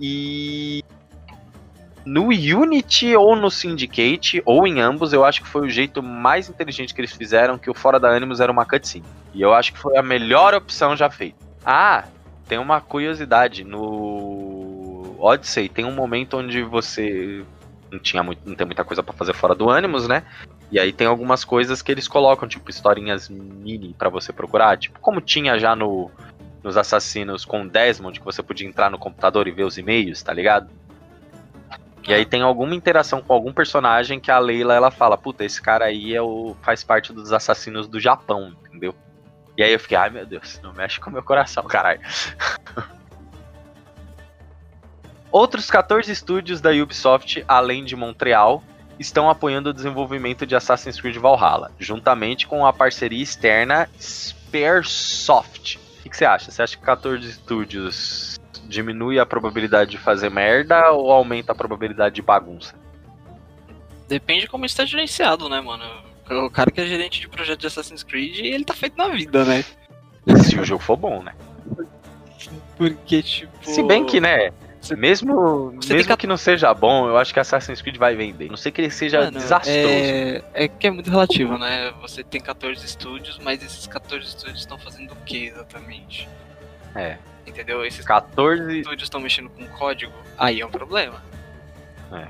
E. 0.00 0.82
No 2.04 2.28
Unity 2.28 3.16
ou 3.16 3.34
no 3.34 3.50
Syndicate, 3.50 4.42
ou 4.44 4.66
em 4.66 4.78
ambos, 4.78 5.14
eu 5.14 5.24
acho 5.24 5.40
que 5.40 5.48
foi 5.48 5.62
o 5.62 5.70
jeito 5.70 6.02
mais 6.02 6.50
inteligente 6.50 6.92
que 6.92 7.00
eles 7.00 7.14
fizeram, 7.14 7.56
que 7.56 7.70
o 7.70 7.74
Fora 7.74 7.98
da 7.98 8.10
Animus 8.10 8.40
era 8.40 8.52
uma 8.52 8.66
cutscene. 8.66 9.06
E 9.32 9.40
eu 9.40 9.54
acho 9.54 9.72
que 9.72 9.78
foi 9.78 9.96
a 9.96 10.02
melhor 10.02 10.52
opção 10.52 10.94
já 10.94 11.08
feita. 11.08 11.42
Ah, 11.64 12.04
tem 12.46 12.58
uma 12.58 12.80
curiosidade. 12.80 13.64
No 13.64 15.16
Odyssey 15.18 15.68
tem 15.68 15.84
um 15.84 15.94
momento 15.94 16.36
onde 16.36 16.62
você 16.62 17.44
não 17.90 17.98
tinha 17.98 18.22
muito, 18.22 18.40
não 18.44 18.54
tem 18.54 18.66
muita 18.66 18.84
coisa 18.84 19.02
pra 19.02 19.14
fazer 19.14 19.32
fora 19.32 19.54
do 19.54 19.70
Animus, 19.70 20.06
né? 20.06 20.24
E 20.70 20.78
aí 20.78 20.92
tem 20.92 21.06
algumas 21.06 21.44
coisas 21.44 21.80
que 21.80 21.92
eles 21.92 22.08
colocam, 22.08 22.48
tipo 22.48 22.68
historinhas 22.68 23.28
mini 23.28 23.94
pra 23.96 24.08
você 24.08 24.32
procurar, 24.32 24.76
tipo 24.76 24.98
como 25.00 25.20
tinha 25.20 25.58
já 25.58 25.74
no 25.76 26.10
nos 26.62 26.78
assassinos 26.78 27.44
com 27.44 27.66
Desmond 27.68 28.18
que 28.18 28.24
você 28.24 28.42
podia 28.42 28.66
entrar 28.66 28.90
no 28.90 28.98
computador 28.98 29.46
e 29.46 29.50
ver 29.50 29.64
os 29.64 29.76
e-mails, 29.76 30.22
tá 30.22 30.32
ligado? 30.32 30.70
E 32.06 32.12
aí 32.12 32.24
tem 32.24 32.42
alguma 32.42 32.74
interação 32.74 33.22
com 33.22 33.32
algum 33.32 33.52
personagem 33.52 34.18
que 34.18 34.30
a 34.30 34.38
Leila 34.38 34.74
ela 34.74 34.90
fala, 34.90 35.16
puta, 35.16 35.44
esse 35.44 35.60
cara 35.60 35.86
aí 35.86 36.14
é 36.14 36.20
o 36.20 36.56
faz 36.62 36.82
parte 36.82 37.12
dos 37.12 37.32
assassinos 37.32 37.86
do 37.86 38.00
Japão, 38.00 38.54
entendeu? 38.66 38.94
E 39.56 39.62
aí 39.62 39.72
eu 39.72 39.78
fiquei, 39.78 39.96
ai 39.96 40.10
meu 40.10 40.26
Deus, 40.26 40.60
não 40.62 40.72
mexe 40.72 40.98
com 41.00 41.10
meu 41.10 41.22
coração, 41.22 41.62
caralho. 41.64 42.00
Outros 45.30 45.68
14 45.68 46.10
estúdios 46.12 46.60
da 46.60 46.70
Ubisoft, 46.70 47.44
além 47.48 47.84
de 47.84 47.96
Montreal, 47.96 48.62
estão 48.98 49.28
apoiando 49.28 49.70
o 49.70 49.72
desenvolvimento 49.72 50.46
de 50.46 50.54
Assassin's 50.54 51.00
Creed 51.00 51.16
Valhalla, 51.16 51.72
juntamente 51.78 52.46
com 52.46 52.64
a 52.64 52.72
parceria 52.72 53.22
externa 53.22 53.88
Sparesoft. 53.98 55.78
O 55.98 56.08
que, 56.08 56.16
você 56.16 56.24
acha? 56.24 56.50
Você 56.50 56.62
acha 56.62 56.76
que 56.76 56.84
14 56.84 57.28
estúdios 57.28 58.38
diminui 58.66 59.18
a 59.18 59.26
probabilidade 59.26 59.90
de 59.90 59.98
fazer 59.98 60.30
merda 60.30 60.92
ou 60.92 61.10
aumenta 61.10 61.52
a 61.52 61.54
probabilidade 61.54 62.14
de 62.14 62.22
bagunça? 62.22 62.74
Depende 64.06 64.42
de 64.42 64.48
como 64.48 64.64
está 64.64 64.84
gerenciado, 64.84 65.48
né, 65.48 65.60
mano? 65.60 65.84
O 66.30 66.48
cara 66.50 66.70
que 66.70 66.80
é 66.80 66.86
gerente 66.86 67.20
de 67.20 67.28
projeto 67.28 67.60
de 67.60 67.66
Assassin's 67.66 68.02
Creed, 68.02 68.38
ele 68.38 68.64
tá 68.64 68.74
feito 68.74 68.96
na 68.96 69.08
vida, 69.08 69.44
né? 69.44 69.64
Se 70.42 70.58
o 70.58 70.64
jogo 70.64 70.82
for 70.82 70.96
bom, 70.96 71.22
né? 71.22 71.32
Porque, 72.76 73.22
tipo. 73.22 73.52
Se 73.62 73.82
bem 73.82 74.04
que, 74.04 74.20
né? 74.20 74.50
Você- 74.80 74.96
Mesmo, 74.96 75.72
Você 75.80 75.94
mesmo 75.94 76.10
que- 76.12 76.16
que 76.18 76.26
não 76.26 76.36
seja 76.36 76.72
bom, 76.74 77.08
eu 77.08 77.16
acho 77.16 77.32
que 77.32 77.40
Assassin's 77.40 77.80
Creed 77.80 77.96
vai 77.96 78.14
vender. 78.14 78.50
Não 78.50 78.56
sei 78.56 78.70
que 78.70 78.82
ele 78.82 78.90
seja 78.90 79.20
Mano, 79.20 79.38
desastroso. 79.38 79.78
É, 79.78 80.42
é 80.52 80.68
que 80.68 80.86
é 80.86 80.90
muito 80.90 81.08
relativo, 81.10 81.56
né? 81.56 81.90
Você 82.02 82.22
tem 82.22 82.38
14 82.40 82.84
estúdios, 82.84 83.38
mas 83.42 83.62
esses 83.64 83.86
14 83.86 84.26
estúdios 84.26 84.60
estão 84.60 84.76
fazendo 84.78 85.12
o 85.12 85.16
que 85.24 85.46
exatamente? 85.46 86.28
É. 86.94 87.16
Entendeu? 87.46 87.82
Esses 87.84 88.04
14, 88.04 88.80
estúdios 88.80 89.04
estão 89.04 89.20
mexendo 89.20 89.48
com 89.48 89.66
código, 89.68 90.12
aí 90.36 90.60
é 90.60 90.66
um 90.66 90.70
problema. 90.70 91.22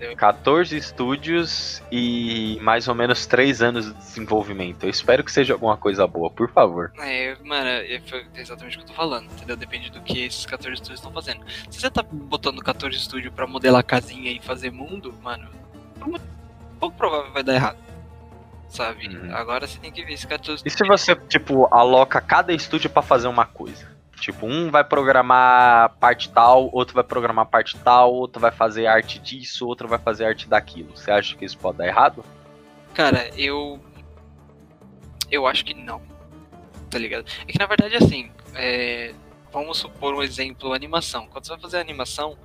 É, 0.01 0.15
14 0.15 0.77
estúdios 0.77 1.83
e 1.91 2.59
mais 2.63 2.89
ou 2.89 2.95
menos 2.95 3.27
3 3.27 3.63
anos 3.63 3.87
de 3.87 3.95
desenvolvimento. 3.95 4.85
Eu 4.85 4.91
espero 4.91 5.23
que 5.23 5.33
seja 5.33 5.53
alguma 5.55 5.77
coisa 5.77 6.07
boa, 6.07 6.31
por 6.31 6.51
favor. 6.51 6.93
É, 6.99 7.37
mano, 7.45 7.69
é 7.69 8.01
foi 8.07 8.27
exatamente 8.37 8.77
o 8.77 8.81
que 8.81 8.85
eu 8.85 8.89
tô 8.89 8.95
falando, 8.95 9.25
entendeu? 9.33 9.57
Depende 9.57 9.91
do 9.91 10.01
que 10.01 10.25
esses 10.25 10.47
14 10.47 10.75
estúdios 10.75 11.01
estão 11.01 11.13
fazendo. 11.13 11.45
Se 11.71 11.81
você 11.81 11.91
tá 11.91 12.03
botando 12.03 12.63
14 12.63 12.97
estúdios 12.97 13.33
pra 13.33 13.47
modelar 13.47 13.85
casinha 13.85 14.31
e 14.31 14.41
fazer 14.41 14.71
mundo, 14.71 15.15
mano, 15.23 15.49
pouco 16.79 16.97
provável 16.97 17.33
vai 17.33 17.43
dar 17.43 17.55
errado. 17.55 17.79
Sabe? 18.69 19.09
Uhum. 19.09 19.35
Agora 19.35 19.67
você 19.67 19.79
tem 19.79 19.93
que 19.93 20.05
ver 20.05 20.15
esse 20.15 20.27
14 20.27 20.63
E 20.67 20.71
se 20.71 20.85
você, 20.85 21.15
tipo, 21.15 21.69
aloca 21.73 22.21
cada 22.21 22.53
estúdio 22.53 22.91
pra 22.91 23.03
fazer 23.03 23.29
uma 23.29 23.47
coisa? 23.47 23.94
Tipo, 24.21 24.47
um 24.47 24.71
vai 24.71 24.85
programar 24.85 25.97
parte 25.99 26.31
tal, 26.31 26.71
outro 26.73 26.95
vai 26.95 27.05
programar 27.05 27.47
parte 27.47 27.77
tal, 27.79 28.13
outro 28.13 28.41
vai 28.41 28.51
fazer 28.51 28.87
arte 28.87 29.19
disso, 29.19 29.67
outro 29.67 29.87
vai 29.87 29.99
fazer 29.99 30.25
arte 30.25 30.49
daquilo. 30.49 30.97
Você 30.97 31.11
acha 31.11 31.37
que 31.37 31.45
isso 31.45 31.59
pode 31.59 31.79
dar 31.79 31.87
errado? 31.87 32.25
Cara, 32.95 33.29
eu. 33.37 33.81
Eu 35.31 35.47
acho 35.47 35.65
que 35.65 35.75
não. 35.75 36.01
Tá 36.91 36.99
ligado? 36.99 37.27
É 37.47 37.53
que 37.53 37.59
na 37.59 37.67
verdade, 37.67 37.97
assim. 37.97 38.31
é, 38.55 39.15
Vamos 39.55 39.79
supor 39.79 40.13
um 40.13 40.21
exemplo, 40.21 40.73
animação. 40.73 41.29
Quando 41.29 41.47
você 41.47 41.53
vai 41.53 41.61
fazer 41.61 41.79
animação 41.79 42.37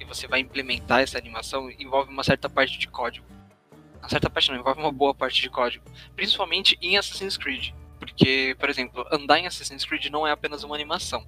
e 0.00 0.04
você 0.04 0.26
vai 0.26 0.40
implementar 0.40 0.98
essa 0.98 1.16
animação, 1.16 1.70
envolve 1.78 2.10
uma 2.10 2.24
certa 2.24 2.48
parte 2.48 2.76
de 2.76 2.88
código. 2.88 3.24
Uma 4.00 4.08
certa 4.08 4.28
parte 4.28 4.50
não, 4.50 4.58
envolve 4.58 4.80
uma 4.80 4.90
boa 4.90 5.14
parte 5.14 5.40
de 5.40 5.48
código. 5.48 5.84
Principalmente 6.16 6.76
em 6.82 6.98
Assassin's 6.98 7.36
Creed. 7.36 7.72
Porque, 8.06 8.56
por 8.58 8.70
exemplo, 8.70 9.04
andar 9.10 9.38
em 9.38 9.46
Assassin's 9.46 9.84
Creed 9.84 10.06
não 10.06 10.26
é 10.26 10.30
apenas 10.30 10.62
uma 10.62 10.74
animação. 10.74 11.26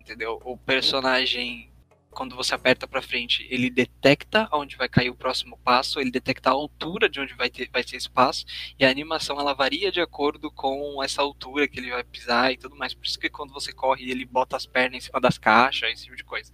Entendeu? 0.00 0.40
O 0.44 0.56
personagem, 0.56 1.72
quando 2.10 2.34
você 2.34 2.54
aperta 2.54 2.88
pra 2.88 3.00
frente, 3.00 3.46
ele 3.50 3.70
detecta 3.70 4.48
onde 4.52 4.76
vai 4.76 4.88
cair 4.88 5.10
o 5.10 5.14
próximo 5.14 5.56
passo, 5.58 6.00
ele 6.00 6.10
detecta 6.10 6.50
a 6.50 6.52
altura 6.52 7.08
de 7.08 7.20
onde 7.20 7.34
vai, 7.34 7.48
ter, 7.48 7.70
vai 7.70 7.82
ser 7.82 7.96
esse 7.96 8.10
passo, 8.10 8.44
e 8.78 8.84
a 8.84 8.90
animação 8.90 9.38
ela 9.38 9.54
varia 9.54 9.92
de 9.92 10.00
acordo 10.00 10.50
com 10.50 11.02
essa 11.02 11.22
altura 11.22 11.68
que 11.68 11.78
ele 11.78 11.90
vai 11.90 12.02
pisar 12.02 12.52
e 12.52 12.56
tudo 12.56 12.74
mais. 12.74 12.94
Por 12.94 13.06
isso 13.06 13.18
que 13.18 13.30
quando 13.30 13.52
você 13.52 13.72
corre, 13.72 14.10
ele 14.10 14.24
bota 14.24 14.56
as 14.56 14.66
pernas 14.66 14.96
em 14.96 15.06
cima 15.06 15.20
das 15.20 15.38
caixas, 15.38 15.92
esse 15.92 16.04
tipo 16.04 16.16
de 16.16 16.24
coisa. 16.24 16.52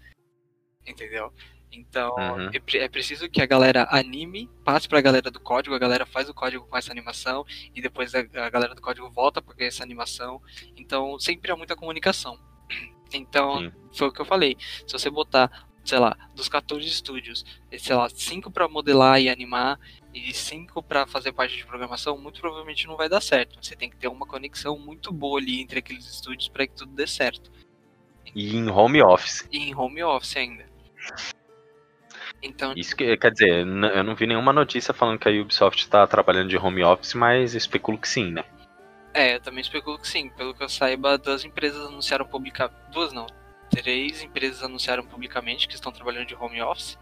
Entendeu? 0.87 1.33
Então, 1.75 2.15
Uhum. 2.17 2.51
é, 2.53 2.61
pre- 2.61 2.89
preciso 2.89 3.29
que 3.29 3.43
a 3.43 3.47
galera 3.47 3.87
anime, 3.91 4.49
passe 4.65 4.89
pra 4.89 5.01
galera 5.01 5.31
do 5.31 5.41
código, 5.41 5.75
a 5.75 5.79
galera 5.79 6.07
faz 6.07 6.29
o 6.29 6.35
código 6.35 6.67
com 6.67 6.77
essa 6.77 6.93
animação, 6.93 7.45
e 7.75 7.83
depois 7.83 8.15
a, 8.15 8.21
a 8.21 8.51
galera 8.51 8.75
do 8.75 8.81
código 8.81 9.11
volta 9.11 9.43
pra 9.43 9.55
essa 9.59 9.83
animação. 9.83 10.41
Então, 10.77 11.19
sempre 11.19 11.51
há 11.51 11.57
muita 11.57 11.77
comunicação. 11.77 12.39
Então, 13.13 13.71
foi 13.93 14.09
o 14.09 14.13
que 14.13 14.21
eu 14.21 14.25
falei. 14.25 14.57
Se 14.87 14.93
você 14.93 15.09
botar, 15.09 15.69
sei 15.85 16.01
lá, 16.01 16.17
dos 16.35 16.49
14 16.49 16.85
estúdios, 16.89 17.45
sei 17.79 17.95
lá, 17.95 18.09
5 18.09 18.51
pra 18.51 18.67
modelar 18.67 19.21
e 19.21 19.29
animar 19.29 19.79
e 20.13 20.35
5 20.35 20.83
pra 20.83 21.07
fazer 21.07 21.31
parte 21.31 21.57
de 21.57 21.65
programação, 21.65 22.19
muito 22.19 22.41
provavelmente 22.41 22.89
não 22.89 22.97
vai 22.97 23.09
dar 23.09 23.21
certo. 23.21 23.57
Você 23.65 23.77
tem 23.77 23.89
que 23.89 23.97
ter 23.97 24.09
uma 24.09 24.27
conexão 24.27 24.77
muito 24.77 25.13
boa 25.13 25.39
ali 25.39 25.61
entre 25.61 25.79
aqueles 25.79 26.05
estúdios 26.11 26.49
para 26.49 26.67
que 26.67 26.75
tudo 26.75 26.93
dê 26.93 27.07
certo. 27.07 27.53
E 28.35 28.57
em 28.57 28.69
home 28.69 29.01
office. 29.01 29.47
E 29.53 29.59
em 29.59 29.75
home 29.77 30.03
office 30.03 30.37
ainda. 30.37 30.67
Então, 32.45 32.75
Isso 32.77 32.95
que, 32.95 33.17
quer 33.17 33.31
dizer, 33.33 33.67
eu 33.67 34.05
não 34.05 34.15
vi 34.15 34.27
nenhuma 34.27 34.53
notícia 34.53 34.93
falando 34.93 35.19
que 35.19 35.27
a 35.27 35.33
Ubisoft 35.33 35.89
tá 35.89 36.07
trabalhando 36.07 36.51
de 36.51 36.59
home 36.59 36.85
office, 36.85 37.15
mas 37.15 37.55
especulo 37.55 37.97
que 37.97 38.07
sim, 38.09 38.31
né? 38.31 38.45
é, 39.15 39.37
eu 39.37 39.41
também 39.41 39.63
especulo 39.63 39.99
que 39.99 40.07
sim. 40.09 40.29
Pelo 40.31 40.53
que 40.53 40.63
eu 40.63 40.69
saiba, 40.69 41.17
duas 41.17 41.45
empresas 41.45 41.87
anunciaram 41.87 42.27
publicamente. 42.27 42.75
Duas 42.93 43.13
não. 43.13 43.27
Três 43.71 44.23
empresas 44.23 44.63
anunciaram 44.63 45.05
publicamente 45.07 45.67
que 45.67 45.75
estão 45.75 45.91
trabalhando 45.91 46.27
de 46.27 46.35
home 46.35 46.61
office. 46.61 46.99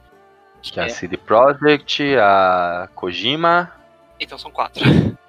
Que 0.62 0.78
é 0.78 0.84
a 0.84 0.88
CD 0.88 1.16
Projekt, 1.16 2.16
a 2.16 2.88
Kojima. 2.94 3.72
Então 4.20 4.38
são 4.38 4.50
quatro. 4.50 4.84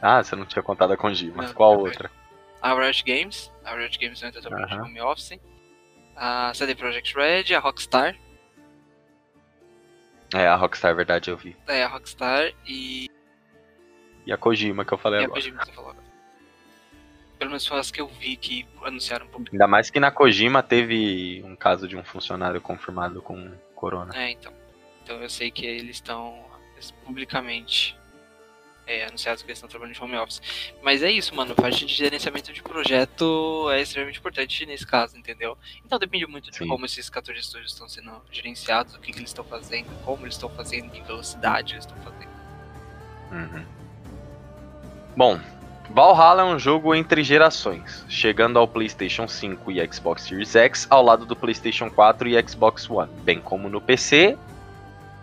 Ah, 0.00 0.22
você 0.22 0.34
não 0.34 0.46
tinha 0.46 0.62
contado 0.62 0.94
a 0.94 0.96
Kojima. 0.96 1.42
Não, 1.42 1.52
Qual 1.52 1.74
não. 1.74 1.80
outra? 1.80 2.10
A 2.62 2.72
Riot 2.72 3.04
Games, 3.04 3.52
a 3.62 3.74
Riot 3.74 3.98
Games 3.98 4.22
não 4.22 4.30
está 4.30 4.40
trabalhando 4.40 4.70
de 4.70 4.88
home 4.88 5.00
office. 5.02 5.38
A 6.16 6.50
CD 6.54 6.74
Projekt 6.74 7.14
Red, 7.14 7.54
a 7.54 7.58
Rockstar. 7.58 8.16
É, 10.34 10.46
a 10.46 10.56
Rockstar, 10.56 10.94
verdade, 10.94 11.30
eu 11.30 11.36
vi. 11.36 11.56
É, 11.68 11.84
a 11.84 11.88
Rockstar 11.88 12.52
e, 12.66 13.08
E 14.26 14.32
a 14.32 14.36
Kojima 14.36 14.84
que 14.84 14.92
eu 14.92 14.98
falei 14.98 15.20
e 15.20 15.22
a 15.22 15.24
agora. 15.26 15.40
Kojima 15.40 15.58
que 15.60 15.66
você 15.66 15.72
falou 15.72 15.90
agora. 15.90 16.06
Pelo 17.38 17.50
menos 17.50 17.66
foi 17.66 17.78
as 17.78 17.90
que 17.90 18.00
eu 18.00 18.08
vi 18.08 18.36
que 18.36 18.66
anunciaram 18.82 19.26
publicamente. 19.26 19.54
Ainda 19.54 19.66
mais 19.66 19.90
que 19.90 20.00
na 20.00 20.10
Kojima 20.10 20.62
teve 20.62 21.42
um 21.44 21.54
caso 21.54 21.86
de 21.86 21.96
um 21.96 22.02
funcionário 22.02 22.60
confirmado 22.60 23.20
com 23.20 23.52
corona. 23.74 24.16
É, 24.16 24.30
então. 24.30 24.52
Então 25.02 25.22
eu 25.22 25.28
sei 25.28 25.50
que 25.50 25.64
eles 25.66 25.96
estão 25.96 26.44
publicamente 27.04 27.96
é, 28.86 29.04
anunciados 29.06 29.42
que 29.42 29.48
eles 29.48 29.58
estão 29.58 29.68
trabalhando 29.68 29.94
de 29.94 30.02
home 30.02 30.16
office. 30.16 30.40
Mas 30.82 31.02
é 31.02 31.10
isso, 31.10 31.34
mano. 31.34 31.52
A 31.52 31.54
parte 31.54 31.84
de 31.84 31.92
gerenciamento 31.92 32.52
de 32.52 32.62
projeto 32.62 33.68
é 33.70 33.82
extremamente 33.82 34.18
importante 34.18 34.64
nesse 34.64 34.86
caso, 34.86 35.16
entendeu? 35.16 35.58
Então 35.84 35.98
depende 35.98 36.26
muito 36.26 36.50
de 36.50 36.58
Sim. 36.58 36.68
como 36.68 36.86
esses 36.86 37.10
14 37.10 37.40
estúdios 37.40 37.72
estão 37.72 37.88
sendo 37.88 38.12
gerenciados, 38.30 38.94
o 38.94 39.00
que, 39.00 39.12
que 39.12 39.18
eles 39.18 39.30
estão 39.30 39.44
fazendo, 39.44 39.88
como 40.04 40.24
eles 40.24 40.34
estão 40.34 40.48
fazendo, 40.50 40.94
em 40.94 41.02
velocidade 41.02 41.74
eles 41.74 41.84
estão 41.84 41.98
fazendo. 42.02 42.36
Uhum. 43.32 43.64
Bom, 45.16 45.40
Valhalla 45.90 46.42
é 46.42 46.44
um 46.44 46.58
jogo 46.58 46.94
entre 46.94 47.22
gerações, 47.22 48.04
chegando 48.08 48.58
ao 48.58 48.68
PlayStation 48.68 49.26
5 49.26 49.72
e 49.72 49.92
Xbox 49.92 50.22
Series 50.22 50.54
X 50.54 50.86
ao 50.90 51.02
lado 51.02 51.24
do 51.24 51.34
PlayStation 51.34 51.90
4 51.90 52.28
e 52.28 52.48
Xbox 52.48 52.88
One, 52.88 53.10
bem 53.22 53.40
como 53.40 53.68
no 53.68 53.80
PC, 53.80 54.36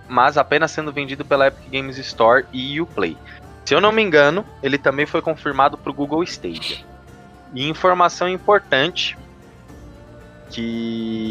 mas 0.08 0.38
apenas 0.38 0.72
sendo 0.72 0.92
vendido 0.92 1.24
pela 1.24 1.48
Epic 1.48 1.70
Games 1.70 1.98
Store 1.98 2.46
e 2.52 2.80
Uplay. 2.82 3.18
Se 3.66 3.74
eu 3.74 3.82
não 3.82 3.92
me 3.92 4.02
engano, 4.02 4.46
ele 4.62 4.78
também 4.78 5.06
foi 5.06 5.22
confirmado 5.22 5.78
para 5.78 5.92
o 5.92 5.94
Google 5.94 6.24
Stadia. 6.24 6.78
E 7.54 7.68
informação 7.70 8.28
importante 8.28 9.18
que 10.50 11.30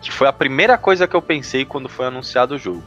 que 0.00 0.10
foi 0.10 0.26
a 0.26 0.32
primeira 0.32 0.76
coisa 0.76 1.06
que 1.06 1.14
eu 1.14 1.22
pensei 1.22 1.64
quando 1.64 1.88
foi 1.88 2.06
anunciado 2.06 2.56
o 2.56 2.58
jogo 2.58 2.82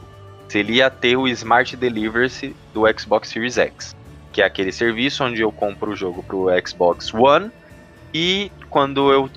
se 0.48 0.58
ele 0.58 0.74
ia 0.74 0.90
ter 0.90 1.16
o 1.16 1.26
Smart 1.28 1.76
Delivery 1.76 2.54
do 2.72 2.82
Xbox 2.98 3.28
Series 3.28 3.58
X, 3.58 3.94
que 4.32 4.40
é 4.40 4.44
aquele 4.44 4.72
serviço 4.72 5.24
onde 5.24 5.40
eu 5.40 5.50
compro 5.50 5.92
o 5.92 5.96
jogo 5.96 6.22
pro 6.22 6.46
Xbox 6.66 7.12
One 7.12 7.50
e 8.14 8.50
quando 8.70 9.12
eu 9.12 9.28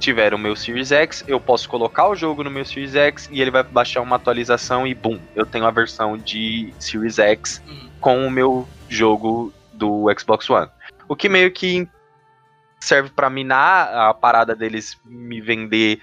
tiver 0.00 0.34
o 0.34 0.38
meu 0.38 0.56
Series 0.56 0.90
X, 0.90 1.22
eu 1.28 1.38
posso 1.38 1.68
colocar 1.68 2.08
o 2.08 2.16
jogo 2.16 2.42
no 2.42 2.50
meu 2.50 2.64
Series 2.64 2.94
X 2.96 3.28
e 3.30 3.40
ele 3.40 3.50
vai 3.50 3.62
baixar 3.62 4.00
uma 4.00 4.16
atualização 4.16 4.86
e 4.86 4.94
boom, 4.94 5.20
eu 5.36 5.46
tenho 5.46 5.64
a 5.66 5.70
versão 5.70 6.16
de 6.16 6.74
Series 6.80 7.18
X 7.18 7.62
Hum. 7.68 7.88
com 8.00 8.26
o 8.26 8.30
meu 8.30 8.66
jogo 8.88 9.52
do 9.72 10.06
Xbox 10.18 10.48
One. 10.50 10.68
O 11.08 11.14
que 11.14 11.28
meio 11.28 11.52
que 11.52 11.86
serve 12.80 13.10
pra 13.10 13.28
minar 13.30 13.92
a 13.94 14.14
parada 14.14 14.56
deles 14.56 14.98
me 15.04 15.40
vender 15.40 16.00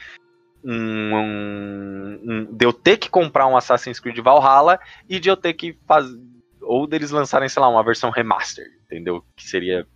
um, 0.64 1.16
um- 1.16 2.20
um- 2.24 2.46
de 2.52 2.66
eu 2.66 2.72
ter 2.74 2.98
que 2.98 3.10
comprar 3.10 3.48
um 3.48 3.58
Assassin's 3.58 4.00
Creed 4.00 4.18
Valhalla 4.20 4.80
e 5.10 5.20
de 5.20 5.30
eu 5.30 5.36
ter 5.38 5.54
que 5.54 5.78
fazer 5.88 6.18
ou 6.62 6.86
deles 6.86 7.12
lançarem, 7.12 7.48
sei 7.48 7.62
lá, 7.62 7.70
uma 7.70 7.84
versão 7.84 8.10
remaster, 8.10 8.66
entendeu? 8.86 9.24
Que 9.38 9.48
seria 9.48 9.88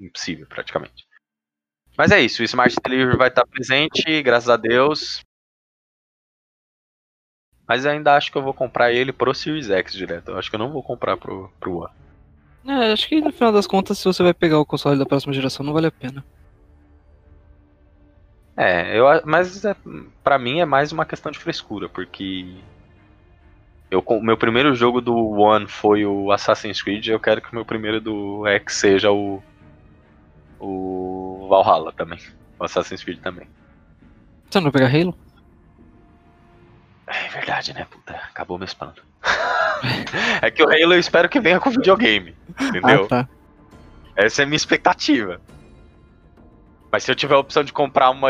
impossível 0.00 0.46
praticamente. 0.46 1.04
Mas 2.02 2.10
é 2.10 2.20
isso, 2.20 2.42
o 2.42 2.44
Smart 2.44 2.74
Delivery 2.82 3.16
vai 3.16 3.28
estar 3.28 3.46
presente, 3.46 4.20
graças 4.24 4.48
a 4.48 4.56
Deus. 4.56 5.24
Mas 7.64 7.86
ainda 7.86 8.16
acho 8.16 8.32
que 8.32 8.36
eu 8.36 8.42
vou 8.42 8.52
comprar 8.52 8.90
ele 8.90 9.12
pro 9.12 9.32
Series 9.32 9.70
X 9.70 9.92
direto. 9.92 10.32
Eu 10.32 10.36
acho 10.36 10.50
que 10.50 10.56
eu 10.56 10.58
não 10.58 10.72
vou 10.72 10.82
comprar 10.82 11.16
pro, 11.16 11.48
pro 11.60 11.76
One. 11.76 11.92
É, 12.66 12.92
acho 12.92 13.08
que 13.08 13.20
no 13.20 13.32
final 13.32 13.52
das 13.52 13.68
contas, 13.68 13.98
se 13.98 14.04
você 14.04 14.20
vai 14.20 14.34
pegar 14.34 14.58
o 14.58 14.66
console 14.66 14.98
da 14.98 15.06
próxima 15.06 15.32
geração, 15.32 15.64
não 15.64 15.72
vale 15.72 15.86
a 15.86 15.92
pena. 15.92 16.24
É, 18.56 18.98
eu, 18.98 19.06
mas 19.24 19.64
é, 19.64 19.76
pra 20.24 20.40
mim 20.40 20.58
é 20.58 20.64
mais 20.64 20.90
uma 20.90 21.06
questão 21.06 21.30
de 21.30 21.38
frescura, 21.38 21.88
porque 21.88 22.52
eu, 23.88 24.04
meu 24.20 24.36
primeiro 24.36 24.74
jogo 24.74 25.00
do 25.00 25.14
One 25.14 25.68
foi 25.68 26.04
o 26.04 26.32
Assassin's 26.32 26.82
Creed, 26.82 27.06
eu 27.06 27.20
quero 27.20 27.40
que 27.40 27.52
o 27.52 27.54
meu 27.54 27.64
primeiro 27.64 28.00
do 28.00 28.44
X 28.48 28.74
seja 28.74 29.12
o 29.12 29.40
o 30.62 31.48
Valhalla 31.48 31.92
também, 31.92 32.20
o 32.58 32.64
Assassin's 32.64 33.02
Creed 33.02 33.20
também. 33.20 33.48
Você 34.48 34.60
não 34.60 34.70
vai 34.70 34.72
pegar 34.72 34.96
Halo? 34.96 35.18
É 37.06 37.28
verdade, 37.28 37.74
né, 37.74 37.84
puta, 37.90 38.14
acabou 38.14 38.58
meus 38.58 38.72
planos. 38.72 39.02
É 40.40 40.50
que 40.50 40.62
o 40.62 40.66
Halo 40.66 40.94
eu 40.94 40.98
espero 40.98 41.28
que 41.28 41.40
venha 41.40 41.58
com 41.58 41.70
videogame. 41.70 42.36
Entendeu? 42.60 43.04
Ah, 43.04 43.08
tá. 43.08 43.28
Essa 44.14 44.42
é 44.42 44.44
a 44.44 44.46
minha 44.46 44.56
expectativa. 44.56 45.40
Mas 46.92 47.02
se 47.02 47.10
eu 47.10 47.16
tiver 47.16 47.34
a 47.34 47.38
opção 47.38 47.64
de 47.64 47.72
comprar 47.72 48.10
uma. 48.10 48.28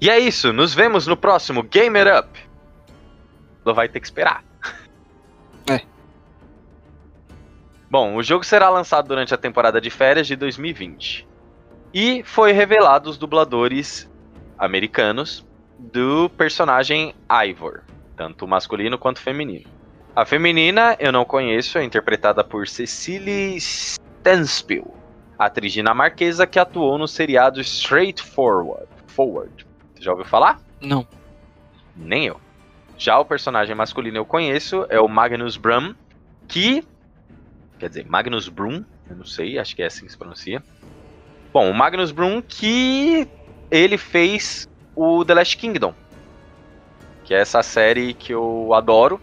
E 0.00 0.08
é 0.08 0.18
isso, 0.18 0.52
nos 0.52 0.72
vemos 0.72 1.06
no 1.06 1.16
próximo 1.16 1.62
Gamer 1.62 2.18
Up. 2.18 2.40
Não 3.64 3.74
vai 3.74 3.88
ter 3.88 4.00
que 4.00 4.06
esperar. 4.06 4.42
É. 5.66 5.80
Bom, 7.90 8.16
o 8.16 8.22
jogo 8.22 8.44
será 8.44 8.68
lançado 8.68 9.08
durante 9.08 9.32
a 9.32 9.38
temporada 9.38 9.80
de 9.80 9.88
férias 9.88 10.26
de 10.26 10.36
2020. 10.36 11.26
E 11.94 12.24
foi 12.24 12.50
revelado 12.50 13.08
os 13.08 13.16
dubladores 13.16 14.10
americanos 14.58 15.46
do 15.78 16.28
personagem 16.30 17.14
Ivor, 17.46 17.82
tanto 18.16 18.48
masculino 18.48 18.98
quanto 18.98 19.20
feminino. 19.20 19.70
A 20.16 20.26
feminina 20.26 20.96
eu 20.98 21.12
não 21.12 21.24
conheço, 21.24 21.78
é 21.78 21.84
interpretada 21.84 22.42
por 22.42 22.66
Cecily 22.66 23.56
Stanspill, 23.56 24.92
atriz 25.38 25.72
dinamarquesa 25.72 26.48
que 26.48 26.58
atuou 26.58 26.98
no 26.98 27.06
seriado 27.06 27.60
Straightforward. 27.60 28.88
Forward. 29.06 29.64
Você 29.94 30.02
já 30.02 30.10
ouviu 30.10 30.26
falar? 30.26 30.60
Não. 30.80 31.06
Nem 31.94 32.26
eu. 32.26 32.40
Já 32.98 33.20
o 33.20 33.24
personagem 33.24 33.74
masculino 33.76 34.16
eu 34.16 34.24
conheço, 34.24 34.84
é 34.88 35.00
o 35.00 35.06
Magnus 35.06 35.56
Brum, 35.56 35.94
que. 36.48 36.84
Quer 37.78 37.88
dizer, 37.88 38.06
Magnus 38.08 38.48
Brum, 38.48 38.84
eu 39.08 39.14
não 39.14 39.24
sei, 39.24 39.60
acho 39.60 39.76
que 39.76 39.82
é 39.82 39.86
assim 39.86 40.06
que 40.06 40.10
se 40.10 40.18
pronuncia. 40.18 40.60
Bom, 41.54 41.70
o 41.70 41.72
Magnus 41.72 42.10
Brum 42.10 42.42
que 42.42 43.28
ele 43.70 43.96
fez 43.96 44.68
o 44.92 45.24
The 45.24 45.34
Last 45.34 45.56
Kingdom, 45.56 45.94
que 47.22 47.32
é 47.32 47.38
essa 47.38 47.62
série 47.62 48.12
que 48.12 48.34
eu 48.34 48.74
adoro. 48.74 49.20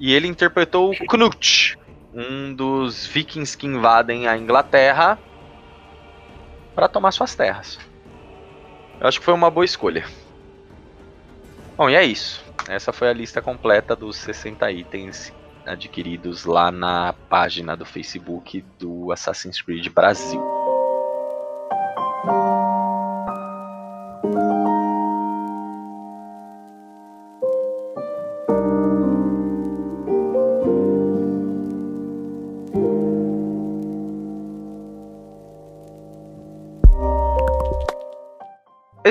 E 0.00 0.14
ele 0.14 0.26
interpretou 0.26 0.90
o 0.90 1.06
Knut, 1.06 1.78
um 2.14 2.54
dos 2.54 3.06
vikings 3.06 3.58
que 3.58 3.66
invadem 3.66 4.26
a 4.26 4.38
Inglaterra 4.38 5.18
para 6.74 6.88
tomar 6.88 7.12
suas 7.12 7.34
terras. 7.34 7.78
Eu 8.98 9.06
acho 9.06 9.18
que 9.18 9.24
foi 9.26 9.34
uma 9.34 9.50
boa 9.50 9.66
escolha. 9.66 10.06
Bom, 11.76 11.90
e 11.90 11.94
é 11.94 12.02
isso. 12.02 12.42
Essa 12.66 12.90
foi 12.90 13.10
a 13.10 13.12
lista 13.12 13.42
completa 13.42 13.94
dos 13.94 14.16
60 14.16 14.72
itens 14.72 15.30
adquiridos 15.66 16.46
lá 16.46 16.72
na 16.72 17.12
página 17.28 17.76
do 17.76 17.84
Facebook 17.84 18.64
do 18.78 19.12
Assassin's 19.12 19.60
Creed 19.60 19.88
Brasil. 19.90 20.51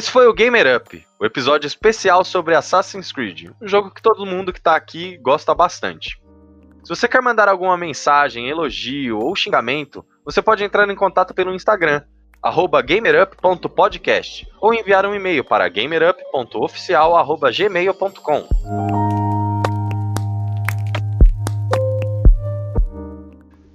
Esse 0.02 0.10
foi 0.10 0.26
o 0.26 0.34
Gamer 0.34 0.78
Up, 0.78 1.06
o 1.20 1.26
episódio 1.28 1.68
especial 1.68 2.24
sobre 2.24 2.56
Assassin's 2.56 3.12
Creed, 3.12 3.52
um 3.62 3.68
jogo 3.68 3.92
que 3.92 4.02
todo 4.02 4.26
mundo 4.26 4.52
que 4.52 4.60
tá 4.60 4.76
aqui 4.76 5.16
gosta 5.18 5.54
bastante. 5.54 6.20
Se 6.84 6.90
você 6.90 7.08
quer 7.08 7.22
mandar 7.22 7.48
alguma 7.48 7.78
mensagem, 7.78 8.50
elogio 8.50 9.20
ou 9.20 9.36
xingamento, 9.36 10.04
você 10.26 10.42
pode 10.42 10.64
entrar 10.64 10.90
em 10.90 10.96
contato 10.96 11.36
pelo 11.36 11.54
Instagram, 11.54 12.02
gamerup.podcast, 12.84 14.48
ou 14.60 14.74
enviar 14.74 15.06
um 15.06 15.14
e-mail 15.14 15.44
para 15.44 15.70
gamerup.oficial.gmail.com. 15.70 18.48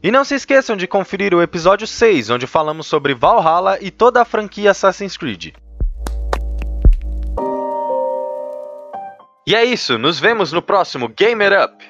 E 0.03 0.11
não 0.11 0.25
se 0.25 0.35
esqueçam 0.35 0.77
de 0.77 0.89
conferir 0.89 1.33
o 1.33 1.41
episódio 1.41 1.87
6, 1.87 2.31
onde 2.31 2.49
falamos 2.49 2.89
sobre 2.89 3.15
Valhalla 3.15 3.79
e 3.81 3.93
toda 3.93 4.21
a 4.21 4.25
franquia 4.25 4.73
Assassin's 4.73 5.17
Creed. 5.17 5.55
E 9.47 9.55
é 9.55 9.65
isso, 9.65 9.97
nos 9.97 10.19
vemos 10.19 10.53
no 10.53 10.61
próximo 10.61 11.09
Gamer 11.09 11.53
Up! 11.63 11.85